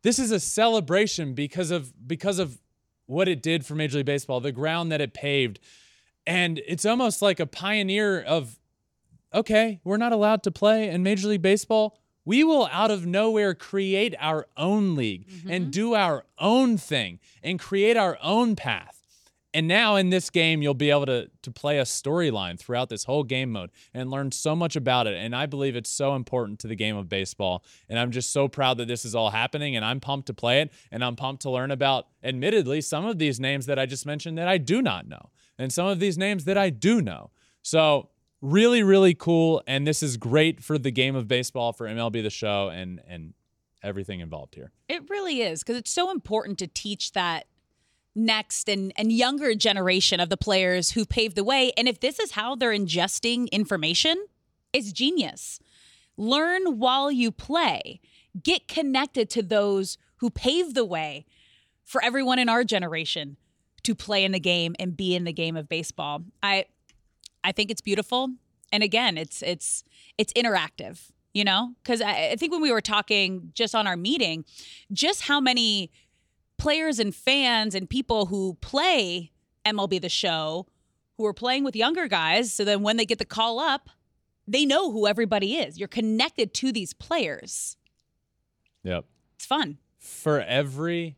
This 0.05 0.19
is 0.19 0.31
a 0.31 0.39
celebration 0.39 1.33
because 1.33 1.71
of 1.71 2.07
because 2.07 2.39
of 2.39 2.61
what 3.07 3.27
it 3.27 3.43
did 3.43 3.65
for 3.65 3.75
Major 3.75 3.97
League 3.97 4.07
Baseball, 4.07 4.39
the 4.39 4.53
ground 4.53 4.93
that 4.93 5.01
it 5.01 5.15
paved. 5.15 5.59
And 6.27 6.61
it's 6.67 6.85
almost 6.85 7.23
like 7.23 7.41
a 7.41 7.47
pioneer 7.47 8.21
of 8.21 8.59
okay, 9.33 9.81
we're 9.83 9.97
not 9.97 10.13
allowed 10.13 10.43
to 10.45 10.51
play 10.51 10.91
in 10.91 11.03
Major 11.03 11.29
League 11.29 11.43
Baseball. 11.43 11.99
We 12.27 12.45
will 12.45 12.69
out 12.71 12.91
of 12.91 13.07
nowhere 13.07 13.55
create 13.55 14.15
our 14.21 14.47
own 14.59 14.95
league 14.95 15.27
mm-hmm. 15.27 15.51
and 15.51 15.73
do 15.73 15.95
our 15.95 16.25
own 16.39 16.77
thing 16.77 17.19
and 17.43 17.59
create 17.59 17.97
our 17.97 18.19
own 18.23 18.57
path. 18.57 18.94
And 19.55 19.69
now 19.69 19.95
in 19.95 20.11
this 20.11 20.31
game, 20.31 20.63
you'll 20.63 20.75
be 20.75 20.91
able 20.91 21.07
to, 21.07 21.31
to 21.43 21.51
play 21.53 21.79
a 21.79 21.85
storyline 21.85 22.59
throughout 22.59 22.89
this 22.89 23.05
whole 23.05 23.23
game 23.23 23.53
mode 23.53 23.71
and 23.95 24.11
learn 24.11 24.33
so 24.33 24.57
much 24.57 24.75
about 24.75 25.07
it. 25.07 25.15
And 25.15 25.35
I 25.35 25.47
believe 25.47 25.77
it's 25.77 25.91
so 25.91 26.17
important 26.17 26.59
to 26.61 26.67
the 26.67 26.75
game 26.75 26.97
of 26.97 27.09
baseball. 27.09 27.65
And 27.89 27.97
I'm 27.97 28.11
just 28.11 28.33
so 28.33 28.49
proud 28.49 28.79
that 28.79 28.89
this 28.89 29.05
is 29.05 29.15
all 29.15 29.31
happening. 29.31 29.77
And 29.77 29.85
I'm 29.85 30.01
pumped 30.01 30.27
to 30.27 30.35
play 30.35 30.61
it. 30.61 30.73
And 30.91 31.05
I'm 31.05 31.15
pumped 31.15 31.43
to 31.43 31.51
learn 31.51 31.71
about, 31.71 32.09
admittedly, 32.25 32.81
some 32.81 33.07
of 33.07 33.19
these 33.19 33.39
names 33.39 33.67
that 33.67 33.79
I 33.79 33.87
just 33.87 34.05
mentioned 34.05 34.37
that 34.39 34.49
I 34.49 34.59
do 34.59 34.83
not 34.83 35.07
know, 35.07 35.31
and 35.57 35.73
some 35.73 35.87
of 35.87 36.01
these 36.01 36.19
names 36.19 36.47
that 36.47 36.59
I 36.59 36.71
do 36.71 37.01
know. 37.01 37.31
So 37.63 38.11
really, 38.41 38.83
really 38.83 39.15
cool. 39.15 39.63
And 39.69 39.87
this 39.87 40.03
is 40.03 40.17
great 40.17 40.65
for 40.65 40.79
the 40.79 40.91
game 40.91 41.15
of 41.15 41.29
baseball, 41.29 41.73
for 41.73 41.87
MLB 41.87 42.25
the 42.25 42.31
show, 42.31 42.71
and 42.71 43.01
and 43.07 43.35
everything 43.85 44.21
involved 44.21 44.55
here. 44.55 44.73
It 44.89 45.09
really 45.09 45.43
is 45.43 45.63
because 45.63 45.77
it's 45.77 45.91
so 45.91 46.11
important 46.11 46.59
to 46.59 46.67
teach 46.67 47.13
that 47.13 47.47
next 48.15 48.69
and, 48.69 48.93
and 48.97 49.13
younger 49.13 49.55
generation 49.55 50.21
of 50.21 50.29
the 50.29 50.37
players 50.37 50.93
who 50.93 51.05
paved 51.05 51.37
the 51.37 51.45
way. 51.45 51.73
And 51.77 51.89
if 51.89 52.01
this 52.01 52.19
is 52.19 52.33
how 52.33 52.55
they're 52.55 52.71
ingesting 52.71 53.51
information, 53.51 54.27
it's 54.73 54.93
genius. 54.93 55.61
Learn 56.17 56.79
while 56.79 57.11
you 57.11 57.31
play. 57.33 58.01
Get 58.43 58.69
connected 58.69 59.31
to 59.31 59.43
those 59.43 59.99
who 60.17 60.31
paved 60.31 60.75
the 60.75 60.85
way 60.85 61.27
for 61.85 62.03
everyone 62.03 62.39
in 62.39 62.49
our 62.49 62.65
generation 62.65 63.37
to 63.83 63.95
play 63.95 64.25
in 64.25 64.33
the 64.33 64.41
game 64.41 64.75
and 64.79 64.97
be 64.97 65.15
in 65.15 65.25
the 65.25 65.33
game 65.33 65.57
of 65.57 65.69
baseball. 65.69 66.23
I 66.43 66.67
I 67.43 67.53
think 67.53 67.71
it's 67.71 67.83
beautiful. 67.83 68.31
And 68.73 68.83
again, 68.83 69.19
it's 69.19 69.43
it's 69.43 69.85
it's 70.19 70.33
interactive, 70.33 71.11
you 71.33 71.45
know? 71.45 71.75
Because 71.83 72.01
I, 72.01 72.31
I 72.31 72.37
think 72.37 72.53
when 72.53 72.63
we 72.63 72.73
were 72.73 72.81
talking 72.81 73.51
just 73.55 73.75
on 73.75 73.87
our 73.87 73.97
meeting, 73.97 74.45
just 74.93 75.23
how 75.23 75.41
many 75.41 75.93
players 76.57 76.99
and 76.99 77.15
fans 77.15 77.75
and 77.75 77.89
people 77.89 78.27
who 78.27 78.55
play 78.61 79.33
MLB 79.65 80.01
the 80.01 80.09
show 80.09 80.67
who 81.17 81.27
are 81.27 81.33
playing 81.33 81.65
with 81.65 81.77
younger 81.77 82.09
guys. 82.09 82.53
So 82.53 82.65
then 82.65 82.83
when 82.83 82.97
they 82.97 83.07
get 83.07 83.19
the 83.19 83.25
call 83.25 83.59
up, 83.59 83.89
they 84.47 84.67
know 84.67 84.91
who 84.91 85.07
everybody 85.07 85.57
is. 85.57 85.79
You're 85.79 85.89
connected 85.89 86.53
to 86.55 86.73
these 86.73 86.93
players. 86.93 87.77
Yep. 88.83 89.05
It's 89.37 89.47
fun. 89.47 89.79
For 89.99 90.41
every 90.41 91.17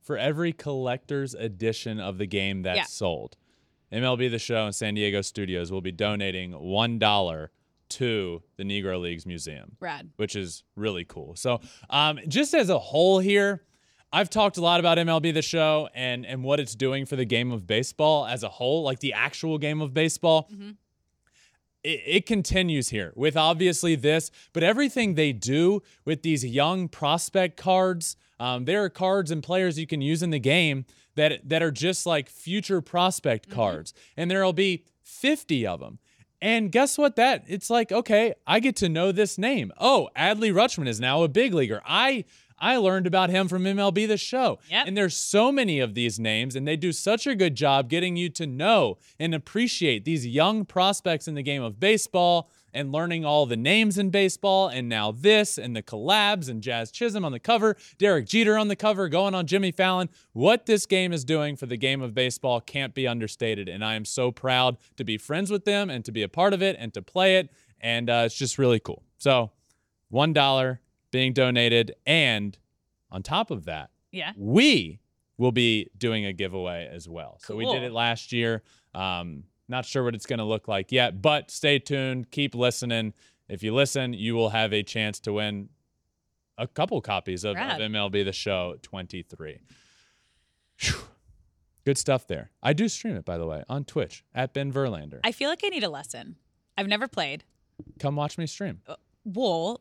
for 0.00 0.16
every 0.16 0.52
collector's 0.52 1.34
edition 1.34 2.00
of 2.00 2.16
the 2.16 2.26
game 2.26 2.62
that's 2.62 2.76
yeah. 2.76 2.84
sold, 2.84 3.36
MLB 3.92 4.30
The 4.30 4.38
Show 4.38 4.64
and 4.64 4.74
San 4.74 4.94
Diego 4.94 5.20
Studios 5.20 5.72
will 5.72 5.80
be 5.80 5.92
donating 5.92 6.52
one 6.52 6.98
dollar 6.98 7.50
to 7.90 8.42
the 8.56 8.64
Negro 8.64 9.00
Leagues 9.00 9.26
Museum. 9.26 9.76
Rad. 9.80 10.10
Which 10.16 10.36
is 10.36 10.62
really 10.76 11.04
cool. 11.04 11.34
So, 11.36 11.60
um, 11.90 12.20
just 12.28 12.54
as 12.54 12.68
a 12.68 12.78
whole 12.78 13.18
here, 13.18 13.64
I've 14.12 14.30
talked 14.30 14.56
a 14.56 14.62
lot 14.62 14.80
about 14.80 14.98
MLB 14.98 15.34
the 15.34 15.42
show 15.42 15.88
and 15.94 16.24
and 16.24 16.42
what 16.42 16.60
it's 16.60 16.74
doing 16.74 17.04
for 17.04 17.16
the 17.16 17.24
game 17.24 17.52
of 17.52 17.66
baseball 17.66 18.26
as 18.26 18.42
a 18.42 18.48
whole, 18.48 18.82
like 18.82 19.00
the 19.00 19.12
actual 19.12 19.58
game 19.58 19.80
of 19.80 19.92
baseball. 19.92 20.48
Mm-hmm. 20.52 20.70
It, 21.84 22.02
it 22.06 22.26
continues 22.26 22.88
here 22.88 23.12
with 23.14 23.36
obviously 23.36 23.94
this, 23.94 24.30
but 24.52 24.62
everything 24.62 25.14
they 25.14 25.32
do 25.32 25.82
with 26.04 26.22
these 26.22 26.44
young 26.44 26.88
prospect 26.88 27.56
cards. 27.56 28.16
Um, 28.40 28.64
there 28.64 28.84
are 28.84 28.88
cards 28.88 29.30
and 29.30 29.42
players 29.42 29.78
you 29.78 29.86
can 29.86 30.00
use 30.00 30.22
in 30.22 30.30
the 30.30 30.38
game 30.38 30.86
that 31.16 31.48
that 31.48 31.62
are 31.62 31.70
just 31.70 32.06
like 32.06 32.30
future 32.30 32.80
prospect 32.80 33.48
mm-hmm. 33.48 33.56
cards, 33.56 33.92
and 34.16 34.30
there'll 34.30 34.52
be 34.54 34.84
50 35.02 35.66
of 35.66 35.80
them. 35.80 35.98
And 36.40 36.70
guess 36.70 36.96
what? 36.96 37.16
That 37.16 37.44
it's 37.48 37.68
like, 37.68 37.90
okay, 37.90 38.34
I 38.46 38.60
get 38.60 38.76
to 38.76 38.88
know 38.88 39.12
this 39.12 39.38
name. 39.38 39.72
Oh, 39.78 40.08
Adley 40.16 40.52
Rutschman 40.52 40.86
is 40.86 41.00
now 41.00 41.24
a 41.24 41.28
big 41.28 41.52
leaguer. 41.52 41.82
I 41.84 42.24
I 42.60 42.76
learned 42.76 43.06
about 43.06 43.30
him 43.30 43.48
from 43.48 43.64
MLB 43.64 44.06
The 44.06 44.16
Show. 44.16 44.58
Yep. 44.70 44.86
And 44.88 44.96
there's 44.96 45.16
so 45.16 45.52
many 45.52 45.80
of 45.80 45.94
these 45.94 46.18
names, 46.18 46.56
and 46.56 46.66
they 46.66 46.76
do 46.76 46.92
such 46.92 47.26
a 47.26 47.34
good 47.34 47.54
job 47.54 47.88
getting 47.88 48.16
you 48.16 48.28
to 48.30 48.46
know 48.46 48.98
and 49.18 49.34
appreciate 49.34 50.04
these 50.04 50.26
young 50.26 50.64
prospects 50.64 51.28
in 51.28 51.34
the 51.34 51.42
game 51.42 51.62
of 51.62 51.78
baseball 51.78 52.50
and 52.74 52.92
learning 52.92 53.24
all 53.24 53.46
the 53.46 53.56
names 53.56 53.98
in 53.98 54.10
baseball. 54.10 54.68
And 54.68 54.88
now 54.88 55.10
this 55.10 55.58
and 55.58 55.74
the 55.74 55.82
collabs 55.82 56.48
and 56.48 56.62
Jazz 56.62 56.90
Chisholm 56.90 57.24
on 57.24 57.32
the 57.32 57.40
cover, 57.40 57.76
Derek 57.98 58.26
Jeter 58.26 58.58
on 58.58 58.68
the 58.68 58.76
cover, 58.76 59.08
going 59.08 59.34
on 59.34 59.46
Jimmy 59.46 59.72
Fallon. 59.72 60.08
What 60.32 60.66
this 60.66 60.86
game 60.86 61.12
is 61.12 61.24
doing 61.24 61.56
for 61.56 61.66
the 61.66 61.76
game 61.76 62.02
of 62.02 62.14
baseball 62.14 62.60
can't 62.60 62.94
be 62.94 63.06
understated. 63.06 63.68
And 63.68 63.84
I 63.84 63.94
am 63.94 64.04
so 64.04 64.30
proud 64.30 64.76
to 64.96 65.04
be 65.04 65.18
friends 65.18 65.50
with 65.50 65.64
them 65.64 65.90
and 65.90 66.04
to 66.04 66.12
be 66.12 66.22
a 66.22 66.28
part 66.28 66.52
of 66.52 66.62
it 66.62 66.76
and 66.78 66.92
to 66.94 67.02
play 67.02 67.36
it. 67.36 67.50
And 67.80 68.10
uh, 68.10 68.24
it's 68.26 68.34
just 68.34 68.58
really 68.58 68.80
cool. 68.80 69.02
So, 69.18 69.50
$1 70.12 70.78
being 71.10 71.32
donated. 71.32 71.94
And 72.06 72.56
on 73.10 73.22
top 73.22 73.50
of 73.50 73.64
that, 73.64 73.90
yeah, 74.10 74.32
we 74.36 75.00
will 75.36 75.52
be 75.52 75.88
doing 75.96 76.24
a 76.26 76.32
giveaway 76.32 76.88
as 76.90 77.08
well. 77.08 77.38
Cool. 77.42 77.54
So 77.54 77.56
we 77.56 77.66
did 77.72 77.82
it 77.82 77.92
last 77.92 78.32
year. 78.32 78.62
Um, 78.94 79.44
not 79.68 79.84
sure 79.84 80.02
what 80.02 80.14
it's 80.14 80.26
going 80.26 80.38
to 80.38 80.44
look 80.44 80.66
like 80.66 80.90
yet, 80.90 81.20
but 81.20 81.50
stay 81.50 81.78
tuned. 81.78 82.30
Keep 82.30 82.54
listening. 82.54 83.12
If 83.48 83.62
you 83.62 83.74
listen, 83.74 84.12
you 84.12 84.34
will 84.34 84.50
have 84.50 84.72
a 84.72 84.82
chance 84.82 85.20
to 85.20 85.32
win 85.34 85.68
a 86.56 86.66
couple 86.66 87.00
copies 87.00 87.44
of, 87.44 87.56
of 87.56 87.78
MLB 87.78 88.24
The 88.24 88.32
Show 88.32 88.76
23. 88.82 89.60
Whew. 90.80 90.94
Good 91.84 91.96
stuff 91.96 92.26
there. 92.26 92.50
I 92.62 92.72
do 92.72 92.88
stream 92.88 93.16
it, 93.16 93.24
by 93.24 93.38
the 93.38 93.46
way, 93.46 93.62
on 93.68 93.84
Twitch 93.84 94.24
at 94.34 94.52
Ben 94.52 94.72
Verlander. 94.72 95.20
I 95.24 95.32
feel 95.32 95.48
like 95.48 95.60
I 95.64 95.68
need 95.68 95.84
a 95.84 95.88
lesson. 95.88 96.36
I've 96.76 96.88
never 96.88 97.08
played. 97.08 97.44
Come 97.98 98.16
watch 98.16 98.36
me 98.36 98.46
stream. 98.46 98.80
Uh, 98.86 98.96
well, 99.24 99.80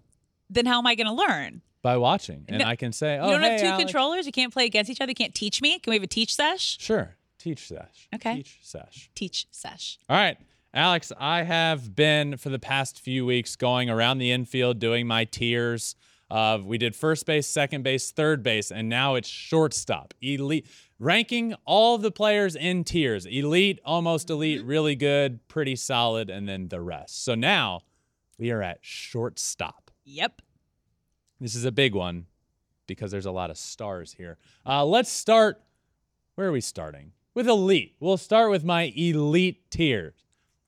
then 0.49 0.65
how 0.65 0.77
am 0.77 0.87
I 0.87 0.95
going 0.95 1.07
to 1.07 1.13
learn? 1.13 1.61
By 1.83 1.97
watching, 1.97 2.43
and 2.49 2.59
no, 2.59 2.65
I 2.65 2.75
can 2.75 2.91
say, 2.91 3.17
"Oh, 3.17 3.27
you 3.27 3.33
don't 3.33 3.41
hey, 3.43 3.51
have 3.51 3.61
two 3.61 3.67
Alex. 3.67 3.83
controllers. 3.83 4.25
You 4.25 4.31
can't 4.31 4.51
play 4.51 4.65
against 4.65 4.89
each 4.89 4.99
other. 4.99 5.11
You 5.11 5.15
can't 5.15 5.33
teach 5.33 5.61
me. 5.61 5.79
Can 5.79 5.91
we 5.91 5.95
have 5.95 6.03
a 6.03 6.07
teach 6.07 6.35
sesh? 6.35 6.77
Sure, 6.79 7.15
teach 7.37 7.67
sesh. 7.67 8.09
Okay, 8.13 8.37
teach 8.37 8.59
sesh. 8.61 9.09
Teach 9.15 9.47
sesh. 9.51 9.97
All 10.09 10.17
right, 10.17 10.37
Alex. 10.73 11.13
I 11.17 11.43
have 11.43 11.95
been 11.95 12.35
for 12.37 12.49
the 12.49 12.59
past 12.59 12.99
few 12.99 13.25
weeks 13.25 13.55
going 13.55 13.89
around 13.89 14.17
the 14.17 14.31
infield 14.31 14.79
doing 14.79 15.07
my 15.07 15.23
tiers. 15.23 15.95
Of 16.29 16.65
we 16.65 16.77
did 16.77 16.93
first 16.93 17.25
base, 17.25 17.47
second 17.47 17.83
base, 17.83 18.11
third 18.11 18.43
base, 18.43 18.69
and 18.69 18.89
now 18.89 19.15
it's 19.15 19.29
shortstop. 19.29 20.13
Elite 20.21 20.67
ranking 20.99 21.55
all 21.63 21.97
the 21.97 22.11
players 22.11 22.55
in 22.57 22.83
tiers: 22.83 23.25
elite, 23.25 23.79
almost 23.85 24.29
elite, 24.29 24.59
mm-hmm. 24.59 24.67
really 24.67 24.95
good, 24.95 25.47
pretty 25.47 25.77
solid, 25.77 26.29
and 26.29 26.49
then 26.49 26.67
the 26.67 26.81
rest. 26.81 27.23
So 27.23 27.33
now 27.33 27.83
we 28.37 28.51
are 28.51 28.61
at 28.61 28.79
shortstop. 28.81 29.86
Yep. 30.07 30.41
This 31.41 31.53
is 31.53 31.65
a 31.65 31.71
big 31.71 31.93
one 31.93 32.27
because 32.87 33.11
there's 33.11 33.25
a 33.25 33.31
lot 33.31 33.49
of 33.49 33.57
stars 33.57 34.13
here. 34.13 34.37
Uh, 34.65 34.85
let's 34.85 35.11
start. 35.11 35.61
Where 36.35 36.47
are 36.47 36.51
we 36.51 36.61
starting? 36.61 37.11
With 37.33 37.47
elite. 37.47 37.95
We'll 37.99 38.17
start 38.17 38.49
with 38.49 38.63
my 38.63 38.93
elite 38.95 39.69
tiers. 39.69 40.13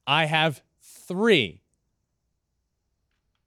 I 0.05 0.25
have 0.25 0.61
three. 0.81 1.61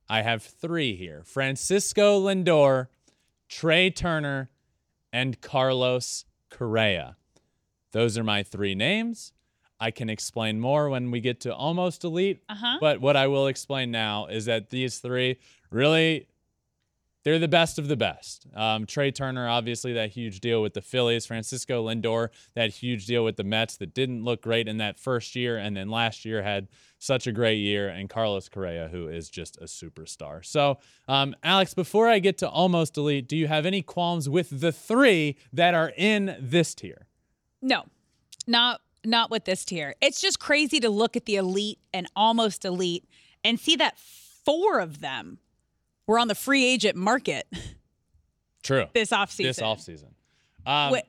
I 0.09 0.23
have 0.23 0.43
three 0.43 0.97
here 0.97 1.23
Francisco 1.25 2.19
Lindor, 2.21 2.89
Trea 3.49 3.91
Turner, 3.91 4.51
and 5.13 5.43
Carlos 5.43 6.25
Correa. 6.49 7.17
Those 7.93 8.17
are 8.17 8.25
my 8.25 8.43
three 8.43 8.75
names. 8.75 9.35
I 9.79 9.91
can 9.91 10.09
explain 10.09 10.59
more 10.59 10.89
when 10.89 11.11
we 11.11 11.21
get 11.21 11.41
to 11.41 11.55
almost 11.55 12.05
elite. 12.05 12.43
Uh-huh. 12.49 12.79
But 12.81 13.01
what 13.01 13.17
I 13.17 13.27
will 13.27 13.49
explain 13.49 13.91
now 13.91 14.27
is 14.27 14.47
that 14.47 14.71
these 14.71 14.99
three 14.99 15.39
really 15.73 16.27
they're 17.25 17.39
the 17.39 17.49
best 17.49 17.79
of 17.79 17.89
the 17.89 17.97
best. 17.97 18.47
Um, 18.55 18.85
Trea 18.85 19.13
Turner, 19.13 19.49
obviously, 19.49 19.93
that 19.93 20.11
huge 20.11 20.41
deal 20.41 20.61
with 20.61 20.75
the 20.75 20.83
Phillies. 20.83 21.25
Francisco 21.25 21.87
Lindor, 21.87 22.29
that 22.55 22.71
huge 22.71 23.07
deal 23.07 23.25
with 23.25 23.37
the 23.37 23.45
Mets 23.45 23.77
that 23.77 23.95
didn't 23.95 24.25
look 24.25 24.43
great 24.43 24.67
in 24.67 24.79
that 24.79 24.99
first 24.99 25.37
year, 25.37 25.57
and 25.57 25.77
then 25.77 25.89
last 25.89 26.25
year 26.25 26.43
had 26.43 26.69
such 26.99 27.27
a 27.27 27.33
great 27.33 27.59
year. 27.59 27.89
And 27.89 28.11
Carlos 28.11 28.49
Correa, 28.49 28.89
who 28.89 29.09
is 29.09 29.31
just 29.31 29.57
a 29.59 29.65
superstar. 29.65 30.45
So, 30.45 30.79
um, 31.07 31.35
Alex, 31.45 31.75
before 31.75 32.09
I 32.09 32.19
get 32.19 32.39
to 32.39 32.49
almost 32.49 32.97
elite, 32.97 33.29
do 33.29 33.37
you 33.37 33.47
have 33.47 33.67
any 33.67 33.83
qualms 33.83 34.29
with 34.29 34.61
the 34.61 34.73
three 34.73 35.37
that 35.53 35.75
are 35.75 35.93
in 35.97 36.37
this 36.41 36.75
tier? 36.75 37.07
No, 37.61 37.85
not 38.47 38.81
not 39.05 39.31
with 39.31 39.45
this 39.45 39.65
tier. 39.65 39.95
It's 40.01 40.21
just 40.21 40.39
crazy 40.39 40.79
to 40.81 40.89
look 40.89 41.17
at 41.17 41.27
the 41.27 41.37
elite 41.37 41.81
and 41.93 42.07
almost 42.15 42.65
elite 42.65 43.05
and 43.43 43.59
see 43.59 43.75
that 43.77 43.99
four 43.99 44.79
of 44.79 45.01
them 45.01 45.39
were 46.07 46.19
on 46.19 46.29
the 46.29 46.35
free 46.35 46.65
agent 46.65 46.97
market 46.97 47.47
True. 48.63 48.87
this 48.95 49.11
offseason. 49.11 49.43
This 49.45 49.61
offseason. 49.61 50.11
Um, 50.67 50.95
Wh- 50.95 51.07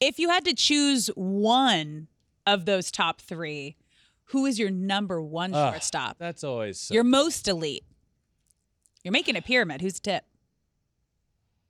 if 0.00 0.18
you 0.18 0.28
had 0.28 0.44
to 0.44 0.54
choose 0.54 1.08
one 1.14 2.08
of 2.46 2.64
those 2.64 2.90
top 2.90 3.20
three, 3.20 3.76
who 4.30 4.46
is 4.46 4.58
your 4.58 4.70
number 4.70 5.20
one 5.22 5.54
ugh, 5.54 5.72
shortstop? 5.72 6.16
That's 6.18 6.44
always 6.44 6.78
so 6.80 6.94
Your 6.94 7.04
most 7.04 7.48
elite. 7.48 7.84
You're 9.04 9.12
making 9.12 9.36
a 9.36 9.42
pyramid. 9.42 9.80
Who's 9.80 9.94
the 9.94 10.00
tip? 10.00 10.24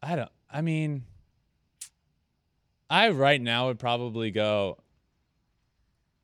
I 0.02 0.16
don't. 0.16 0.30
I 0.50 0.62
mean, 0.62 1.04
I 2.88 3.10
right 3.10 3.40
now 3.40 3.66
would 3.66 3.78
probably 3.78 4.30
go. 4.30 4.78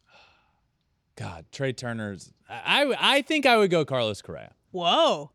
God, 1.16 1.45
Trea 1.53 1.72
Turner's. 1.72 2.32
I 2.49 2.95
I 2.99 3.22
think 3.22 3.45
I 3.47 3.57
would 3.57 3.70
go 3.70 3.84
Carlos 3.84 4.22
Correa. 4.22 4.53
Whoa. 4.70 5.30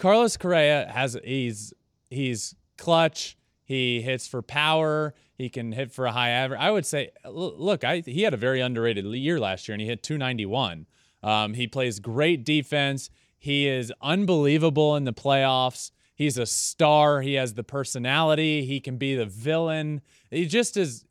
Carlos 0.00 0.38
Correa 0.38 0.90
has 0.90 1.16
he's 1.22 1.74
he's 2.08 2.54
clutch. 2.78 3.36
He 3.64 4.00
hits 4.00 4.26
for 4.26 4.40
power. 4.42 5.14
He 5.34 5.48
can 5.50 5.72
hit 5.72 5.92
for 5.92 6.06
a 6.06 6.12
high 6.12 6.30
average. 6.30 6.58
I 6.58 6.70
would 6.70 6.86
say, 6.86 7.10
look, 7.24 7.84
I 7.84 8.00
he 8.00 8.22
had 8.22 8.32
a 8.32 8.38
very 8.38 8.60
underrated 8.60 9.04
year 9.04 9.38
last 9.38 9.68
year, 9.68 9.74
and 9.74 9.80
he 9.80 9.86
hit 9.86 10.02
291. 10.02 10.86
Um, 11.22 11.52
he 11.52 11.66
plays 11.66 12.00
great 12.00 12.44
defense. 12.44 13.10
He 13.38 13.68
is 13.68 13.92
unbelievable 14.00 14.96
in 14.96 15.04
the 15.04 15.12
playoffs. 15.12 15.90
He's 16.14 16.38
a 16.38 16.46
star. 16.46 17.20
He 17.20 17.34
has 17.34 17.52
the 17.52 17.64
personality. 17.64 18.64
He 18.64 18.80
can 18.80 18.96
be 18.96 19.14
the 19.14 19.26
villain. 19.26 20.00
He 20.30 20.46
just 20.46 20.78
is. 20.78 21.04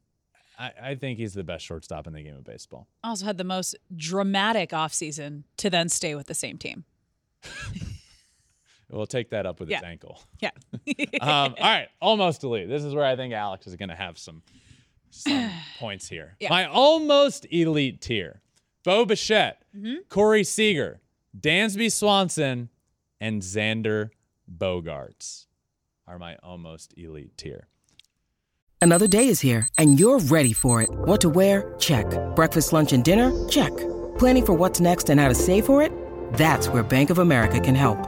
I, 0.57 0.71
I 0.81 0.95
think 0.95 1.19
he's 1.19 1.35
the 1.35 1.43
best 1.43 1.63
shortstop 1.63 2.07
in 2.07 2.13
the 2.13 2.23
game 2.23 2.35
of 2.35 2.43
baseball. 2.43 2.87
Also 3.03 3.25
had 3.25 3.37
the 3.37 3.43
most 3.43 3.75
dramatic 3.95 4.71
offseason 4.71 5.43
to 5.57 5.69
then 5.69 5.89
stay 5.89 6.15
with 6.15 6.25
the 6.25 6.33
same 6.33 6.57
team. 6.57 6.85
We'll 8.89 9.05
take 9.07 9.29
that 9.29 9.45
up 9.45 9.59
with 9.59 9.69
his 9.69 9.81
ankle. 9.83 10.19
Yeah. 10.39 10.51
Um, 11.21 11.29
all 11.29 11.53
right, 11.59 11.87
almost 12.01 12.43
elite. 12.43 12.69
This 12.69 12.83
is 12.83 12.93
where 12.95 13.05
I 13.05 13.15
think 13.15 13.33
Alex 13.33 13.67
is 13.67 13.75
going 13.75 13.89
to 13.89 13.95
have 13.95 14.17
some 14.17 14.41
some 15.11 15.49
points 15.79 16.07
here. 16.09 16.35
Yeah. 16.39 16.49
My 16.49 16.65
almost 16.65 17.45
elite 17.51 18.01
tier: 18.01 18.41
Bo 18.83 19.05
Bichette, 19.05 19.61
Mm-hmm. 19.77 19.95
Corey 20.09 20.43
Seager, 20.43 20.99
Dansby 21.39 21.91
Swanson, 21.91 22.69
and 23.21 23.41
Xander 23.41 24.09
Bogaerts 24.51 25.45
are 26.07 26.17
my 26.17 26.35
almost 26.41 26.93
elite 26.97 27.37
tier. 27.37 27.67
Another 28.81 29.07
day 29.07 29.27
is 29.27 29.41
here, 29.41 29.67
and 29.77 29.99
you're 29.99 30.19
ready 30.19 30.53
for 30.53 30.81
it. 30.81 30.89
What 30.91 31.21
to 31.21 31.29
wear? 31.29 31.75
Check. 31.79 32.05
Breakfast, 32.35 32.71
lunch, 32.73 32.93
and 32.93 33.03
dinner? 33.03 33.47
Check. 33.49 33.75
Planning 34.17 34.45
for 34.45 34.53
what's 34.53 34.79
next 34.79 35.09
and 35.09 35.19
how 35.19 35.27
to 35.27 35.35
save 35.35 35.65
for 35.65 35.81
it? 35.81 35.91
That's 36.33 36.69
where 36.69 36.81
Bank 36.83 37.09
of 37.09 37.19
America 37.19 37.59
can 37.59 37.75
help. 37.75 37.99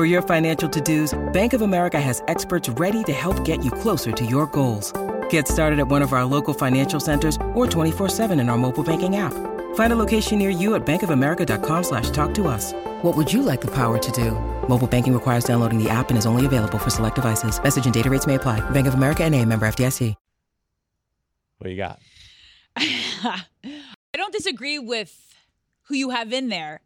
For 0.00 0.06
your 0.06 0.22
financial 0.22 0.66
to-dos, 0.70 1.12
Bank 1.30 1.52
of 1.52 1.60
America 1.60 2.00
has 2.00 2.22
experts 2.26 2.70
ready 2.70 3.04
to 3.04 3.12
help 3.12 3.44
get 3.44 3.62
you 3.62 3.70
closer 3.70 4.12
to 4.12 4.24
your 4.24 4.46
goals. 4.46 4.94
Get 5.28 5.46
started 5.46 5.78
at 5.78 5.88
one 5.88 6.00
of 6.00 6.14
our 6.14 6.24
local 6.24 6.54
financial 6.54 7.00
centers 7.00 7.36
or 7.52 7.66
24-7 7.66 8.40
in 8.40 8.48
our 8.48 8.56
mobile 8.56 8.82
banking 8.82 9.16
app. 9.16 9.34
Find 9.74 9.92
a 9.92 9.96
location 9.96 10.38
near 10.38 10.48
you 10.48 10.74
at 10.74 10.86
bankofamerica.com 10.86 11.84
slash 11.84 12.08
talk 12.12 12.32
to 12.32 12.48
us. 12.48 12.72
What 13.02 13.14
would 13.14 13.30
you 13.30 13.42
like 13.42 13.60
the 13.60 13.70
power 13.74 13.98
to 13.98 14.12
do? 14.12 14.30
Mobile 14.68 14.86
banking 14.86 15.12
requires 15.12 15.44
downloading 15.44 15.78
the 15.78 15.90
app 15.90 16.08
and 16.08 16.16
is 16.16 16.24
only 16.24 16.46
available 16.46 16.78
for 16.78 16.88
select 16.88 17.16
devices. 17.16 17.62
Message 17.62 17.84
and 17.84 17.92
data 17.92 18.08
rates 18.08 18.26
may 18.26 18.36
apply. 18.36 18.58
Bank 18.70 18.86
of 18.86 18.94
America 18.94 19.22
and 19.22 19.34
a 19.34 19.44
member 19.44 19.68
FDIC. 19.68 20.14
What 21.58 21.68
you 21.68 21.76
got? 21.76 22.00
I 22.76 23.44
don't 24.14 24.32
disagree 24.32 24.78
with 24.78 25.36
who 25.88 25.94
you 25.94 26.08
have 26.08 26.32
in 26.32 26.48
there. 26.48 26.80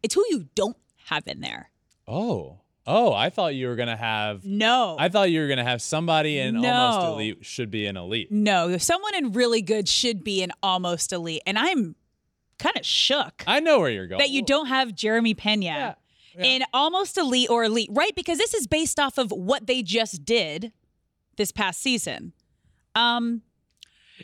It's 0.00 0.14
who 0.14 0.24
you 0.30 0.46
don't 0.54 0.76
have 1.06 1.26
in 1.26 1.40
there. 1.40 1.71
Oh, 2.12 2.60
oh, 2.86 3.12
I 3.12 3.30
thought 3.30 3.54
you 3.54 3.68
were 3.68 3.76
gonna 3.76 3.96
have. 3.96 4.44
No. 4.44 4.96
I 4.98 5.08
thought 5.08 5.30
you 5.30 5.40
were 5.40 5.48
gonna 5.48 5.64
have 5.64 5.80
somebody 5.80 6.38
in 6.38 6.60
No. 6.60 6.72
almost 6.72 7.06
elite 7.14 7.38
should 7.46 7.70
be 7.70 7.86
an 7.86 7.96
elite. 7.96 8.30
no, 8.30 8.76
someone 8.78 9.14
in 9.14 9.32
really 9.32 9.62
good 9.62 9.88
should 9.88 10.22
be 10.22 10.42
an 10.42 10.52
almost 10.62 11.12
elite. 11.12 11.42
And 11.46 11.58
I'm 11.58 11.94
kind 12.58 12.76
of 12.76 12.84
shook 12.86 13.42
I 13.46 13.60
know 13.60 13.80
where 13.80 13.90
you're 13.90 14.06
going. 14.06 14.18
that 14.18 14.30
you 14.30 14.42
don't 14.44 14.66
have 14.66 14.94
Jeremy 14.94 15.34
Pena 15.34 15.64
Yeah, 15.64 15.94
yeah. 16.38 16.44
in 16.44 16.62
almost 16.72 17.16
elite 17.18 17.50
or 17.50 17.64
elite, 17.64 17.88
right? 17.92 18.14
Because 18.14 18.38
this 18.38 18.54
is 18.54 18.66
based 18.66 19.00
off 19.00 19.16
of 19.18 19.30
what 19.32 19.66
they 19.66 19.82
just 19.82 20.24
did 20.24 20.72
this 21.38 21.50
past 21.50 21.80
season. 21.80 22.32
Um, 22.94 23.42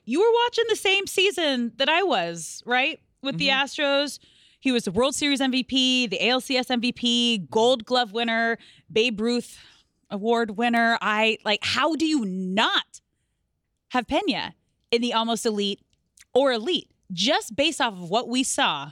you 0.05 0.21
were 0.21 0.33
watching 0.45 0.65
the 0.69 0.77
same 0.77 1.07
season 1.07 1.73
that 1.79 1.89
I 1.89 2.03
was, 2.03 2.63
right? 2.67 3.01
With 3.23 3.39
the 3.39 3.49
Astros. 3.49 4.19
He 4.61 4.73
was 4.73 4.85
the 4.85 4.93
World 4.93 5.15
Series 5.15 5.41
MVP, 5.41 6.11
the 6.11 6.19
ALCS 6.19 6.67
MVP, 6.69 7.49
Gold 7.49 7.85
Glove 7.85 8.13
winner, 8.13 8.59
Babe 8.91 9.21
Ruth 9.21 9.59
Award 10.11 10.57
winner. 10.57 10.99
I 11.01 11.39
like, 11.45 11.61
how 11.63 11.95
do 11.95 12.05
you 12.07 12.25
not 12.25 13.01
have 13.91 14.07
Pena 14.09 14.55
in 14.91 15.01
the 15.01 15.13
almost 15.13 15.47
elite 15.47 15.81
or 16.35 16.53
elite 16.53 16.91
just 17.13 17.55
based 17.55 17.81
off 17.81 17.93
of 17.95 18.11
what 18.11 18.29
we 18.29 18.43
saw 18.43 18.91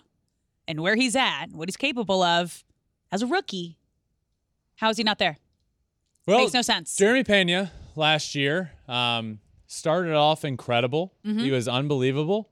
and 0.69 0.81
where 0.81 0.95
he's 0.95 1.17
at, 1.17 1.47
what 1.53 1.69
he's 1.69 1.77
capable 1.77 2.23
of 2.23 2.65
as 3.11 3.23
a 3.23 3.27
rookie? 3.27 3.77
How 4.77 4.91
is 4.91 4.99
he 4.99 5.03
not 5.03 5.19
there? 5.19 5.39
Well, 6.27 6.39
Makes 6.39 6.55
no 6.55 6.63
sense. 6.63 6.97
Jeremy 6.97 7.25
Pena 7.25 7.73
last 7.97 8.35
year 8.35 8.73
um, 8.89 9.41
started 9.67 10.15
off 10.15 10.45
incredible. 10.45 11.13
Mm-hmm. 11.25 11.39
He 11.41 11.51
was 11.51 11.67
unbelievable, 11.67 12.51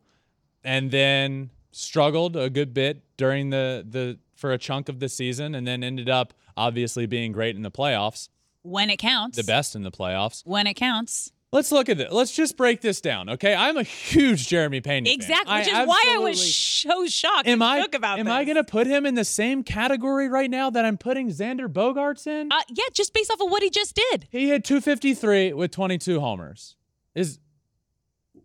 and 0.63 0.91
then 0.91 1.51
struggled 1.75 2.37
a 2.37 2.49
good 2.51 2.73
bit 2.75 3.03
during 3.17 3.51
the 3.51 3.85
the 3.89 4.19
for 4.35 4.53
a 4.53 4.59
chunk 4.59 4.89
of 4.89 5.01
the 5.01 5.09
season, 5.09 5.55
and 5.55 5.67
then 5.67 5.83
ended 5.83 6.09
up 6.09 6.35
obviously 6.57 7.07
being 7.07 7.33
great 7.33 7.57
in 7.57 7.63
the 7.63 7.71
playoffs, 7.71 8.29
when 8.63 8.91
it 8.91 8.99
counts. 8.99 9.37
the 9.37 9.45
best 9.45 9.75
in 9.75 9.83
the 9.83 9.91
playoffs. 9.91 10.43
When 10.47 10.67
it 10.67 10.75
counts. 10.75 11.31
Let's 11.53 11.71
look 11.71 11.89
at 11.89 12.01
it. 12.01 12.11
Let's 12.13 12.35
just 12.35 12.57
break 12.57 12.81
this 12.81 13.01
down, 13.01 13.29
okay? 13.29 13.55
I'm 13.55 13.77
a 13.77 13.85
huge 13.85 14.49
Jeremy 14.49 14.81
fan. 14.81 15.07
Exactly. 15.07 15.53
I 15.55 15.59
Which 15.61 15.69
is 15.69 15.87
why 15.87 16.05
I 16.09 16.19
was 16.19 16.55
so 16.57 17.07
shocked 17.07 17.47
Am 17.47 17.63
I 17.63 17.81
shook 17.81 17.95
about 17.95 18.19
am 18.19 18.25
this. 18.27 18.33
I 18.33 18.43
going 18.45 18.57
to 18.57 18.65
put 18.65 18.89
him 18.89 19.07
in 19.07 19.15
the 19.15 19.25
same 19.25 19.63
category 19.63 20.29
right 20.29 20.51
now 20.51 20.69
that 20.71 20.85
I'm 20.85 20.99
putting 20.99 21.29
Xander 21.29 21.69
Bogaerts 21.69 22.27
in? 22.27 22.51
Uh, 22.51 22.59
yeah, 22.71 22.87
just 22.93 23.15
based 23.15 23.31
off 23.31 23.41
of 23.41 23.53
what 23.53 23.63
he 23.63 23.71
just 23.71 23.95
did. 23.95 24.27
He 24.33 24.49
hit 24.49 24.65
253 24.65 25.53
with 25.53 25.71
22 25.71 26.19
homers. 26.19 26.75
Is 27.15 27.39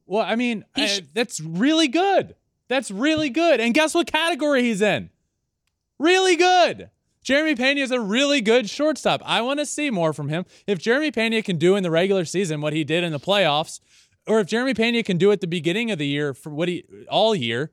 well, 0.05 0.23
I 0.23 0.35
mean, 0.35 0.63
I- 0.75 0.85
sh- 0.85 1.01
that's 1.11 1.39
really 1.39 1.87
good. 1.87 2.35
That's 2.69 2.91
really 2.91 3.29
good. 3.29 3.59
And 3.59 3.73
guess 3.73 3.93
what 3.93 4.07
category 4.07 4.61
he's 4.63 4.81
in? 4.81 5.09
Really 5.99 6.37
good. 6.37 6.89
Jeremy 7.21 7.55
Pena 7.55 7.81
is 7.81 7.91
a 7.91 7.99
really 7.99 8.39
good 8.39 8.69
shortstop. 8.69 9.21
I 9.25 9.41
want 9.41 9.59
to 9.59 9.65
see 9.65 9.91
more 9.91 10.13
from 10.13 10.29
him. 10.29 10.45
If 10.65 10.79
Jeremy 10.79 11.11
Pena 11.11 11.41
can 11.41 11.57
do 11.57 11.75
in 11.75 11.83
the 11.83 11.91
regular 11.91 12.23
season 12.23 12.61
what 12.61 12.73
he 12.73 12.83
did 12.83 13.03
in 13.03 13.11
the 13.11 13.19
playoffs, 13.19 13.81
or 14.25 14.39
if 14.39 14.47
Jeremy 14.47 14.73
Pena 14.73 15.03
can 15.03 15.17
do 15.17 15.31
at 15.31 15.41
the 15.41 15.47
beginning 15.47 15.91
of 15.91 15.99
the 15.99 16.07
year 16.07 16.33
for 16.33 16.51
what 16.51 16.69
he 16.69 16.85
all 17.09 17.35
year, 17.35 17.71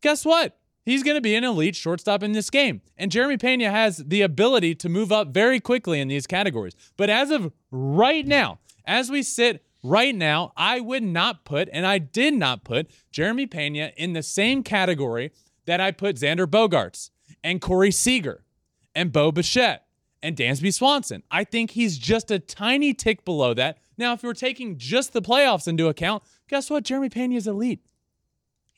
guess 0.00 0.24
what? 0.24 0.58
He's 0.84 1.02
going 1.02 1.16
to 1.16 1.20
be 1.20 1.34
an 1.34 1.44
elite 1.44 1.76
shortstop 1.76 2.22
in 2.22 2.32
this 2.32 2.48
game. 2.48 2.80
And 2.96 3.12
Jeremy 3.12 3.36
Pena 3.36 3.70
has 3.70 3.98
the 3.98 4.22
ability 4.22 4.74
to 4.76 4.88
move 4.88 5.12
up 5.12 5.28
very 5.28 5.60
quickly 5.60 6.00
in 6.00 6.08
these 6.08 6.26
categories. 6.26 6.74
But 6.96 7.10
as 7.10 7.30
of 7.30 7.52
right 7.70 8.26
now, 8.26 8.58
as 8.86 9.10
we 9.10 9.22
sit 9.22 9.64
right 9.82 10.14
now, 10.14 10.52
I 10.56 10.80
would 10.80 11.02
not 11.02 11.44
put, 11.44 11.68
and 11.72 11.86
I 11.86 11.98
did 11.98 12.34
not 12.34 12.64
put, 12.64 12.90
Jeremy 13.10 13.46
Pena 13.46 13.92
in 13.96 14.12
the 14.12 14.22
same 14.22 14.62
category 14.62 15.32
that 15.66 15.80
I 15.80 15.90
put 15.90 16.16
Xander 16.16 16.46
Bogaerts 16.46 17.10
and 17.44 17.60
Corey 17.60 17.90
Seager 17.90 18.44
and 18.94 19.12
Bo 19.12 19.30
Bichette 19.30 19.86
and 20.22 20.36
Dansby 20.36 20.72
Swanson. 20.72 21.22
I 21.30 21.44
think 21.44 21.72
he's 21.72 21.98
just 21.98 22.30
a 22.30 22.38
tiny 22.38 22.94
tick 22.94 23.24
below 23.24 23.54
that. 23.54 23.78
Now, 23.96 24.14
if 24.14 24.22
we're 24.22 24.34
taking 24.34 24.78
just 24.78 25.12
the 25.12 25.22
playoffs 25.22 25.68
into 25.68 25.88
account, 25.88 26.22
guess 26.48 26.70
what? 26.70 26.84
Jeremy 26.84 27.08
Pena 27.08 27.36
is 27.36 27.46
elite. 27.46 27.84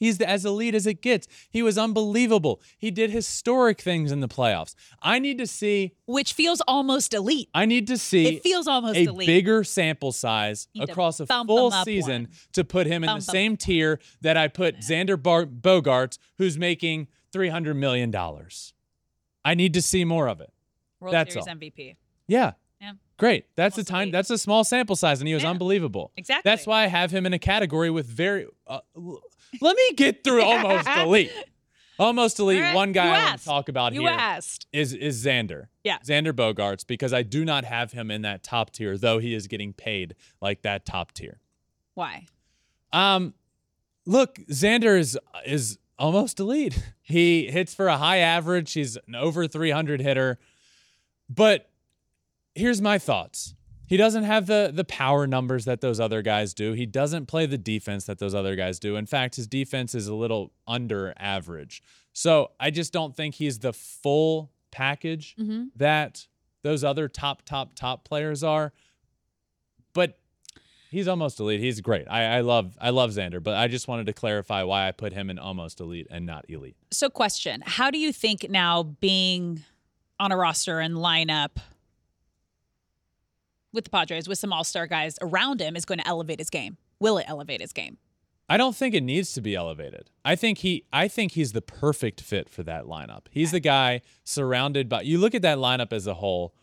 He's 0.01 0.17
the, 0.17 0.29
as 0.29 0.47
elite 0.47 0.75
as 0.75 0.87
it 0.87 1.03
gets. 1.03 1.29
He 1.51 1.63
was 1.63 1.77
unbelievable. 1.77 2.63
He 2.79 2.91
did 2.91 3.11
historic 3.11 3.83
things 3.83 4.11
in 4.11 4.21
the 4.21 4.29
playoffs. 4.29 4.75
I 5.03 5.19
need 5.19 5.37
to 5.39 5.47
see. 5.47 5.93
Which 6.07 6.33
feels 6.33 6.63
almost 6.67 7.13
elite. 7.13 7.51
I 7.55 7.67
need 7.67 7.87
to 7.89 7.99
see. 7.99 8.37
It 8.37 8.43
feels 8.43 8.67
almost 8.67 8.97
a 8.97 9.05
elite. 9.05 9.27
bigger 9.27 9.63
sample 9.63 10.11
size 10.11 10.69
across 10.81 11.21
a 11.21 11.27
full 11.27 11.71
season 11.71 12.23
one. 12.23 12.29
to 12.55 12.65
put 12.65 12.87
him 12.87 13.05
in 13.05 13.15
the 13.15 13.21
same 13.21 13.53
up 13.53 13.59
tier 13.59 14.01
that 14.23 14.39
I 14.39 14.49
put 14.49 14.79
Xander 14.79 15.23
Bar- 15.23 15.47
Bogaerts, 15.47 16.19
who's 16.39 16.57
making 16.57 17.09
three 17.31 17.51
hundred 17.51 17.75
million 17.75 18.11
dollars. 18.11 18.73
I 19.45 19.55
need 19.55 19.75
to 19.75 19.83
see 19.83 20.07
more 20.07 20.29
of 20.29 20.41
it. 20.41 20.51
World 20.99 21.15
That's 21.15 21.35
Series 21.35 21.47
all. 21.47 21.55
MVP. 21.55 21.97
Yeah. 22.27 22.53
Great. 23.21 23.45
That's 23.55 23.77
a 23.79 23.85
time. 23.85 24.11
That's 24.11 24.31
a 24.31 24.39
small 24.39 24.65
sample 24.65 24.97
size, 24.97 25.21
and 25.21 25.29
he 25.29 25.35
was 25.35 25.43
Yeah. 25.45 25.51
unbelievable. 25.51 26.11
Exactly. 26.17 26.51
That's 26.51 26.67
why 26.67 26.85
I 26.85 26.87
have 26.89 27.11
him 27.13 27.27
in 27.27 27.33
a 27.33 27.39
category 27.39 27.91
with 27.91 28.07
very. 28.07 28.47
Uh, 28.67 28.81
let 29.61 29.77
me 29.77 29.93
get 29.95 30.25
through 30.25 30.43
almost 30.43 30.89
elite. 30.97 31.31
Almost 31.99 32.39
elite. 32.41 32.63
Right, 32.63 32.75
One 32.75 32.93
guy 32.93 33.05
you 33.05 33.11
I 33.13 33.25
want 33.27 33.39
to 33.41 33.45
talk 33.45 33.69
about 33.69 33.93
You 33.93 34.01
here 34.01 34.11
asked. 34.11 34.67
is 34.73 34.95
is 34.95 35.23
Xander. 35.25 35.67
Yeah. 35.85 35.99
Xander 35.99 36.33
Bogaerts 36.33 36.87
because 36.87 37.13
I 37.13 37.23
do 37.23 37.45
not 37.45 37.65
have 37.67 37.93
him 37.93 38.11
in 38.11 38.23
that 38.23 38.43
top 38.43 38.71
tier, 38.73 38.97
though 38.97 39.19
he 39.19 39.35
is 39.35 39.47
getting 39.49 39.75
paid 39.75 40.15
like 40.41 40.63
that 40.63 40.87
top 40.87 41.13
tier. 41.13 41.41
Why? 41.95 42.25
Um, 42.93 43.35
look, 44.07 44.37
Xander 44.51 44.99
is 44.99 45.19
is 45.45 45.79
almost 45.99 46.41
elite. 46.41 46.83
He 47.03 47.51
hits 47.51 47.75
for 47.75 47.89
a 47.89 47.99
high 47.99 48.19
average. 48.19 48.73
He's 48.73 48.97
an 48.97 49.15
over 49.15 49.47
300 49.47 50.01
hitter. 50.01 50.39
But 51.29 51.70
here's 52.55 52.81
my 52.81 52.99
thoughts. 52.99 53.55
He 53.87 53.97
doesn't 53.97 54.23
have 54.23 54.47
the 54.47 54.71
the 54.73 54.85
power 54.85 55.27
numbers 55.27 55.65
that 55.65 55.81
those 55.81 55.99
other 55.99 56.23
guys 56.23 56.55
do. 56.55 56.73
He 56.73 56.87
doesn't 56.87 57.27
play 57.27 57.47
the 57.47 57.59
defense 57.59 58.05
that 58.05 58.21
those 58.21 58.35
other 58.35 58.55
guys 58.55 58.79
do. 58.79 58.95
In 58.97 59.07
fact, 59.07 59.35
his 59.35 59.49
defense 59.49 59.95
is 59.95 60.07
a 60.07 60.15
little 60.15 60.53
under 60.69 61.13
average. 61.17 61.83
So 62.13 62.53
I 62.61 62.71
just 62.71 62.93
don't 62.93 63.17
think 63.17 63.35
he's 63.35 63.59
the 63.59 63.73
full 63.73 64.53
package 64.71 65.35
mm-hmm. 65.39 65.65
that 65.77 66.27
those 66.63 66.85
other 66.85 67.09
top, 67.09 67.43
top, 67.45 67.75
top 67.75 68.05
players 68.05 68.45
are. 68.45 68.73
But 69.93 70.19
he's 70.91 71.09
almost 71.09 71.41
elite. 71.41 71.61
He's 71.61 71.81
great. 71.81 72.07
I, 72.09 72.37
I 72.37 72.41
love 72.41 72.77
I 72.81 72.91
love 72.91 73.11
Xander, 73.11 73.43
but 73.43 73.57
I 73.57 73.67
just 73.67 73.89
wanted 73.89 74.07
to 74.07 74.13
clarify 74.13 74.63
why 74.63 74.87
I 74.87 74.93
put 74.93 75.13
him 75.13 75.31
in 75.31 75.39
almost 75.39 75.81
elite 75.81 76.07
and 76.11 76.27
not 76.27 76.45
elite. 76.49 76.77
So, 76.93 77.11
question 77.11 77.63
How 77.67 77.91
do 77.91 77.99
you 77.99 78.13
think 78.13 78.49
now 78.49 78.85
being 78.85 79.65
on 80.19 80.31
a 80.31 80.37
roster 80.37 80.79
and 80.79 80.95
lineup 80.95 81.59
with 83.73 83.85
the 83.85 83.91
Padres, 83.91 84.29
with 84.29 84.39
some 84.39 84.53
all 84.53 84.65
star 84.65 84.87
guys 84.87 85.17
around 85.21 85.61
him, 85.61 85.77
is 85.77 85.85
going 85.85 85.99
to 85.99 86.07
elevate 86.07 86.39
his 86.39 86.51
game? 86.51 86.77
Will 86.99 87.19
it 87.19 87.27
elevate 87.29 87.61
his 87.61 87.73
game? 87.73 87.99
I 88.49 88.57
don't 88.57 88.75
think 88.75 88.95
it 88.95 89.03
needs 89.03 89.33
to 89.35 89.41
be 89.41 89.55
elevated. 89.55 90.11
I 90.25 90.35
think 90.35 90.59
he 90.59 90.85
I 90.93 91.07
think 91.07 91.33
he's 91.33 91.53
the 91.53 91.63
perfect 91.63 92.21
fit 92.21 92.49
for 92.49 92.63
that 92.65 92.85
lineup. 92.85 93.27
He's 93.31 93.53
the 93.53 93.61
guy 93.61 94.01
surrounded 94.25 94.89
by 94.89 95.03
you 95.03 95.19
look 95.19 95.35
at 95.35 95.43
that 95.43 95.59
lineup 95.59 95.93
as 95.93 96.07
a 96.09 96.15
whole, 96.15 96.55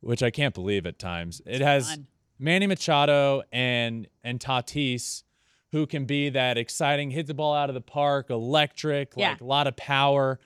which 0.00 0.22
I 0.22 0.30
can't 0.30 0.54
believe 0.54 0.86
at 0.86 0.98
times. 0.98 1.42
It 1.46 1.60
has. 1.60 1.98
Manny 2.38 2.66
Machado 2.66 3.42
and 3.52 4.08
and 4.24 4.40
Tatis 4.40 5.22
who 5.70 5.86
can 5.86 6.04
be 6.04 6.28
that 6.28 6.58
exciting 6.58 7.10
hit 7.10 7.26
the 7.26 7.34
ball 7.34 7.54
out 7.54 7.70
of 7.70 7.74
the 7.74 7.80
park, 7.80 8.28
electric, 8.30 9.12
Yeah. 9.16 9.30
like 9.30 9.40
a 9.40 9.44
lot 9.44 9.66
of 9.66 9.74
power. 9.76 10.38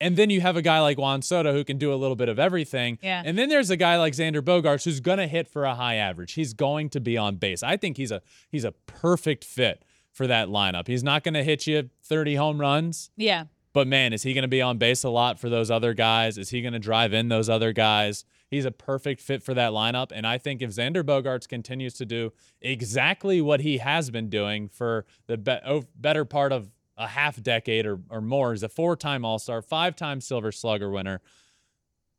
And 0.00 0.16
then 0.16 0.28
you 0.30 0.40
have 0.42 0.56
a 0.56 0.62
guy 0.62 0.80
like 0.80 0.98
Juan 0.98 1.22
Soto 1.22 1.52
who 1.52 1.64
can 1.64 1.78
do 1.78 1.92
a 1.92 1.96
little 1.96 2.16
bit 2.16 2.28
of 2.28 2.38
everything. 2.38 2.98
Yeah. 3.02 3.22
And 3.24 3.38
then 3.38 3.48
there's 3.48 3.70
a 3.70 3.76
guy 3.76 3.96
like 3.98 4.12
Xander 4.12 4.42
Bogaerts 4.42 4.84
who's 4.84 5.00
going 5.00 5.18
to 5.18 5.26
hit 5.26 5.48
for 5.48 5.64
a 5.64 5.74
high 5.74 5.94
average. 5.94 6.34
He's 6.34 6.52
going 6.52 6.90
to 6.90 7.00
be 7.00 7.16
on 7.16 7.36
base. 7.36 7.62
I 7.62 7.76
think 7.76 7.96
he's 7.96 8.10
a 8.10 8.20
he's 8.50 8.64
a 8.64 8.72
perfect 8.72 9.42
fit 9.44 9.84
for 10.12 10.26
that 10.26 10.48
lineup. 10.48 10.86
He's 10.86 11.02
not 11.02 11.24
going 11.24 11.34
to 11.34 11.42
hit 11.44 11.66
you 11.66 11.88
30 12.02 12.34
home 12.36 12.60
runs, 12.60 13.10
Yeah. 13.16 13.44
but 13.74 13.86
man, 13.86 14.12
is 14.14 14.22
he 14.22 14.32
going 14.32 14.42
to 14.42 14.48
be 14.48 14.62
on 14.62 14.78
base 14.78 15.02
a 15.04 15.10
lot 15.10 15.38
for 15.38 15.48
those 15.50 15.70
other 15.70 15.92
guys? 15.94 16.38
Is 16.38 16.48
he 16.50 16.62
going 16.62 16.72
to 16.72 16.78
drive 16.78 17.12
in 17.12 17.28
those 17.28 17.48
other 17.50 17.72
guys? 17.72 18.24
He's 18.48 18.64
a 18.64 18.70
perfect 18.70 19.20
fit 19.20 19.42
for 19.42 19.52
that 19.54 19.72
lineup. 19.72 20.12
And 20.14 20.26
I 20.26 20.38
think 20.38 20.62
if 20.62 20.70
Xander 20.70 21.02
Bogaerts 21.02 21.48
continues 21.48 21.94
to 21.94 22.06
do 22.06 22.32
exactly 22.62 23.40
what 23.40 23.60
he 23.60 23.78
has 23.78 24.10
been 24.10 24.28
doing 24.28 24.68
for 24.68 25.04
the 25.26 25.36
be- 25.36 25.58
oh, 25.66 25.84
better 25.96 26.24
part 26.24 26.52
of 26.52 26.70
a 26.96 27.06
half 27.06 27.42
decade 27.42 27.86
or, 27.86 28.00
or 28.10 28.20
more, 28.20 28.52
he's 28.52 28.62
a 28.62 28.68
four 28.68 28.96
time 28.96 29.24
All 29.24 29.38
Star, 29.38 29.62
five 29.62 29.96
time 29.96 30.20
Silver 30.20 30.52
Slugger 30.52 30.90
winner. 30.90 31.20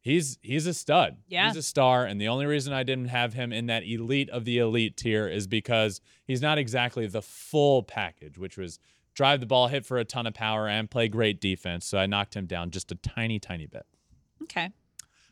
He's 0.01 0.37
he's 0.41 0.67
a 0.67 0.73
stud. 0.73 1.17
Yeah. 1.27 1.47
He's 1.47 1.57
a 1.57 1.63
star. 1.63 2.05
And 2.05 2.21
the 2.21 2.29
only 2.29 2.45
reason 2.45 2.71
I 2.71 2.83
didn't 2.83 3.07
have 3.07 3.33
him 3.33 3.51
in 3.51 3.65
that 3.65 3.83
elite 3.83 4.29
of 4.29 4.45
the 4.45 4.59
elite 4.59 4.95
tier 4.95 5.27
is 5.27 5.47
because 5.47 5.99
he's 6.25 6.41
not 6.41 6.57
exactly 6.57 7.07
the 7.07 7.21
full 7.21 7.83
package, 7.83 8.37
which 8.37 8.57
was 8.57 8.79
drive 9.15 9.39
the 9.39 9.45
ball, 9.47 9.67
hit 9.67 9.85
for 9.85 9.97
a 9.97 10.05
ton 10.05 10.27
of 10.27 10.33
power, 10.33 10.67
and 10.67 10.89
play 10.89 11.07
great 11.07 11.41
defense. 11.41 11.85
So 11.85 11.97
I 11.97 12.05
knocked 12.05 12.35
him 12.35 12.45
down 12.45 12.69
just 12.71 12.91
a 12.91 12.95
tiny, 12.95 13.39
tiny 13.39 13.65
bit. 13.65 13.85
Okay. 14.43 14.69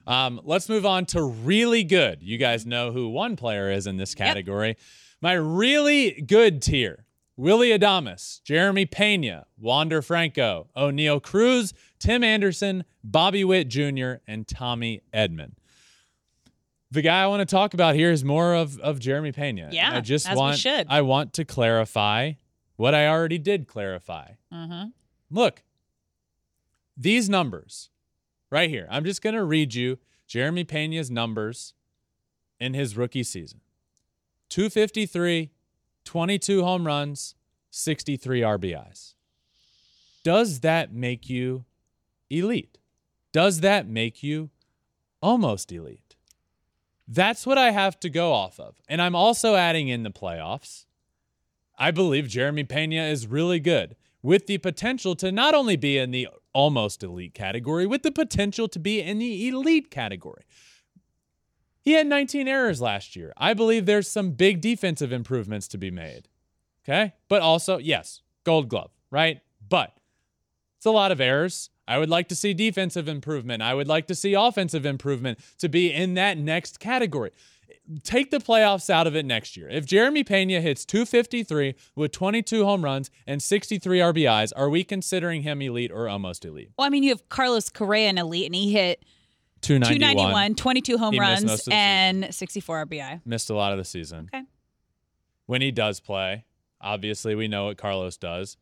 Um, 0.08 0.42
let's 0.44 0.68
move 0.68 0.86
on 0.86 1.06
to 1.08 1.24
really 1.24 1.84
good. 1.84 2.22
You 2.22 2.38
guys 2.38 2.66
know 2.66 2.92
who 2.92 3.10
one 3.10 3.36
player 3.36 3.72
is 3.72 3.88
in 3.88 3.98
this 3.98 4.14
category. 4.16 4.78
My 5.22 5.34
really 5.34 6.22
good 6.22 6.62
tier 6.62 7.06
Willy 7.38 7.70
Adames, 7.70 8.42
Jeremy 8.44 8.86
Pena, 8.86 9.46
Wander 9.58 10.02
Franco, 10.02 10.68
Oneil 10.76 11.22
Cruz, 11.22 11.74
Tim 12.00 12.24
Anderson, 12.24 12.86
Bobby 13.04 13.44
Witt 13.44 13.68
Jr., 13.68 14.16
and 14.28 14.48
Tommy 14.48 15.02
Edman. 15.14 15.52
The 16.92 17.02
guy 17.02 17.24
I 17.24 17.28
want 17.28 17.48
to 17.48 17.54
talk 17.54 17.74
about 17.74 17.96
here 17.96 18.12
is 18.12 18.24
more 18.24 18.54
of, 18.54 18.80
of 18.80 19.00
Jeremy 19.00 19.34
Pena. 19.34 19.66
And 19.66 19.74
Yeah, 19.74 19.98
I 19.98 20.00
just 20.02 20.34
want. 20.34 20.66
I 20.90 21.02
want 21.02 21.34
to 21.34 21.44
clarify 21.44 22.34
what 22.78 22.96
I 22.96 23.08
already 23.08 23.38
did 23.38 23.68
clarify. 23.68 24.32
Mm-hmm. 24.54 24.90
Look, 25.30 25.64
these 26.96 27.30
numbers 27.30 27.90
right 28.50 28.70
here. 28.70 28.88
I'm 28.90 29.04
just 29.04 29.22
going 29.22 29.36
to 29.36 29.44
read 29.44 29.74
you 29.74 29.98
Jeremy 30.28 30.64
Pena's 30.64 31.12
numbers 31.12 31.74
in 32.60 32.74
his 32.74 32.96
rookie 32.96 33.24
season 33.24 33.62
253, 34.50 35.52
22 36.06 36.64
home 36.64 36.88
runs, 36.88 37.36
63 37.72 38.42
RBIs. 38.42 39.14
Does 40.24 40.62
that 40.62 40.94
make 40.94 41.30
you 41.30 41.66
elite? 42.30 42.78
Does 43.32 43.60
that 43.60 43.88
make 43.88 44.24
you 44.24 44.50
almost 45.22 45.72
elite? 45.72 46.16
That's 47.08 47.46
what 47.46 47.58
I 47.58 47.72
have 47.72 48.00
to 48.00 48.10
go 48.10 48.32
off 48.32 48.60
of. 48.60 48.76
And 48.88 49.02
I'm 49.02 49.16
also 49.16 49.56
adding 49.56 49.90
in 49.90 50.04
the 50.04 50.10
playoffs. 50.10 50.86
I 51.78 51.92
believe 51.92 52.28
Jeremy 52.28 52.64
Pena 52.64 53.04
is 53.04 53.28
really 53.28 53.60
good 53.60 53.96
with 54.24 54.48
the 54.48 54.58
potential 54.58 55.16
to 55.18 55.32
not 55.32 55.54
only 55.54 55.76
be 55.76 55.98
in 55.98 56.12
the 56.12 56.28
almost 56.54 57.04
elite 57.04 57.34
category, 57.34 57.86
with 57.86 58.02
the 58.02 58.12
potential 58.12 58.68
to 58.70 58.80
be 58.80 59.02
in 59.02 59.20
the 59.20 59.48
elite 59.48 59.92
category. 59.92 60.46
He 61.86 61.94
had 61.94 62.08
19 62.08 62.48
errors 62.48 62.82
last 62.82 63.16
year. 63.16 63.32
I 63.38 63.54
believe 63.54 63.86
there's 63.86 64.10
some 64.10 64.32
big 64.32 64.60
defensive 64.60 65.12
improvements 65.12 65.68
to 65.70 65.78
be 65.78 65.92
made. 65.92 66.28
Okay. 66.84 67.14
But 67.30 67.44
also, 67.44 67.78
yes, 67.78 68.24
gold 68.44 68.70
glove, 68.70 68.90
right? 69.12 69.42
But 69.70 69.96
it's 70.78 70.88
a 70.88 70.92
lot 70.92 71.12
of 71.12 71.22
errors. 71.22 71.70
I 71.88 72.00
would 72.00 72.10
like 72.10 72.28
to 72.30 72.36
see 72.36 72.56
defensive 72.56 73.08
improvement. 73.08 73.62
I 73.62 73.76
would 73.76 73.88
like 73.88 74.08
to 74.08 74.16
see 74.16 74.34
offensive 74.34 74.84
improvement 74.84 75.40
to 75.60 75.70
be 75.70 75.94
in 75.94 76.16
that 76.16 76.40
next 76.40 76.80
category. 76.80 77.30
Take 78.04 78.32
the 78.32 78.40
playoffs 78.40 78.90
out 78.90 79.06
of 79.06 79.16
it 79.16 79.26
next 79.26 79.56
year. 79.56 79.70
If 79.70 79.86
Jeremy 79.86 80.24
Pena 80.24 80.62
hits 80.62 80.86
253 80.86 81.76
with 81.96 82.12
22 82.12 82.66
home 82.66 82.84
runs 82.84 83.12
and 83.28 83.44
63 83.44 84.00
RBIs, 84.00 84.52
are 84.56 84.72
we 84.72 84.84
considering 84.84 85.44
him 85.44 85.62
elite 85.62 85.92
or 85.92 86.10
almost 86.10 86.46
elite? 86.46 86.72
Well, 86.80 86.88
I 86.88 86.90
mean, 86.90 87.04
you 87.04 87.10
have 87.10 87.30
Carlos 87.30 87.70
Correa 87.70 88.10
in 88.10 88.18
elite, 88.18 88.48
and 88.48 88.56
he 88.56 88.72
hit 88.72 89.06
291. 89.66 90.56
291, 90.56 90.56
22 90.56 90.98
home 90.98 91.14
He 91.14 91.20
missed 91.20 91.32
most 91.32 91.42
runs, 91.50 91.60
of 91.62 91.66
the 91.66 91.74
and 91.74 92.34
64 92.36 92.86
RBI. 92.86 93.22
Missed 93.26 93.50
a 93.50 93.56
lot 93.56 93.72
of 93.72 93.78
the 93.78 93.84
season. 93.86 94.30
Okay. 94.34 94.44
When 95.48 95.62
he 95.62 95.72
does 95.72 96.00
play, 96.00 96.46
obviously 96.82 97.36
we 97.36 97.48
know 97.48 97.66
what 97.66 97.78
Carlos 97.78 98.18
does. 98.18 98.58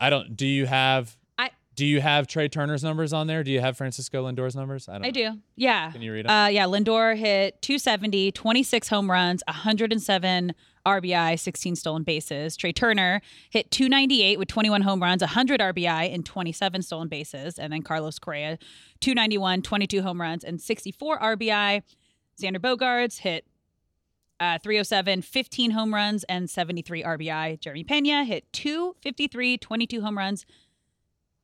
I 0.00 0.10
don't. 0.10 0.36
Do 0.36 0.46
you 0.46 0.66
have? 0.66 1.16
I 1.38 1.50
Do 1.74 1.84
you 1.86 2.00
have 2.00 2.26
Trea 2.26 2.48
Turner's 2.48 2.82
numbers 2.84 3.12
on 3.12 3.26
there? 3.26 3.42
Do 3.42 3.50
you 3.50 3.60
have 3.60 3.76
Francisco 3.76 4.26
Lindor's 4.28 4.54
numbers? 4.54 4.88
I 4.88 4.92
don't. 4.94 5.04
I 5.04 5.08
know. 5.08 5.12
do. 5.32 5.38
Yeah. 5.56 5.90
Can 5.90 6.02
you 6.02 6.12
read 6.12 6.26
'em? 6.26 6.30
Uh, 6.30 6.46
yeah. 6.48 6.64
Lindor 6.64 7.16
hit 7.16 7.60
270, 7.62 8.32
26 8.32 8.88
home 8.88 9.10
runs, 9.10 9.42
107 9.48 10.54
RBI, 10.88 11.38
16 11.38 11.76
stolen 11.76 12.02
bases. 12.02 12.56
Trea 12.56 12.72
Turner 12.72 13.20
hit 13.50 13.70
298 13.70 14.38
with 14.38 14.48
21 14.48 14.82
home 14.82 15.02
runs, 15.02 15.22
100 15.22 15.60
RBI, 15.60 16.12
and 16.14 16.24
27 16.24 16.82
stolen 16.82 17.08
bases. 17.08 17.58
And 17.58 17.72
then 17.72 17.82
Carlos 17.82 18.18
Correa, 18.18 18.58
291, 19.00 19.62
22 19.62 20.02
home 20.02 20.20
runs, 20.20 20.44
and 20.44 20.60
64 20.60 21.18
RBI. 21.20 21.82
Xander 22.40 22.58
Bogaerts 22.58 23.18
hit 23.18 23.46
uh, 24.40 24.58
307, 24.62 25.22
15 25.22 25.70
home 25.72 25.94
runs, 25.94 26.24
and 26.24 26.48
73 26.48 27.02
RBI. 27.02 27.60
Jeremy 27.60 27.84
Pena 27.84 28.24
hit 28.24 28.52
253, 28.52 29.58
22 29.58 30.00
home 30.00 30.16
runs, 30.16 30.46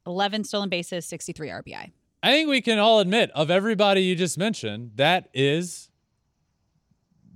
11 0.06 0.44
stolen 0.44 0.68
bases, 0.68 1.04
63 1.06 1.48
RBI. 1.48 1.92
I 2.22 2.30
think 2.30 2.48
we 2.48 2.60
can 2.60 2.78
all 2.78 3.00
admit 3.00 3.30
of 3.32 3.50
everybody 3.50 4.02
you 4.02 4.14
just 4.16 4.38
mentioned, 4.38 4.92
that 4.94 5.28
is 5.34 5.90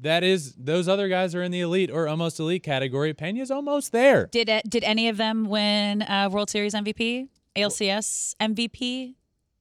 that 0.00 0.22
is 0.24 0.54
those 0.54 0.88
other 0.88 1.08
guys 1.08 1.34
are 1.34 1.42
in 1.42 1.50
the 1.50 1.60
elite 1.60 1.90
or 1.90 2.08
almost 2.08 2.38
elite 2.40 2.62
category. 2.62 3.12
Pena's 3.14 3.50
almost 3.50 3.92
there. 3.92 4.26
Did 4.26 4.48
uh, 4.50 4.60
did 4.68 4.84
any 4.84 5.08
of 5.08 5.16
them 5.16 5.44
win 5.46 6.02
uh, 6.02 6.28
World 6.30 6.50
Series 6.50 6.74
MVP, 6.74 7.28
ALCS 7.56 8.34
MVP? 8.40 9.14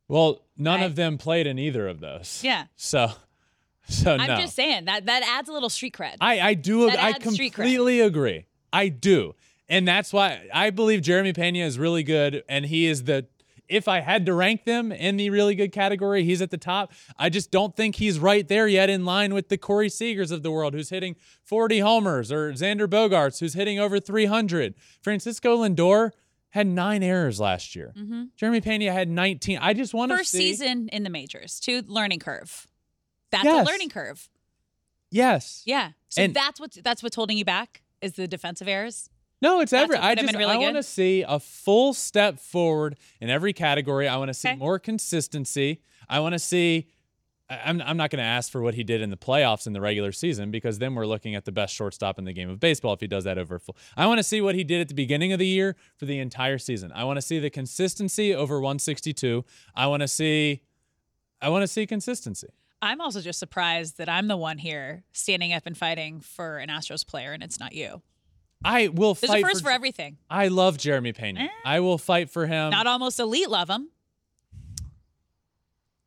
Well, 0.07 0.41
none 0.57 0.81
I- 0.81 0.85
of 0.85 0.95
them 0.95 1.17
played 1.17 1.47
in 1.47 1.59
either 1.59 1.88
of 1.88 1.99
those. 1.99 2.41
Yeah. 2.43 2.65
So, 2.75 3.11
so 3.89 4.15
I'm 4.15 4.27
no. 4.27 4.38
just 4.38 4.55
saying 4.55 4.85
that 4.85 5.05
that 5.05 5.23
adds 5.23 5.49
a 5.49 5.53
little 5.53 5.69
street 5.69 5.93
cred. 5.93 6.15
I 6.21 6.39
I 6.39 6.53
do 6.53 6.88
That 6.89 6.99
I 6.99 7.09
adds 7.11 7.33
street 7.33 7.53
cred. 7.53 7.55
completely 7.55 7.99
agree. 8.01 8.45
I 8.71 8.89
do. 8.89 9.33
And 9.69 9.85
that's 9.88 10.13
why 10.13 10.47
I 10.53 10.69
believe 10.69 11.01
Jeremy 11.01 11.33
Pena 11.33 11.59
is 11.59 11.77
really 11.77 12.03
good 12.03 12.43
and 12.47 12.65
he 12.65 12.85
is 12.85 13.03
the 13.03 13.25
if 13.70 13.88
I 13.88 13.99
had 13.99 14.26
to 14.28 14.34
rank 14.34 14.63
them 14.65 14.91
in 14.91 15.18
the 15.18 15.30
really 15.30 15.53
good 15.55 15.72
category, 15.72 16.24
he's 16.24 16.41
at 16.41 16.51
the 16.51 16.57
top. 16.57 16.93
I 17.18 17.30
just 17.30 17.51
don't 17.51 17.76
think 17.76 17.95
he's 17.97 18.18
right 18.20 18.47
there 18.47 18.68
yet 18.68 18.89
in 18.89 19.03
line 19.05 19.34
with 19.34 19.49
the 19.49 19.57
Corey 19.57 19.89
Seagers 19.89 20.32
of 20.32 20.41
the 20.43 20.51
world 20.51 20.74
who's 20.74 20.89
hitting 20.89 21.15
40 21.43 21.80
homers 21.80 22.32
or 22.32 22.51
Xander 22.53 22.88
Bogaerts 22.88 23.39
who's 23.39 23.53
hitting 23.55 23.78
over 23.80 23.99
300. 23.99 24.74
Francisco 25.01 25.57
Lindor 25.57 26.11
had 26.51 26.65
9 26.68 27.03
errors 27.03 27.39
last 27.39 27.76
year. 27.76 27.93
Jeremy 28.38 28.61
Pena 28.61 28.91
had 28.93 29.09
19. 29.09 29.59
I 29.61 29.74
just 29.74 29.93
want 29.93 30.09
to 30.09 30.13
Mm-hmm. 30.13 30.20
First 30.20 30.32
see 30.32 30.38
season 30.53 30.88
in 30.89 31.03
the 31.03 31.09
majors, 31.09 31.59
two 31.59 31.84
learning 31.88 32.20
curve. 32.20 32.68
That's 33.32 33.43
Yes. 33.43 33.68
a 33.68 33.70
learning 33.70 33.89
curve. 33.89 34.30
Yes. 35.11 35.61
Yeah. 35.65 35.91
So 36.09 36.24
And- 36.24 36.34
that's 36.34 36.59
what's 36.59 36.78
that's 36.82 37.03
what's 37.03 37.15
holding 37.15 37.38
you 37.38 37.45
back 37.45 37.82
is 38.01 38.13
the 38.13 38.28
defensive 38.28 38.68
errors. 38.68 39.09
No, 39.41 39.61
it's 39.61 39.71
That's 39.71 39.83
every. 39.83 39.97
I 39.97 40.15
just 40.15 40.33
really 40.33 40.55
I 40.55 40.57
want 40.57 40.75
to 40.77 40.83
see 40.83 41.23
a 41.27 41.39
full 41.39 41.93
step 41.93 42.39
forward 42.39 42.97
in 43.21 43.29
every 43.29 43.53
category. 43.53 44.07
I 44.07 44.17
want 44.17 44.29
to 44.29 44.33
see 44.33 44.49
Okay. 44.49 44.57
more 44.57 44.79
consistency. 44.79 45.81
I 46.09 46.19
want 46.19 46.33
to 46.33 46.39
see. 46.39 46.88
I'm 47.49 47.81
I'm 47.81 47.95
not 47.95 48.09
going 48.09 48.19
to 48.19 48.25
ask 48.27 48.51
for 48.51 48.61
what 48.61 48.73
he 48.73 48.83
did 48.83 49.01
in 49.01 49.09
the 49.09 49.15
playoffs 49.17 49.67
in 49.67 49.73
the 49.73 49.79
regular 49.79 50.11
season 50.11 50.51
because 50.51 50.79
then 50.79 50.95
we're 50.95 51.05
looking 51.05 51.33
at 51.33 51.45
the 51.45 51.51
best 51.51 51.73
shortstop 51.73 52.19
in 52.19 52.25
the 52.25 52.33
game 52.33 52.49
of 52.49 52.59
baseball 52.59 52.93
if 52.93 52.99
he 52.99 53.07
does 53.07 53.23
that 53.23 53.38
over 53.38 53.57
full. 53.57 53.77
I 53.95 54.05
want 54.07 54.17
to 54.17 54.23
see 54.23 54.41
what 54.41 54.55
he 54.55 54.63
did 54.65 54.81
at 54.81 54.89
the 54.89 54.93
beginning 54.95 55.31
of 55.31 55.39
the 55.39 55.47
year 55.47 55.77
for 55.95 56.05
the 56.05 56.19
entire 56.19 56.57
season. 56.57 56.91
I 56.93 57.05
want 57.05 57.17
to 57.17 57.21
see 57.21 57.39
the 57.39 57.49
consistency 57.49 58.35
over 58.35 58.55
162. 58.59 59.45
I 59.75 59.88
want 59.88 60.01
to 60.01 60.07
see. 60.09 60.61
I 61.41 61.49
want 61.49 61.61
to 61.63 61.67
see 61.67 61.85
consistency. 61.85 62.47
I'm 62.81 62.99
also 63.01 63.21
just 63.21 63.39
surprised 63.39 63.97
that 63.97 64.09
I'm 64.09 64.27
the 64.27 64.38
one 64.38 64.57
here 64.57 65.03
standing 65.13 65.53
up 65.53 65.65
and 65.65 65.77
fighting 65.77 66.19
for 66.19 66.57
an 66.57 66.69
Astros 66.69 67.05
player 67.07 67.31
and 67.31 67.41
it's 67.43 67.59
not 67.59 67.73
you. 67.73 68.01
I 68.63 68.87
will 68.87 69.13
There's 69.13 69.31
fight 69.31 69.43
a 69.43 69.47
first 69.47 69.61
for, 69.61 69.69
for. 69.69 69.71
everything. 69.71 70.17
I 70.29 70.47
love 70.47 70.77
Jeremy 70.77 71.13
Pena. 71.13 71.41
Eh. 71.41 71.47
I 71.63 71.79
will 71.79 71.97
fight 71.97 72.29
for 72.29 72.47
him. 72.47 72.71
Not 72.71 72.87
almost 72.87 73.19
elite 73.19 73.49
love 73.49 73.69
him. 73.69 73.89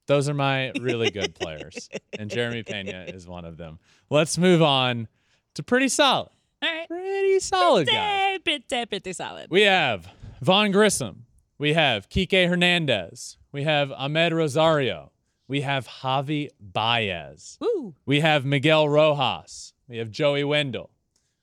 Those 0.07 0.29
are 0.29 0.35
my 0.35 0.73
really 0.81 1.11
good 1.11 1.37
players, 1.37 1.89
and 2.19 2.29
Jeremy 2.29 2.65
Pena 2.65 3.05
is 3.07 3.29
one 3.29 3.45
of 3.45 3.57
them. 3.57 3.79
Let's 4.11 4.37
move 4.39 4.61
on 4.61 5.07
to 5.55 5.63
pretty 5.63 5.89
solid, 5.89 6.31
All 6.63 6.69
right. 6.69 6.89
pretty 6.89 7.39
solid 7.39 7.87
guys. 7.87 8.41
Pretty, 8.43 8.65
pretty, 8.69 8.87
pretty 8.87 9.13
solid. 9.13 9.47
We 9.51 9.63
have 9.63 10.09
Vaughn 10.43 10.73
Grissom, 10.73 11.27
we 11.59 11.75
have 11.75 12.09
Kike 12.09 12.49
Hernandez, 12.49 13.37
we 13.53 13.63
have 13.63 13.91
Amed 13.91 14.33
Rosario, 14.33 15.13
we 15.47 15.61
have 15.61 15.87
Javi 15.87 16.49
Baez, 16.61 17.57
Woo. 17.61 17.95
we 18.05 18.19
have 18.19 18.45
Miguel 18.45 18.89
Rojas, 18.89 19.75
we 19.89 19.99
have 19.99 20.11
Joey 20.11 20.43
Wendle, 20.43 20.91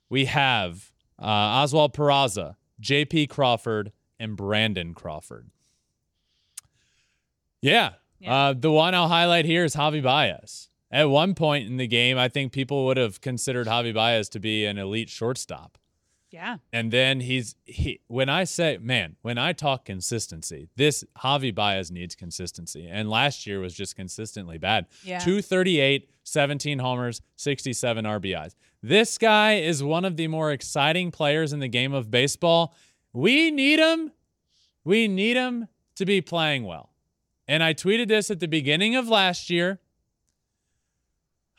we 0.09 0.25
have 0.25 0.91
uh, 1.20 1.26
Oswald 1.26 1.93
Peraza, 1.93 2.55
J.P. 2.80 3.28
Crawford, 3.28 3.91
and 4.20 4.36
Brandon 4.36 4.93
Crawford. 4.93 5.49
Yeah. 7.61 7.93
Yeah. 8.20 8.34
Uh, 8.34 8.53
the 8.53 8.72
one 8.72 8.95
I'll 8.95 9.07
highlight 9.07 9.45
here 9.45 9.63
is 9.63 9.76
Javi 9.76 10.01
Baez. 10.01 10.70
At 10.89 11.09
one 11.09 11.36
point 11.36 11.68
in 11.68 11.78
the 11.78 11.88
game, 11.88 12.18
I 12.18 12.30
think 12.30 12.51
people 12.51 12.86
would 12.86 12.97
have 12.97 13.22
considered 13.22 13.68
Javi 13.68 13.93
Baez 13.93 14.30
to 14.30 14.39
be 14.39 14.65
an 14.65 14.78
elite 14.78 15.09
shortstop. 15.09 15.78
Yeah. 16.30 16.57
And 16.73 16.91
then 16.91 17.21
he's 17.21 17.55
he 17.63 18.01
when 18.07 18.28
I 18.30 18.43
say 18.43 18.78
man, 18.78 19.15
when 19.21 19.38
I 19.38 19.53
talk 19.53 19.86
consistency, 19.86 20.69
this 20.75 21.03
Javi 21.17 21.55
Baez 21.55 21.89
needs 21.89 22.15
consistency. 22.15 22.88
And 22.89 23.09
last 23.09 23.47
year 23.47 23.59
was 23.59 23.73
just 23.73 23.95
consistently 23.95 24.57
bad. 24.57 24.88
Yeah. 25.03 25.19
238, 25.19 26.09
17 26.23 26.80
homers, 26.80 27.21
67 27.38 28.05
RBIs. 28.05 28.55
This 28.84 29.17
guy 29.17 29.55
is 29.55 29.82
one 29.84 30.05
of 30.05 30.17
the 30.17 30.28
more 30.28 30.51
exciting 30.51 31.11
players 31.11 31.53
in 31.53 31.59
the 31.59 31.67
game 31.67 31.93
of 31.93 32.11
baseball. 32.11 32.75
We 33.13 33.49
need 33.49 33.80
him. 33.80 34.11
We 34.84 35.07
need 35.07 35.38
him 35.38 35.67
to 35.95 36.05
be 36.05 36.21
playing 36.21 36.65
well. 36.65 36.91
And 37.47 37.63
I 37.63 37.73
tweeted 37.73 38.07
this 38.07 38.30
at 38.30 38.39
the 38.39 38.47
beginning 38.47 38.95
of 38.95 39.07
last 39.07 39.49
year. 39.49 39.80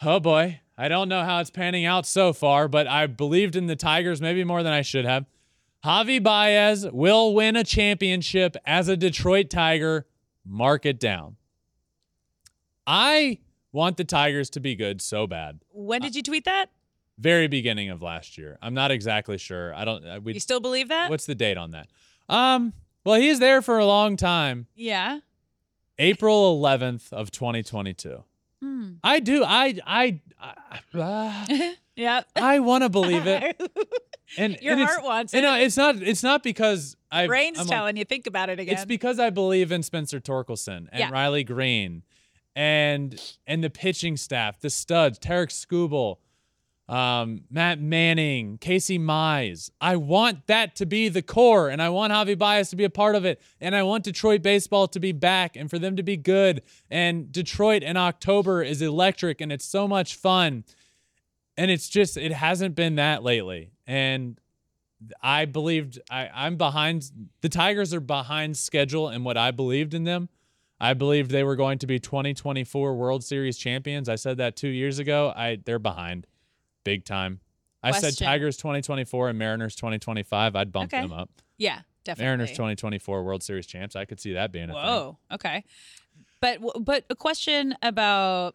Oh 0.03 0.21
boy, 0.21 0.61
I 0.81 0.87
don't 0.89 1.09
know 1.09 1.25
how 1.25 1.41
it's 1.41 1.51
panning 1.51 1.85
out 1.85 2.07
so 2.07 2.33
far, 2.33 2.69
but 2.69 2.87
I 2.87 3.07
believed 3.09 3.57
in 3.57 3.67
the 3.67 3.75
Tigers 3.77 4.21
maybe 4.21 4.45
more 4.45 4.63
than 4.63 4.73
I 4.73 4.83
should 4.83 5.05
have. 5.05 5.27
Javi 5.85 6.23
Baez 6.23 6.87
will 6.93 7.35
win 7.35 7.57
a 7.57 7.65
championship 7.65 8.57
as 8.65 8.89
a 8.89 8.97
Detroit 8.97 9.51
Tiger. 9.51 10.07
Mark 10.47 10.87
it 10.87 11.01
down. 11.01 11.37
I 12.87 13.39
want 13.73 13.97
the 13.97 14.05
Tigers 14.05 14.51
to 14.51 14.61
be 14.61 14.75
good 14.75 15.01
so 15.03 15.27
bad. 15.27 15.61
When 15.71 16.01
did 16.01 16.15
you 16.17 16.23
tweet 16.23 16.45
that? 16.45 16.71
Very 17.19 17.49
beginning 17.49 17.91
of 17.91 18.01
last 18.01 18.39
year. 18.39 18.59
I'm 18.63 18.75
not 18.75 18.91
exactly 18.91 19.39
sure. 19.39 19.75
I 19.75 19.85
don't. 19.85 20.05
uh, 20.07 20.21
We, 20.23 20.35
You 20.35 20.41
still 20.41 20.61
believe 20.61 20.89
that? 20.89 21.11
what's 21.11 21.27
the 21.27 21.35
date 21.35 21.57
on 21.57 21.73
that? 21.73 21.89
Um. 22.29 22.73
Well, 23.05 23.19
he's 23.21 23.39
there 23.39 23.63
for 23.63 23.79
a 23.79 23.87
long 23.87 24.17
time. 24.17 24.67
yeah. 24.75 25.21
April 26.01 26.61
11th 26.63 27.13
of 27.13 27.33
2022. 27.33 28.23
Hmm. 28.63 28.93
I 29.05 29.21
do. 29.21 29.45
I 29.45 29.79
I 29.87 30.21
I, 30.41 30.81
uh, 30.99 31.73
Yeah. 31.97 32.23
I 32.37 32.61
want 32.61 32.85
to 32.85 32.89
believe 32.89 33.27
it. 33.27 33.61
And 34.37 34.59
Your 34.61 34.73
and 34.73 34.83
it's- 34.83 34.95
heart 34.95 35.05
wants 35.07 35.33
and, 35.33 35.47
it. 35.47 35.63
it's 35.63 35.77
not. 35.79 35.97
It's 36.03 36.23
not 36.23 36.43
because 36.43 36.97
I. 37.11 37.27
Brain's 37.27 37.59
I'm 37.61 37.65
a- 37.65 37.69
telling 37.71 37.97
you 37.97 38.05
think 38.05 38.27
about 38.27 38.51
it 38.51 38.61
again. 38.61 38.75
It's 38.75 38.85
because 38.85 39.19
I 39.19 39.31
believe 39.31 39.73
in 39.73 39.83
Spencer 39.83 40.21
Torkelson 40.21 40.87
and 40.93 40.99
Yeah. 40.99 41.11
Riley 41.11 41.45
Greene, 41.45 42.03
and 42.55 43.19
and 43.47 43.65
the 43.65 43.71
pitching 43.71 44.19
staff, 44.19 44.61
the 44.61 44.69
studs, 44.69 45.19
Tarik 45.19 45.49
Skubal, 45.49 46.19
um, 46.89 47.43
Matt 47.51 47.81
Manning, 47.81 48.59
Casey 48.59 48.99
Mize. 48.99 49.71
I 49.81 49.97
want 49.97 50.47
that 50.47 50.77
to 50.77 50.87
be 50.87 51.09
the 51.09 51.23
core, 51.23 51.69
and 51.69 51.83
I 51.83 51.91
want 51.91 52.13
Javi 52.13 52.37
Baez 52.37 52.71
to 52.71 52.77
be 52.77 52.85
a 52.85 52.91
part 52.91 53.15
of 53.15 53.25
it, 53.25 53.41
and 53.61 53.77
I 53.77 53.83
want 53.83 54.05
Detroit 54.05 54.43
baseball 54.43 54.89
to 54.89 55.01
be 55.01 55.13
back 55.13 55.57
and 55.57 55.69
for 55.69 55.79
them 55.79 55.97
to 55.97 56.03
be 56.03 56.17
good. 56.17 56.63
And 56.91 57.31
Detroit 57.31 57.83
in 57.83 57.97
October 57.97 58.63
is 58.63 58.81
electric, 58.81 59.41
and 59.41 59.53
it's 59.53 59.67
so 59.67 59.87
much 59.87 60.15
fun. 60.15 60.65
And 61.57 61.71
it's 61.71 61.89
just 61.89 62.17
it 62.17 62.33
hasn't 62.33 62.75
been 62.75 62.95
that 62.95 63.23
lately, 63.23 63.73
and 63.87 64.41
I 65.23 65.45
believed 65.45 65.99
I, 66.11 66.31
I'm 66.33 66.57
behind. 66.57 67.11
The 67.41 67.49
Tigers 67.49 67.93
are 67.95 68.01
behind 68.01 68.57
schedule 68.57 69.09
and 69.09 69.25
what 69.25 69.37
I 69.37 69.51
believed 69.51 69.95
in 69.95 70.05
them. 70.05 70.29
I 70.81 70.95
believed 70.95 71.31
they 71.31 71.45
were 71.45 71.57
going 71.57 71.79
to 71.81 71.87
be 71.87 71.99
2024 71.99 72.95
World 72.95 73.25
Series 73.25 73.59
champions. 73.59 74.09
I 74.09 74.15
said 74.15 74.37
that 74.39 74.57
two 74.57 74.69
years 74.69 74.99
ago. 74.99 75.33
I 75.37 75.59
they're 75.65 75.79
behind, 75.79 76.27
big 76.85 77.05
time. 77.05 77.41
I 77.83 77.93
said 77.93 78.17
Tigers 78.19 78.57
2024 78.57 79.29
and 79.31 79.39
Mariners 79.39 79.75
2025. 79.77 80.57
I'd 80.57 80.73
bump 80.73 80.93
Okay. 80.93 81.03
them 81.03 81.13
up. 81.13 81.31
yeah, 81.59 81.81
definitely. 82.05 82.25
Mariners 82.27 82.51
2024 82.51 83.23
World 83.23 83.43
Series 83.43 83.67
champs. 83.67 83.95
I 83.97 84.05
could 84.05 84.19
see 84.21 84.33
that 84.35 84.51
being 84.53 84.71
a 84.71 84.73
thing. 84.75 84.83
Whoa. 84.83 85.19
Okay. 85.33 85.65
But 86.41 86.59
but 86.85 87.05
a 87.11 87.15
question 87.17 87.75
about 87.83 88.55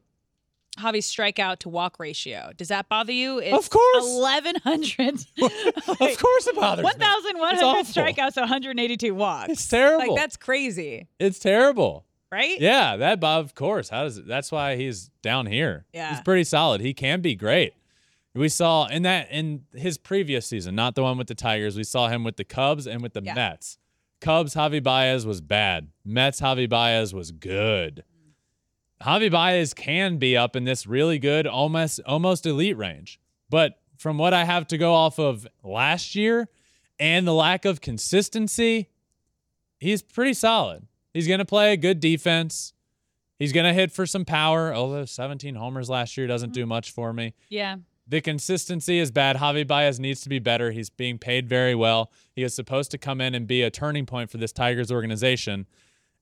Javi's 0.78 1.06
strikeout 1.06 1.60
to 1.60 1.70
walk 1.70 2.00
ratio. 2.00 2.52
Does 2.58 2.70
that 2.70 2.90
bother 2.90 3.12
you? 3.14 3.40
It's 3.40 3.54
Of 3.66 3.70
course. 3.70 4.04
Eleven 4.06 4.56
hundred. 4.64 5.16
of 5.42 6.18
course 6.18 6.48
it 6.48 6.56
bothers 6.56 6.84
One 6.84 6.98
me. 6.98 7.06
thousand 7.06 7.38
one 7.40 7.54
It's 7.54 7.62
hundred 7.62 7.80
awful. 7.80 8.04
strikeouts, 8.04 8.36
one 8.38 8.48
hundred 8.48 8.80
eighty-two 8.80 9.14
walks. 9.16 9.50
It's 9.52 9.68
terrible. 9.68 10.14
Like 10.14 10.22
that's 10.22 10.36
crazy, 10.38 11.08
It's 11.20 11.40
terrible. 11.40 12.06
right? 12.32 12.60
Yeah, 12.60 12.96
that 12.98 13.20
Bob, 13.20 13.46
of 13.46 13.54
course. 13.56 13.90
How 13.90 14.04
does 14.04 14.18
it? 14.18 14.28
That's 14.28 14.52
why 14.52 14.76
he's 14.76 15.10
down 15.22 15.46
here. 15.46 15.86
Yeah. 15.94 16.10
he's 16.12 16.22
pretty 16.22 16.44
solid. 16.46 16.82
He 16.82 16.94
can 16.94 17.22
be 17.22 17.36
great. 17.36 17.74
We 18.36 18.50
saw 18.50 18.88
in 18.88 19.04
that 19.04 19.30
in 19.32 19.66
his 19.74 19.98
previous 19.98 20.48
season, 20.48 20.76
not 20.76 20.96
the 20.96 21.04
one 21.04 21.18
with 21.18 21.28
the 21.28 21.36
Tigers. 21.36 21.78
We 21.78 21.84
saw 21.84 22.08
him 22.08 22.24
with 22.24 22.38
the 22.38 22.44
Cubs 22.44 22.88
and 22.88 23.02
with 23.02 23.14
the 23.14 23.22
Yeah. 23.24 23.36
Mets. 23.36 23.78
Cubs, 24.22 24.56
Javi 24.56 24.82
Baez 24.82 25.26
was 25.26 25.42
bad. 25.42 25.90
Mets, 26.04 26.42
Javi 26.42 26.68
Baez 26.68 27.14
was 27.14 27.32
good. 27.32 28.04
Javi 29.02 29.30
Baez 29.30 29.74
can 29.74 30.18
be 30.18 30.38
up 30.38 30.56
in 30.56 30.64
this 30.64 30.88
really 30.88 31.20
good, 31.20 31.46
almost 31.46 32.00
almost 32.06 32.46
elite 32.46 32.78
range. 32.78 33.20
But 33.50 33.80
from 33.98 34.18
what 34.18 34.34
I 34.34 34.46
have 34.46 34.66
to 34.68 34.78
go 34.78 34.94
off 34.94 35.20
of 35.20 35.46
last 35.64 36.16
year 36.16 36.48
and 37.00 37.28
the 37.28 37.34
lack 37.34 37.66
of 37.66 37.82
consistency, 37.82 38.90
he's 39.80 40.02
pretty 40.02 40.34
solid. 40.34 40.88
He's 41.14 41.28
going 41.28 41.40
to 41.40 41.46
play 41.46 41.74
a 41.74 41.78
good 41.78 42.00
defense. 42.00 42.74
He's 43.38 43.52
going 43.52 43.66
to 43.66 43.74
hit 43.74 43.92
for 43.92 44.06
some 44.06 44.26
power, 44.26 44.74
although 44.74 45.06
17 45.06 45.56
homers 45.56 45.90
last 45.90 46.18
year 46.18 46.28
doesn't 46.28 46.50
mm-hmm. 46.50 46.62
do 46.62 46.66
much 46.66 46.92
for 46.92 47.12
me. 47.14 47.34
Yeah. 47.50 47.78
The 48.08 48.20
consistency 48.22 49.00
is 49.00 49.12
bad. 49.12 49.38
Javi 49.38 49.66
Baez 49.66 50.00
needs 50.00 50.22
to 50.22 50.30
be 50.30 50.40
better. 50.40 50.72
He's 50.72 50.90
being 50.90 51.18
paid 51.18 51.48
very 51.48 51.74
well. 51.74 52.12
He 52.36 52.44
is 52.44 52.54
supposed 52.54 52.92
to 52.92 52.98
come 52.98 53.22
in 53.22 53.34
and 53.34 53.48
be 53.48 53.62
a 53.62 53.72
turning 53.72 54.06
point 54.06 54.30
for 54.30 54.38
this 54.38 54.52
Tigers 54.52 54.92
organization. 54.92 55.68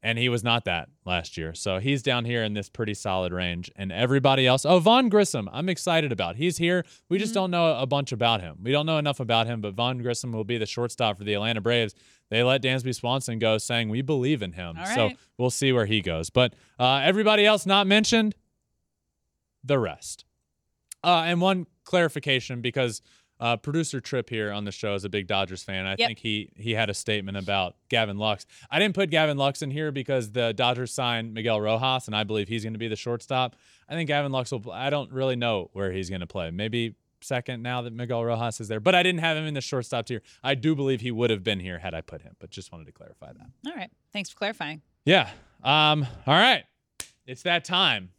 and 0.04 0.18
he 0.18 0.30
was 0.30 0.44
not 0.44 0.66
that 0.66 0.90
last 1.06 1.38
year. 1.38 1.54
So 1.54 1.78
he's 1.78 2.02
down 2.02 2.26
here 2.26 2.44
in 2.44 2.56
this 2.56 2.70
pretty 2.70 2.96
solid 2.96 3.32
range. 3.32 3.70
And 3.76 3.92
everybody 3.92 4.48
else, 4.48 4.66
oh, 4.66 4.80
Vaughn 4.80 5.10
Grissom, 5.10 5.48
I'm 5.54 5.70
excited 5.70 6.12
about. 6.12 6.38
He's 6.38 6.58
here. 6.58 6.86
We 7.08 7.20
just 7.20 7.36
don't 7.36 7.52
know 7.52 7.76
a 7.78 7.86
bunch 7.86 8.12
about 8.12 8.42
him. 8.42 8.58
We 8.64 8.72
don't 8.72 8.88
know 8.88 8.98
enough 8.98 9.20
about 9.20 9.46
him, 9.46 9.62
but 9.62 9.76
Vaughn 9.76 10.00
Grissom 10.02 10.32
will 10.32 10.44
be 10.44 10.58
the 10.58 10.66
shortstop 10.66 11.20
for 11.20 11.24
the 11.24 11.36
Atlanta 11.36 11.62
Braves. 11.62 11.94
They 12.30 12.42
let 12.42 12.64
Dansby 12.64 12.96
Swanson 12.96 13.38
go, 13.38 13.60
saying 13.60 13.90
we 13.90 14.02
believe 14.02 14.42
in 14.42 14.54
him. 14.54 14.76
All 14.80 14.86
So 14.88 15.12
we'll 15.38 15.52
see 15.52 15.72
where 15.72 15.86
he 15.86 16.02
goes. 16.02 16.32
But 16.32 16.56
uh, 16.80 17.02
everybody 17.04 17.46
else 17.46 17.68
not 17.68 17.86
mentioned, 17.86 18.34
the 19.64 19.78
rest. 19.78 20.26
Uh, 21.04 21.24
and 21.26 21.41
one 21.41 21.66
clarification 21.84 22.62
because 22.62 23.02
uh, 23.39 23.58
producer 23.58 23.99
Trip 23.99 24.30
here 24.30 24.52
on 24.52 24.66
the 24.66 24.72
show 24.72 24.93
is 24.93 25.04
a 25.04 25.10
big 25.10 25.26
Dodgers 25.26 25.64
fan. 25.64 25.86
I 25.88 25.95
Yep. 25.97 26.08
think 26.10 26.20
he 26.20 26.52
he 26.56 26.72
had 26.74 26.89
a 26.91 26.93
statement 26.93 27.38
about 27.38 27.76
Gavin 27.89 28.18
Lux. 28.18 28.45
I 28.70 28.78
didn't 28.78 28.93
put 28.93 29.10
Gavin 29.10 29.36
Lux 29.38 29.64
in 29.64 29.72
here 29.72 29.91
because 29.91 30.32
the 30.32 30.54
Dodgers 30.54 30.93
signed 30.93 31.34
Miguel 31.34 31.60
Rojas, 31.60 32.06
and 32.06 32.16
I 32.16 32.24
believe 32.24 32.47
he's 32.47 32.64
going 32.64 32.74
to 32.74 32.80
be 32.80 32.88
the 32.88 32.95
shortstop. 32.95 33.56
I 33.89 33.93
think 33.93 34.08
Gavin 34.08 34.32
Lux 34.32 34.52
will. 34.52 34.72
I 34.72 34.91
don't 34.91 35.12
really 35.12 35.36
know 35.36 35.70
where 35.74 35.91
he's 35.91 36.08
going 36.10 36.22
to 36.22 36.28
play. 36.28 36.52
Maybe 36.52 36.93
second 37.24 37.62
now 37.64 37.82
that 37.84 37.93
Miguel 37.93 38.24
Rojas 38.24 38.60
is 38.62 38.68
there, 38.68 38.80
but 38.80 38.93
I 38.93 39.02
didn't 39.02 39.22
have 39.22 39.38
him 39.38 39.45
in 39.45 39.54
the 39.56 39.62
shortstop 39.62 40.06
tier. 40.06 40.22
I 40.43 40.54
do 40.56 40.76
believe 40.76 41.02
he 41.02 41.10
would 41.12 41.30
have 41.32 41.43
been 41.43 41.60
here 41.60 41.80
had 41.80 41.93
I 41.95 42.02
put 42.02 42.22
him, 42.22 42.36
but 42.39 42.52
just 42.52 42.72
wanted 42.72 42.86
to 42.86 42.91
clarify 42.91 43.34
that. 43.34 43.47
All 43.68 43.76
right. 43.76 43.89
Thanks 44.14 44.30
for 44.30 44.38
clarifying. 44.38 44.82
Yeah. 45.06 45.30
Um. 45.64 46.06
All 46.28 46.34
right. 46.36 46.64
It's 47.26 47.41
that 47.43 47.66
time. 47.66 48.10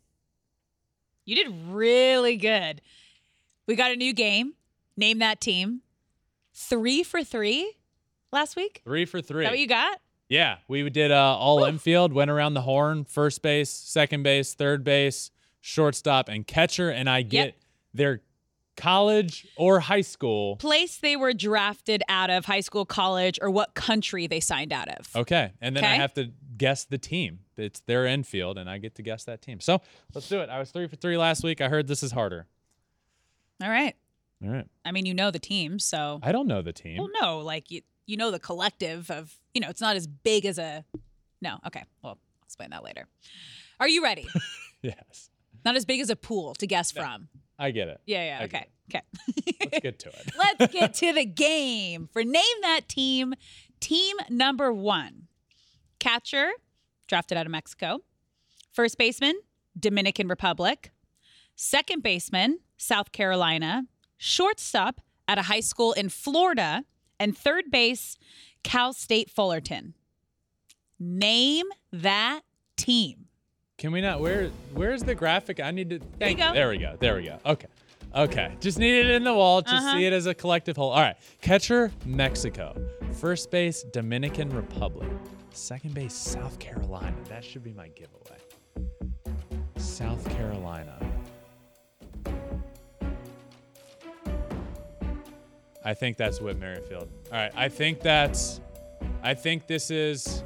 You 1.24 1.36
did 1.36 1.52
really 1.68 2.36
good. 2.36 2.80
We 3.66 3.76
got 3.76 3.92
a 3.92 3.96
new 3.96 4.12
game. 4.12 4.54
Name 4.96 5.20
that 5.20 5.40
team. 5.40 5.82
Three 6.54 7.02
for 7.02 7.24
three 7.24 7.74
last 8.32 8.56
week. 8.56 8.82
Three 8.84 9.04
for 9.04 9.18
Is 9.18 9.26
three. 9.26 9.44
that 9.44 9.50
what 9.50 9.58
you 9.58 9.66
got? 9.68 10.00
Yeah, 10.28 10.56
we 10.66 10.88
did 10.88 11.10
uh, 11.10 11.36
all 11.36 11.64
infield, 11.64 12.12
went 12.12 12.30
around 12.30 12.54
the 12.54 12.62
horn, 12.62 13.04
first 13.04 13.42
base, 13.42 13.68
second 13.70 14.22
base, 14.22 14.54
third 14.54 14.82
base, 14.82 15.30
shortstop, 15.60 16.28
and 16.28 16.46
catcher. 16.46 16.88
And 16.90 17.08
I 17.08 17.20
get 17.22 17.54
their 17.92 18.22
college 18.76 19.46
or 19.56 19.80
high 19.80 20.00
school. 20.00 20.56
Place 20.56 20.98
they 20.98 21.16
were 21.16 21.32
drafted 21.32 22.02
out 22.08 22.30
of, 22.30 22.44
high 22.44 22.60
school, 22.60 22.84
college, 22.84 23.38
or 23.42 23.50
what 23.50 23.74
country 23.74 24.26
they 24.26 24.40
signed 24.40 24.72
out 24.72 24.88
of. 24.88 25.08
Okay. 25.14 25.52
And 25.60 25.76
then 25.76 25.84
I 25.84 25.88
Okay. 25.92 25.96
have 25.96 26.14
to 26.14 26.32
guess 26.56 26.84
the 26.84 26.98
team. 26.98 27.40
It's 27.56 27.80
their 27.80 28.06
infield, 28.06 28.56
and 28.58 28.68
I 28.70 28.78
get 28.78 28.94
to 28.96 29.02
guess 29.02 29.24
that 29.24 29.42
team. 29.42 29.60
So 29.60 29.80
let's 30.14 30.28
do 30.28 30.40
it. 30.40 30.48
I 30.48 30.58
was 30.58 30.70
three 30.70 30.86
for 30.86 30.96
three 30.96 31.16
last 31.18 31.42
week. 31.44 31.60
I 31.60 31.68
heard 31.68 31.86
this 31.86 32.02
is 32.02 32.12
harder. 32.12 32.46
All 33.62 33.68
right. 33.70 33.94
All 34.44 34.50
right. 34.50 34.66
I 34.84 34.90
mean, 34.92 35.06
you 35.06 35.14
know 35.14 35.30
the 35.30 35.38
team, 35.38 35.78
so 35.78 36.18
I 36.22 36.32
don't 36.32 36.46
know 36.48 36.62
the 36.62 36.72
team. 36.72 36.98
well, 36.98 37.10
no, 37.20 37.38
like 37.40 37.70
you, 37.70 37.82
you 38.06 38.16
know 38.16 38.30
the 38.30 38.40
collective 38.40 39.10
of, 39.10 39.32
you 39.54 39.60
know, 39.60 39.68
it's 39.68 39.80
not 39.80 39.96
as 39.96 40.06
big 40.06 40.46
as 40.46 40.58
a. 40.58 40.84
No, 41.40 41.58
okay. 41.66 41.84
Well, 42.02 42.12
I'll 42.12 42.18
explain 42.44 42.70
that 42.70 42.82
later. 42.82 43.06
Are 43.80 43.88
you 43.88 44.02
ready? 44.02 44.26
Yes. 44.82 45.30
not 45.64 45.76
as 45.76 45.84
big 45.84 46.00
as 46.00 46.10
a 46.10 46.16
pool 46.16 46.54
to 46.56 46.66
guess 46.66 46.90
from. 46.90 47.28
I 47.62 47.70
get 47.70 47.86
it. 47.86 48.00
Yeah, 48.06 48.24
yeah. 48.24 48.38
I 48.40 48.44
Okay, 48.44 48.66
okay. 48.90 49.02
Let's 49.60 49.78
get 49.78 49.98
to 50.00 50.08
it. 50.08 50.32
Let's 50.36 50.72
get 50.72 50.94
to 51.02 51.12
the 51.12 51.24
game. 51.24 52.08
For 52.12 52.24
name 52.24 52.56
that 52.62 52.88
team, 52.88 53.34
team 53.78 54.16
number 54.28 54.72
one, 54.72 55.28
catcher, 56.00 56.50
drafted 57.06 57.38
out 57.38 57.46
of 57.46 57.52
Mexico. 57.52 58.00
First 58.72 58.98
baseman, 58.98 59.34
Dominican 59.78 60.26
Republic. 60.26 60.90
Second 61.54 62.02
baseman, 62.02 62.58
South 62.76 63.12
Carolina. 63.12 63.84
Shortstop 64.16 65.00
at 65.28 65.38
a 65.38 65.42
high 65.42 65.60
school 65.60 65.92
in 65.92 66.08
Florida. 66.08 66.84
And 67.20 67.38
third 67.38 67.66
base, 67.70 68.16
Cal 68.64 68.92
State 68.92 69.30
Fullerton. 69.30 69.94
Name 70.98 71.66
that 71.92 72.40
team. 72.76 73.21
Can 73.82 73.90
we 73.90 74.00
not? 74.00 74.20
Where 74.20 74.48
Where's 74.74 75.02
the 75.02 75.12
graphic? 75.12 75.58
I 75.58 75.72
need 75.72 75.90
to. 75.90 75.98
There 75.98 76.06
Thank 76.20 76.38
go. 76.38 76.52
There 76.52 76.68
we 76.68 76.78
go. 76.78 76.94
There 77.00 77.16
we 77.16 77.24
go. 77.24 77.40
Okay. 77.44 77.66
Okay. 78.14 78.54
Just 78.60 78.78
need 78.78 78.94
it 78.94 79.10
in 79.10 79.24
the 79.24 79.34
wall. 79.34 79.60
Just 79.60 79.74
Uh-huh. 79.74 79.96
see 79.96 80.06
it 80.06 80.12
as 80.12 80.26
a 80.26 80.34
collective 80.34 80.76
whole. 80.76 80.90
All 80.90 81.00
right. 81.00 81.16
Catcher, 81.40 81.90
Mexico. 82.06 82.80
First 83.14 83.50
base, 83.50 83.82
Dominican 83.92 84.50
Republic. 84.50 85.10
Second 85.50 85.94
base, 85.94 86.14
South 86.14 86.60
Carolina. 86.60 87.16
That 87.28 87.44
should 87.44 87.64
be 87.64 87.72
my 87.72 87.88
giveaway. 87.88 88.38
South 89.78 90.30
Carolina. 90.30 90.96
I 95.84 95.94
think 95.94 96.16
that's 96.18 96.40
Whit 96.40 96.56
Merrifield. 96.56 97.08
All 97.32 97.38
right. 97.38 97.50
I 97.56 97.68
think 97.68 97.98
that's. 98.00 98.60
I 99.24 99.34
think 99.34 99.66
this 99.66 99.90
is. 99.90 100.44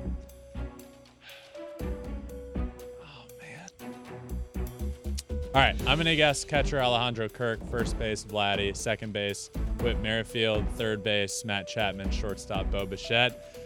All 5.57 5.63
right, 5.63 5.75
I'm 5.87 5.97
gonna 5.97 6.15
guess 6.15 6.45
catcher 6.45 6.83
Alejandro 6.83 7.31
Kirk, 7.31 7.67
first 7.71 7.99
base 7.99 8.23
Vladdy, 8.23 8.77
second 8.77 9.15
base 9.15 9.49
Whit 9.81 9.99
Merrifield, 10.03 10.69
third 10.73 11.03
base 11.03 11.47
Matt 11.47 11.67
Chapman, 11.67 12.11
shortstop 12.11 12.71
Bo 12.71 12.85
Bichette. 12.85 13.57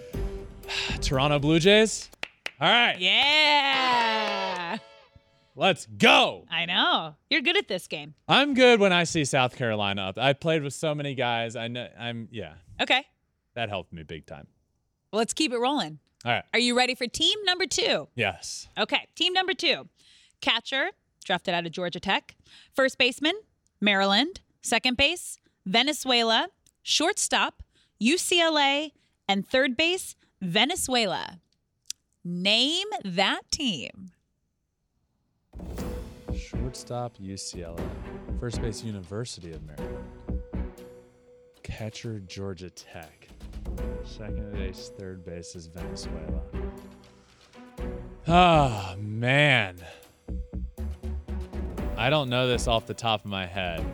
Toronto 1.01 1.41
Blue 1.41 1.59
Jays. 1.59 2.09
All 2.61 2.69
right, 2.71 2.97
Yeah. 3.01 4.79
let's 5.57 5.87
go. 5.87 6.47
I 6.49 6.65
know. 6.67 7.17
You're 7.29 7.41
good 7.41 7.57
at 7.57 7.67
this 7.67 7.89
game. 7.89 8.15
I'm 8.29 8.55
good 8.55 8.79
when 8.79 8.93
I 8.93 9.03
see 9.03 9.25
South 9.25 9.57
Carolina 9.57 10.03
up. 10.03 10.17
I 10.17 10.33
played 10.33 10.63
with 10.63 10.75
so 10.75 10.95
many 10.95 11.17
guys. 11.17 11.57
I 11.57 11.67
know. 11.67 11.89
I'm 11.99 12.29
yeah. 12.31 12.53
Okay. 12.81 13.05
That 13.55 13.69
helped 13.69 13.93
me 13.93 14.05
big 14.05 14.27
time. 14.27 14.47
Well, 15.13 15.19
let's 15.19 15.33
keep 15.33 15.53
it 15.53 15.59
rolling. 15.59 15.99
All 16.25 16.31
right. 16.31 16.45
Are 16.55 16.61
you 16.61 16.77
ready 16.77 16.95
for 16.95 17.09
team 17.09 17.37
number 17.45 17.67
two? 17.67 18.07
Yes. 18.15 18.69
Okay, 18.79 19.09
team 19.17 19.33
number 19.33 19.55
two. 19.55 19.89
Catcher, 20.41 20.91
drafted 21.25 21.55
out 21.55 21.67
of 21.67 21.73
Georgia 21.73 22.01
Tech. 22.01 22.35
First 22.73 22.99
baseman, 22.99 23.35
Maryland. 23.81 24.41
Second 24.63 24.97
base, 24.97 25.39
Venezuela. 25.67 26.49
Shortstop, 26.83 27.63
UCLA. 28.01 28.93
And 29.29 29.47
third 29.47 29.77
base, 29.77 30.17
Venezuela. 30.41 31.41
Name 32.25 32.89
that 33.05 33.43
team. 33.51 34.11
Shortstop 36.37 37.17
UCLA. 37.19 37.81
First 38.39 38.61
base 38.61 38.83
University 38.83 39.53
of 39.53 39.63
Maryland. 39.65 40.05
Catcher 41.63 42.21
Georgia 42.21 42.71
Tech. 42.71 43.29
Second 44.05 44.53
base, 44.53 44.91
third 44.99 45.25
base 45.25 45.55
is 45.55 45.67
Venezuela. 45.67 46.43
Oh 48.27 48.95
man. 48.99 49.77
I 52.01 52.09
don't 52.09 52.31
know 52.31 52.49
this 52.49 52.67
off 52.67 52.87
the 52.87 52.95
top 52.95 53.21
of 53.21 53.27
my 53.27 53.45
head. 53.45 53.85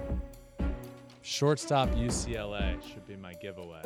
Shortstop 1.22 1.88
UCLA 1.90 2.80
should 2.88 3.04
be 3.04 3.16
my 3.16 3.32
giveaway. 3.34 3.82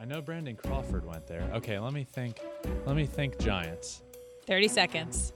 I 0.00 0.04
know 0.04 0.20
Brandon 0.20 0.54
Crawford 0.54 1.04
went 1.04 1.26
there. 1.26 1.42
Okay, 1.54 1.80
let 1.80 1.92
me 1.92 2.04
think. 2.04 2.38
Let 2.86 2.94
me 2.94 3.04
think 3.04 3.36
Giants. 3.40 4.02
30 4.46 4.68
seconds. 4.68 5.32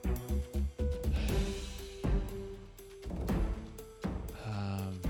Um, 4.45 5.01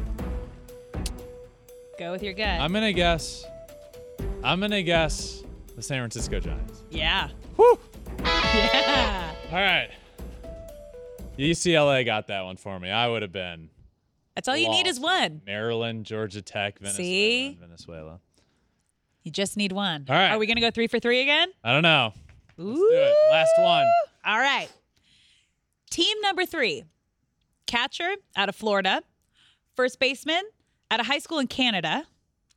Go 2.00 2.12
with 2.12 2.24
your 2.24 2.34
gut. 2.34 2.60
I'm 2.62 2.74
gonna 2.74 2.94
guess. 2.94 3.46
I'm 4.44 4.60
gonna 4.60 4.82
guess 4.82 5.44
the 5.76 5.84
San 5.84 6.00
Francisco 6.00 6.40
Giants. 6.40 6.82
yeah. 6.90 7.30
Whew. 7.58 7.78
Yeah. 8.24 9.34
All 9.52 9.58
right. 9.58 9.90
UCLA 11.42 12.06
got 12.06 12.28
that 12.28 12.44
one 12.44 12.58
for 12.58 12.80
me. 12.80 12.90
I 12.90 13.08
would 13.08 13.22
have 13.22 13.32
been 13.32 13.70
That's 14.36 14.48
all 14.48 14.58
you 14.58 14.70
need 14.70 14.88
is 14.88 15.00
one. 15.00 15.42
Maryland, 15.46 16.06
Georgia 16.06 16.42
Tech, 16.42 16.80
Venezuela, 16.80 17.04
See? 17.06 17.58
Venezuela. 17.60 18.20
You 19.24 19.32
just 19.32 19.58
need 19.58 19.72
one. 19.72 20.06
All 20.10 20.16
right. 20.16 20.32
Are 20.32 20.40
we 20.40 20.48
going 20.48 20.56
to 20.56 20.62
go 20.62 20.72
three 20.72 20.88
for 20.88 21.00
three 21.00 21.22
again? 21.22 21.50
I 21.64 21.72
don't 21.74 21.84
know. 21.84 22.14
Ooh. 22.60 22.66
Let's 22.66 22.80
do 22.80 22.96
it. 22.96 23.16
Last 23.32 23.52
one. 23.58 23.86
All 24.26 24.40
right. 24.40 24.70
Team 25.90 26.18
number 26.22 26.46
three 26.46 26.86
catcher 27.68 28.16
out 28.36 28.50
of 28.50 28.56
Florida, 28.56 29.02
first 29.76 30.00
baseman 30.00 30.42
at 30.90 31.00
a 31.00 31.04
high 31.04 31.20
school 31.20 31.40
in 31.40 31.48
Canada, 31.48 32.06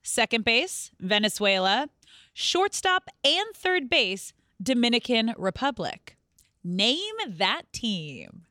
second 0.03 0.45
base, 0.45 0.91
Venezuela, 1.01 1.89
shortstop 2.33 3.09
and 3.25 3.47
third 3.55 3.89
base, 3.89 4.33
Dominican 4.63 5.35
Republic. 5.37 6.17
Name 6.63 7.15
that 7.29 7.63
team. 7.73 8.43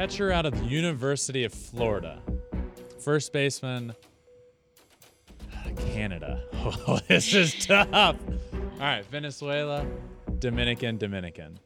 Catcher 0.00 0.32
out 0.32 0.46
of 0.46 0.58
the 0.58 0.64
University 0.64 1.44
of 1.44 1.52
Florida. 1.52 2.22
First 3.04 3.34
baseman, 3.34 3.94
Canada. 5.92 6.42
Oh, 6.54 6.98
this 7.06 7.34
is 7.34 7.66
tough. 7.66 7.92
All 7.92 8.16
right, 8.78 9.04
Venezuela, 9.10 9.86
Dominican, 10.38 10.96
Dominican. 10.96 11.58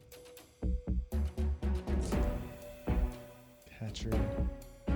Catcher. 3.79 4.11
Uh, 4.89 4.91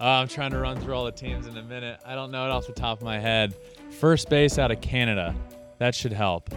I'm 0.00 0.26
trying 0.26 0.50
to 0.50 0.58
run 0.58 0.76
through 0.80 0.94
all 0.94 1.04
the 1.04 1.12
teams 1.12 1.46
in 1.46 1.56
a 1.56 1.62
minute. 1.62 2.00
I 2.04 2.16
don't 2.16 2.32
know 2.32 2.44
it 2.44 2.50
off 2.50 2.66
the 2.66 2.72
top 2.72 2.98
of 2.98 3.04
my 3.04 3.20
head. 3.20 3.54
First 4.00 4.28
base 4.28 4.58
out 4.58 4.72
of 4.72 4.80
Canada. 4.80 5.32
That 5.78 5.94
should 5.94 6.12
help. 6.12 6.52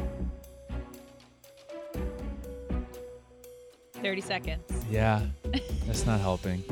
30 4.01 4.21
seconds. 4.21 4.61
Yeah, 4.89 5.21
that's 5.85 6.05
not 6.05 6.19
helping. 6.19 6.63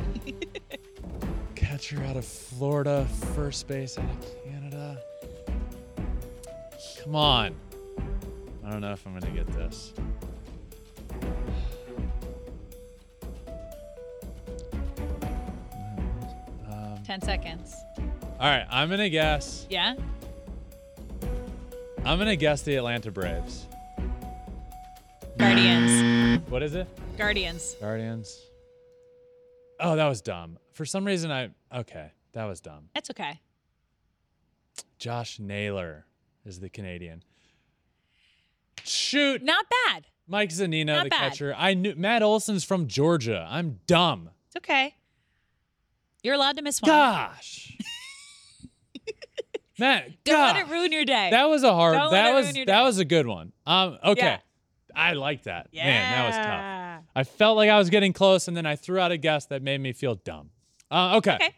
Catcher 1.55 2.03
out 2.03 2.17
of 2.17 2.25
Florida. 2.25 3.05
First 3.35 3.67
base 3.67 3.97
out 3.97 4.05
of 4.05 4.43
Canada. 4.43 4.97
Come 7.03 7.15
on. 7.15 7.55
I 8.63 8.69
don't 8.71 8.81
know 8.81 8.91
if 8.91 9.05
I'm 9.05 9.17
going 9.17 9.33
to 9.33 9.43
get 9.43 9.47
this. 9.53 9.93
Um, 16.69 16.97
10 17.05 17.21
seconds. 17.21 17.75
all 18.39 18.49
right, 18.49 18.65
I'm 18.69 18.87
going 18.87 18.99
to 18.99 19.09
guess. 19.09 19.67
Yeah? 19.69 19.95
I'm 22.03 22.17
going 22.17 22.27
to 22.27 22.35
guess 22.35 22.61
the 22.61 22.75
Atlanta 22.75 23.11
Braves. 23.11 23.65
Guardians. 25.37 26.41
What 26.49 26.63
is 26.63 26.75
it? 26.75 26.87
Guardians. 27.17 27.75
Guardians. 27.79 28.41
Oh, 29.79 29.95
that 29.95 30.07
was 30.07 30.21
dumb. 30.21 30.57
For 30.73 30.85
some 30.85 31.05
reason, 31.05 31.31
I. 31.31 31.49
Okay, 31.73 32.11
that 32.33 32.45
was 32.45 32.61
dumb. 32.61 32.89
That's 32.93 33.09
okay. 33.11 33.39
Josh 34.99 35.39
Naylor 35.39 36.05
is 36.45 36.59
the 36.59 36.69
Canadian. 36.69 37.23
Shoot, 38.83 39.43
Not 39.43 39.65
bad. 39.87 40.05
Mike 40.27 40.49
Zunino, 40.49 40.87
Not 40.87 41.03
the 41.05 41.09
bad. 41.09 41.31
catcher. 41.31 41.53
I 41.57 41.73
knew 41.73 41.95
Matt 41.95 42.21
Olson's 42.23 42.63
from 42.63 42.87
Georgia. 42.87 43.47
I'm 43.49 43.79
dumb. 43.87 44.29
It's 44.47 44.55
okay. 44.57 44.95
You're 46.23 46.35
allowed 46.35 46.57
to 46.57 46.63
miss 46.63 46.81
one. 46.81 46.89
Gosh, 46.89 47.77
Matt. 49.79 50.23
Don't 50.23 50.39
let 50.39 50.53
gosh. 50.55 50.61
it 50.69 50.71
ruin 50.71 50.91
your 50.91 51.05
day. 51.05 51.29
That 51.31 51.45
was 51.49 51.63
a 51.63 51.73
hard. 51.73 51.95
Don't 51.95 52.11
let 52.11 52.23
that 52.23 52.31
it 52.31 52.35
was 52.35 52.45
ruin 52.47 52.55
your 52.55 52.65
that 52.65 52.79
day. 52.79 52.83
was 52.85 52.99
a 52.99 53.05
good 53.05 53.27
one. 53.27 53.51
Um. 53.65 53.97
Okay, 54.03 54.21
Yeah. 54.25 54.37
I 54.95 55.13
like 55.13 55.43
that. 55.43 55.67
yeah. 55.71 55.85
Man, 55.85 56.11
that 56.11 56.27
was 56.27 56.35
tough. 56.45 57.11
I 57.15 57.23
felt 57.23 57.57
like 57.57 57.69
I 57.69 57.77
was 57.77 57.89
getting 57.89 58.13
close, 58.13 58.47
and 58.47 58.55
then 58.55 58.65
I 58.65 58.75
threw 58.75 58.99
out 58.99 59.11
a 59.11 59.17
guess 59.17 59.45
that 59.47 59.61
made 59.61 59.79
me 59.81 59.93
feel 59.93 60.15
dumb. 60.15 60.49
Uh, 60.91 61.17
okay. 61.17 61.35
Okay. 61.35 61.55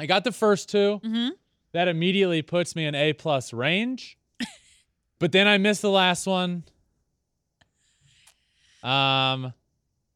I 0.00 0.06
got 0.06 0.24
the 0.24 0.32
first 0.32 0.68
2 0.70 1.00
Mhm. 1.04 1.30
That 1.72 1.88
immediately 1.88 2.42
puts 2.42 2.74
me 2.76 2.84
in 2.86 2.94
A 2.94 3.12
plus 3.12 3.52
range. 3.52 4.18
but 5.18 5.32
then 5.32 5.46
I 5.48 5.58
missed 5.58 5.80
the 5.82 5.90
last 5.90 6.26
one. 6.26 6.64
Um, 8.82 9.52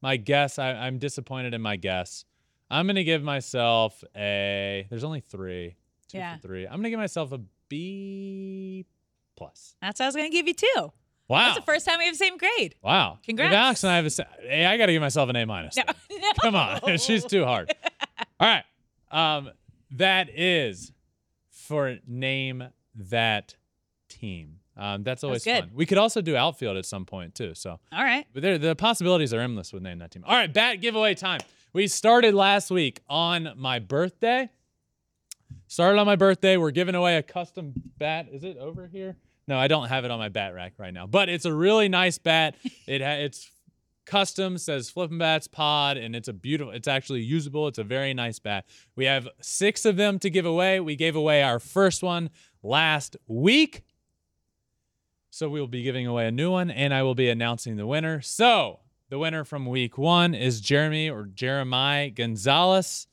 my 0.01 0.17
guess. 0.17 0.59
I, 0.59 0.71
I'm 0.73 0.99
disappointed 0.99 1.53
in 1.53 1.61
my 1.61 1.75
guess. 1.77 2.25
I'm 2.69 2.85
gonna 2.85 3.03
give 3.05 3.23
myself 3.23 4.03
a. 4.15 4.85
There's 4.89 5.03
only 5.05 5.21
three. 5.21 5.75
Two 6.09 6.17
Yeah. 6.17 6.35
for 6.35 6.41
three. 6.43 6.65
I'm 6.65 6.77
gonna 6.77 6.89
give 6.89 6.99
myself 6.99 7.31
a 7.31 7.39
B 7.69 8.85
plus. 9.35 9.75
That's 9.81 9.99
what 9.99 10.05
I 10.05 10.07
was 10.09 10.15
going 10.15 10.29
to 10.31 10.35
give 10.35 10.47
you 10.47 10.53
too. 10.53 10.91
Wow. 11.27 11.47
That's 11.47 11.57
the 11.57 11.61
first 11.65 11.85
time 11.85 11.97
we 11.99 12.05
have 12.05 12.13
the 12.13 12.17
same 12.17 12.37
grade. 12.37 12.75
Wow. 12.81 13.19
Congrats. 13.23 13.51
If 13.51 13.57
Alex 13.57 13.83
and 13.83 13.91
I 13.91 13.95
have 13.97 14.05
a. 14.05 14.47
Hey, 14.47 14.65
I 14.65 14.77
got 14.77 14.85
to 14.85 14.93
give 14.93 15.01
myself 15.01 15.29
an 15.29 15.35
A 15.35 15.45
minus. 15.45 15.75
No, 15.75 15.83
no. 16.11 16.31
Come 16.41 16.55
on, 16.55 16.97
she's 16.97 17.25
too 17.25 17.43
hard. 17.43 17.73
All 18.39 18.47
right, 18.47 18.63
um, 19.11 19.51
that 19.91 20.29
is 20.33 20.91
for 21.49 21.97
name 22.07 22.63
that 22.95 23.55
team. 24.09 24.59
Um, 24.77 25.03
that's 25.03 25.23
always 25.23 25.43
good. 25.43 25.59
fun. 25.65 25.71
We 25.73 25.85
could 25.87 25.97
also 25.97 26.21
do 26.21 26.35
outfield 26.35 26.77
at 26.77 26.85
some 26.85 27.05
point 27.05 27.33
too. 27.35 27.55
So, 27.55 27.79
All 27.91 28.03
right. 28.03 28.27
but 28.33 28.43
there, 28.43 28.57
the 28.59 28.75
possibilities 28.75 29.33
are 29.33 29.39
endless 29.39 29.73
with 29.73 29.81
name 29.81 29.99
that 29.99 30.11
team. 30.11 30.23
All 30.25 30.35
right, 30.35 30.51
bat 30.53 30.81
giveaway 30.81 31.15
time. 31.15 31.41
We 31.73 31.87
started 31.87 32.35
last 32.35 32.69
week 32.71 33.01
on 33.09 33.53
my 33.57 33.79
birthday. 33.79 34.49
Started 35.67 35.99
on 35.99 36.05
my 36.05 36.15
birthday. 36.15 36.57
We're 36.57 36.71
giving 36.71 36.95
away 36.95 37.17
a 37.17 37.23
custom 37.23 37.73
bat. 37.97 38.27
Is 38.31 38.43
it 38.43 38.57
over 38.57 38.87
here? 38.87 39.17
No, 39.47 39.57
I 39.57 39.67
don't 39.67 39.87
have 39.87 40.03
it 40.03 40.11
on 40.11 40.19
my 40.19 40.29
bat 40.29 40.53
rack 40.53 40.73
right 40.77 40.93
now, 40.93 41.07
but 41.07 41.29
it's 41.29 41.45
a 41.45 41.53
really 41.53 41.89
nice 41.89 42.17
bat. 42.17 42.55
It 42.87 43.01
ha- 43.01 43.19
it's 43.19 43.51
custom, 44.05 44.57
says 44.57 44.89
Flippin' 44.89 45.17
Bats 45.17 45.47
Pod, 45.47 45.97
and 45.97 46.15
it's 46.15 46.29
a 46.29 46.33
beautiful. 46.33 46.73
It's 46.73 46.87
actually 46.87 47.21
usable. 47.21 47.67
It's 47.67 47.77
a 47.77 47.83
very 47.83 48.13
nice 48.13 48.39
bat. 48.39 48.65
We 48.95 49.05
have 49.05 49.27
six 49.41 49.83
of 49.85 49.97
them 49.97 50.19
to 50.19 50.29
give 50.29 50.45
away. 50.45 50.79
We 50.79 50.95
gave 50.95 51.15
away 51.15 51.43
our 51.43 51.59
first 51.59 52.01
one 52.01 52.29
last 52.63 53.17
week. 53.27 53.83
So 55.29 55.49
we 55.49 55.59
will 55.59 55.67
be 55.67 55.83
giving 55.83 56.07
away 56.07 56.27
a 56.27 56.31
new 56.31 56.49
one, 56.49 56.71
and 56.71 56.93
I 56.93 57.03
will 57.03 57.13
be 57.13 57.29
announcing 57.29 57.75
the 57.75 57.85
winner. 57.85 58.21
So 58.21 58.79
the 59.09 59.19
winner 59.19 59.43
from 59.43 59.65
week 59.65 59.97
one 59.97 60.33
is 60.33 60.61
Jeremy 60.61 61.09
or 61.09 61.25
Jeremiah 61.25 62.09
Gonzalez. 62.09 63.07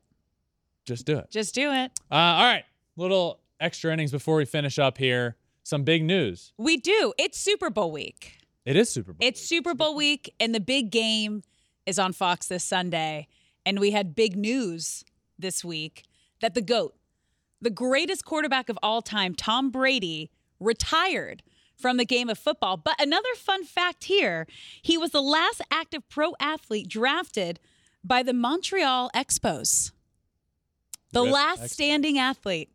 Just 0.85 1.05
do 1.05 1.17
it. 1.17 1.31
Just 1.31 1.55
do 1.55 1.71
it. 1.71 1.91
Uh, 2.11 2.15
all 2.15 2.43
right, 2.43 2.63
little 2.95 3.39
extra 3.59 3.91
innings 3.91 4.11
before 4.11 4.35
we 4.35 4.45
finish 4.45 4.77
up 4.77 4.97
here. 4.97 5.35
Some 5.65 5.83
big 5.83 6.03
news. 6.03 6.53
We 6.59 6.77
do. 6.77 7.11
It's 7.17 7.39
Super 7.39 7.71
Bowl 7.71 7.91
week. 7.91 8.37
It 8.65 8.75
is 8.75 8.87
Super 8.87 9.13
Bowl. 9.13 9.27
It's 9.27 9.41
week. 9.41 9.47
Super 9.47 9.73
Bowl 9.73 9.95
week, 9.95 10.31
and 10.39 10.53
the 10.53 10.59
big 10.59 10.91
game 10.91 11.41
is 11.87 11.97
on 11.97 12.13
Fox 12.13 12.45
this 12.47 12.63
Sunday. 12.63 13.27
And 13.65 13.79
we 13.79 13.89
had 13.89 14.13
big 14.13 14.35
news 14.37 15.03
this 15.39 15.65
week 15.65 16.03
that 16.39 16.53
the 16.53 16.61
GOAT, 16.61 16.93
the 17.59 17.71
greatest 17.71 18.25
quarterback 18.25 18.69
of 18.69 18.77
all 18.83 19.01
time, 19.01 19.33
Tom 19.33 19.71
Brady, 19.71 20.29
retired 20.59 21.41
from 21.75 21.97
the 21.97 22.05
game 22.05 22.29
of 22.29 22.37
football. 22.37 22.77
But 22.77 23.01
another 23.01 23.33
fun 23.35 23.63
fact 23.63 24.03
here 24.03 24.45
he 24.83 24.99
was 24.99 25.09
the 25.09 25.21
last 25.21 25.61
active 25.71 26.07
pro 26.09 26.35
athlete 26.39 26.87
drafted 26.87 27.59
by 28.03 28.21
the 28.21 28.33
Montreal 28.33 29.09
Expos, 29.15 29.91
the 31.11 31.23
last 31.23 31.63
Expos. 31.63 31.69
standing 31.69 32.19
athlete. 32.19 32.69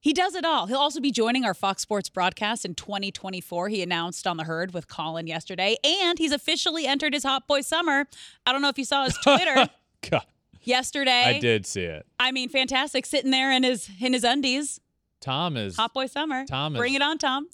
He 0.00 0.12
does 0.12 0.34
it 0.36 0.44
all. 0.44 0.66
He'll 0.66 0.78
also 0.78 1.00
be 1.00 1.10
joining 1.10 1.44
our 1.44 1.54
Fox 1.54 1.82
Sports 1.82 2.08
broadcast 2.08 2.64
in 2.64 2.74
2024. 2.74 3.68
He 3.70 3.82
announced 3.82 4.26
on 4.26 4.36
the 4.36 4.44
herd 4.44 4.72
with 4.72 4.86
Colin 4.88 5.26
yesterday, 5.26 5.76
and 5.84 6.18
he's 6.18 6.32
officially 6.32 6.86
entered 6.86 7.12
his 7.12 7.24
Hot 7.24 7.48
Boy 7.48 7.62
Summer. 7.62 8.06
I 8.44 8.52
don't 8.52 8.62
know 8.62 8.68
if 8.68 8.78
you 8.78 8.84
saw 8.84 9.04
his 9.04 9.16
Twitter 9.18 9.68
yesterday. 10.62 11.22
I 11.24 11.38
did 11.40 11.66
see 11.66 11.82
it. 11.82 12.06
I 12.20 12.30
mean, 12.30 12.48
fantastic, 12.48 13.04
sitting 13.06 13.30
there 13.30 13.50
in 13.50 13.62
his 13.64 13.90
in 14.00 14.12
his 14.12 14.22
undies. 14.22 14.80
Tom 15.20 15.56
is 15.56 15.76
Hot 15.76 15.92
Boy 15.92 16.06
Summer. 16.06 16.44
Tom 16.46 16.74
Bring 16.74 16.92
is- 16.92 16.96
it 16.96 17.02
on, 17.02 17.18
Tom. 17.18 17.48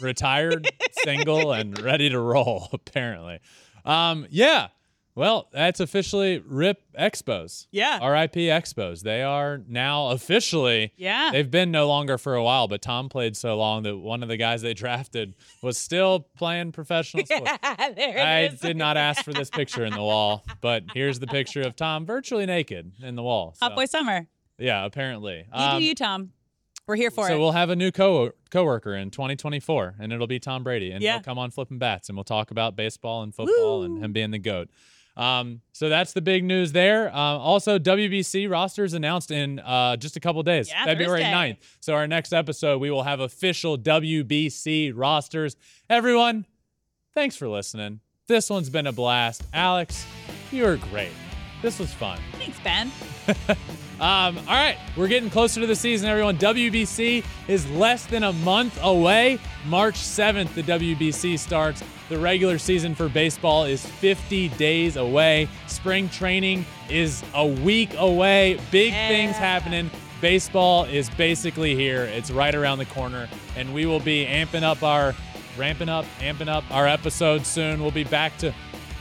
retired, 0.00 0.68
single, 1.04 1.52
and 1.52 1.78
ready 1.80 2.08
to 2.08 2.18
roll. 2.18 2.68
Apparently, 2.72 3.38
um, 3.84 4.26
yeah. 4.30 4.68
Well, 5.16 5.48
that's 5.52 5.78
officially 5.78 6.38
RIP 6.44 6.82
Expos. 6.98 7.68
Yeah. 7.70 8.04
RIP 8.04 8.32
Expos. 8.34 9.02
They 9.02 9.22
are 9.22 9.60
now 9.68 10.08
officially. 10.08 10.92
Yeah. 10.96 11.30
They've 11.30 11.48
been 11.50 11.70
no 11.70 11.86
longer 11.86 12.18
for 12.18 12.34
a 12.34 12.42
while, 12.42 12.66
but 12.66 12.82
Tom 12.82 13.08
played 13.08 13.36
so 13.36 13.56
long 13.56 13.84
that 13.84 13.96
one 13.96 14.24
of 14.24 14.28
the 14.28 14.36
guys 14.36 14.62
they 14.62 14.74
drafted 14.84 15.36
was 15.62 15.78
still 15.78 16.26
playing 16.36 16.72
professional 16.72 17.24
sports. 17.26 17.50
there 17.62 18.18
I 18.26 18.48
did 18.60 18.76
not 18.76 18.96
ask 18.96 19.22
for 19.24 19.32
this 19.32 19.50
picture 19.50 19.84
in 19.84 19.92
the 19.92 20.02
wall, 20.02 20.44
but 20.60 20.82
here's 20.94 21.20
the 21.20 21.28
picture 21.28 21.62
of 21.62 21.76
Tom 21.76 22.06
virtually 22.06 22.44
naked 22.46 22.90
in 23.00 23.14
the 23.14 23.22
wall. 23.22 23.54
So, 23.56 23.66
Hot 23.66 23.76
boy 23.76 23.84
summer. 23.84 24.26
yeah, 24.58 24.84
apparently. 24.84 25.46
You 25.54 25.60
Um, 25.60 25.78
do 25.78 25.84
you, 25.84 25.94
Tom. 25.94 26.32
We're 26.86 26.96
here 26.96 27.10
for 27.10 27.24
so 27.28 27.32
it. 27.32 27.36
So 27.36 27.40
we'll 27.40 27.52
have 27.52 27.70
a 27.70 27.76
new 27.76 27.90
co 27.92 28.32
coworker 28.50 28.94
in 28.94 29.10
2024, 29.10 29.94
and 30.00 30.12
it'll 30.12 30.26
be 30.26 30.38
Tom 30.38 30.62
Brady, 30.64 30.90
and 30.90 31.02
Yeah. 31.02 31.14
he'll 31.14 31.22
come 31.22 31.38
on 31.38 31.50
flipping 31.50 31.78
bats, 31.78 32.08
and 32.10 32.16
we'll 32.16 32.24
talk 32.24 32.50
about 32.50 32.76
baseball 32.76 33.22
and 33.22 33.34
football 33.34 33.84
and 33.84 34.04
him 34.04 34.12
being 34.12 34.32
the 34.32 34.38
goat. 34.38 34.68
Um, 35.16 35.60
so 35.72 35.88
that's 35.88 36.12
the 36.12 36.20
big 36.20 36.44
news 36.44 36.72
there. 36.72 37.08
Um, 37.08 37.40
also, 37.40 37.78
WBC 37.78 38.50
rosters 38.50 38.94
announced 38.94 39.30
in 39.30 39.60
uh, 39.60 39.96
just 39.96 40.16
a 40.16 40.20
couple 40.20 40.42
days, 40.42 40.68
Yeah, 40.68 40.84
February 40.84 41.22
Thursday. 41.22 41.32
9th. 41.32 41.56
So 41.80 41.94
our 41.94 42.06
next 42.08 42.32
episode, 42.32 42.78
we 42.80 42.90
will 42.90 43.04
have 43.04 43.20
official 43.20 43.78
WBC 43.78 44.92
rosters. 44.94 45.56
Everyone, 45.88 46.46
thanks 47.14 47.36
for 47.36 47.48
listening. 47.48 48.00
This 48.26 48.50
one's 48.50 48.70
been 48.70 48.86
a 48.86 48.92
blast. 48.92 49.42
Alex, 49.52 50.04
you 50.50 50.64
were 50.64 50.76
great. 50.76 51.12
This 51.62 51.78
was 51.78 51.92
fun. 51.92 52.18
Thanks, 52.38 52.58
Ben. 52.60 52.90
Um, 54.00 54.38
all 54.38 54.54
right, 54.54 54.76
we're 54.96 55.06
getting 55.06 55.30
closer 55.30 55.60
to 55.60 55.68
the 55.68 55.76
season, 55.76 56.08
everyone. 56.08 56.36
WBC 56.36 57.24
is 57.46 57.70
less 57.70 58.06
than 58.06 58.24
a 58.24 58.32
month 58.32 58.76
away. 58.82 59.38
March 59.66 59.94
7th, 59.94 60.52
the 60.54 60.64
WBC 60.64 61.38
starts. 61.38 61.82
The 62.08 62.18
regular 62.18 62.58
season 62.58 62.96
for 62.96 63.08
baseball 63.08 63.64
is 63.64 63.86
50 63.86 64.48
days 64.50 64.96
away. 64.96 65.48
Spring 65.68 66.08
training 66.08 66.66
is 66.90 67.22
a 67.34 67.46
week 67.46 67.94
away. 67.96 68.58
Big 68.72 68.92
things 68.92 69.36
happening. 69.36 69.90
Baseball 70.20 70.84
is 70.84 71.08
basically 71.10 71.76
here. 71.76 72.02
It's 72.02 72.32
right 72.32 72.54
around 72.54 72.78
the 72.78 72.86
corner, 72.86 73.28
and 73.56 73.72
we 73.72 73.86
will 73.86 74.00
be 74.00 74.26
amping 74.26 74.64
up 74.64 74.82
our, 74.82 75.14
ramping 75.56 75.88
up, 75.88 76.04
amping 76.18 76.48
up 76.48 76.64
our 76.72 76.88
episodes 76.88 77.46
soon. 77.46 77.80
We'll 77.80 77.92
be 77.92 78.04
back 78.04 78.36
to 78.38 78.52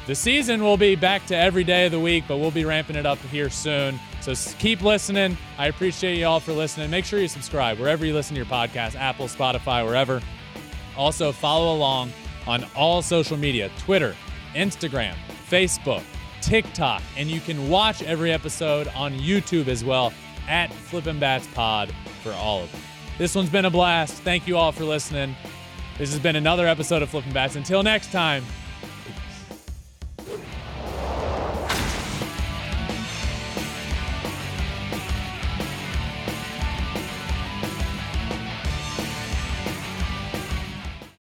the 0.06 0.16
season 0.16 0.64
will 0.64 0.78
be 0.78 0.96
back 0.96 1.26
to 1.28 1.36
every 1.36 1.64
day 1.64 1.86
of 1.86 1.92
the 1.92 2.00
week, 2.00 2.26
but 2.28 2.38
we'll 2.38 2.52
be 2.52 2.66
ramping 2.66 2.96
it 2.96 3.06
up 3.06 3.20
here 3.20 3.50
soon. 3.50 4.00
So 4.22 4.34
keep 4.60 4.82
listening. 4.82 5.38
I 5.58 5.68
appreciate 5.68 6.18
you 6.18 6.26
all 6.26 6.40
for 6.40 6.52
listening. 6.54 6.90
Make 6.90 7.06
sure 7.06 7.20
you 7.20 7.28
subscribe 7.28 7.80
wherever 7.80 8.06
you 8.06 8.14
listen 8.14 8.36
to 8.36 8.38
your 8.38 8.50
podcast 8.50 8.96
Apple, 8.96 9.28
Spotify, 9.28 9.86
wherever. 9.86 10.22
Also, 10.98 11.32
follow 11.32 11.76
along 11.76 12.12
on 12.46 12.66
all 12.76 13.02
social 13.02 13.38
media 13.38 13.72
Twitter, 13.80 14.16
Instagram, 14.56 15.16
Facebook, 15.50 16.04
TikTok, 16.42 17.02
and 17.16 17.30
you 17.30 17.40
can 17.40 17.70
watch 17.70 18.04
every 18.04 18.32
episode 18.32 18.90
on 18.90 19.14
YouTube 19.14 19.68
as 19.68 19.84
well 19.84 20.14
at 20.48 20.72
Flippin' 20.74 21.20
Bats 21.20 21.48
Pod 21.54 21.94
for 22.22 22.34
all 22.34 22.64
of 22.64 22.72
them. 22.72 22.82
This 23.18 23.36
one's 23.36 23.50
been 23.50 23.66
a 23.66 23.70
blast. 23.70 24.16
Thank 24.24 24.48
you 24.48 24.58
all 24.58 24.74
for 24.74 24.84
listening. 24.84 25.36
This 25.98 26.12
has 26.12 26.20
been 26.20 26.36
another 26.36 26.68
episode 26.68 27.02
of 27.02 27.10
Flippin' 27.10 27.32
Bats. 27.32 27.56
Until 27.56 27.84
next 27.84 28.12
time, 28.12 28.44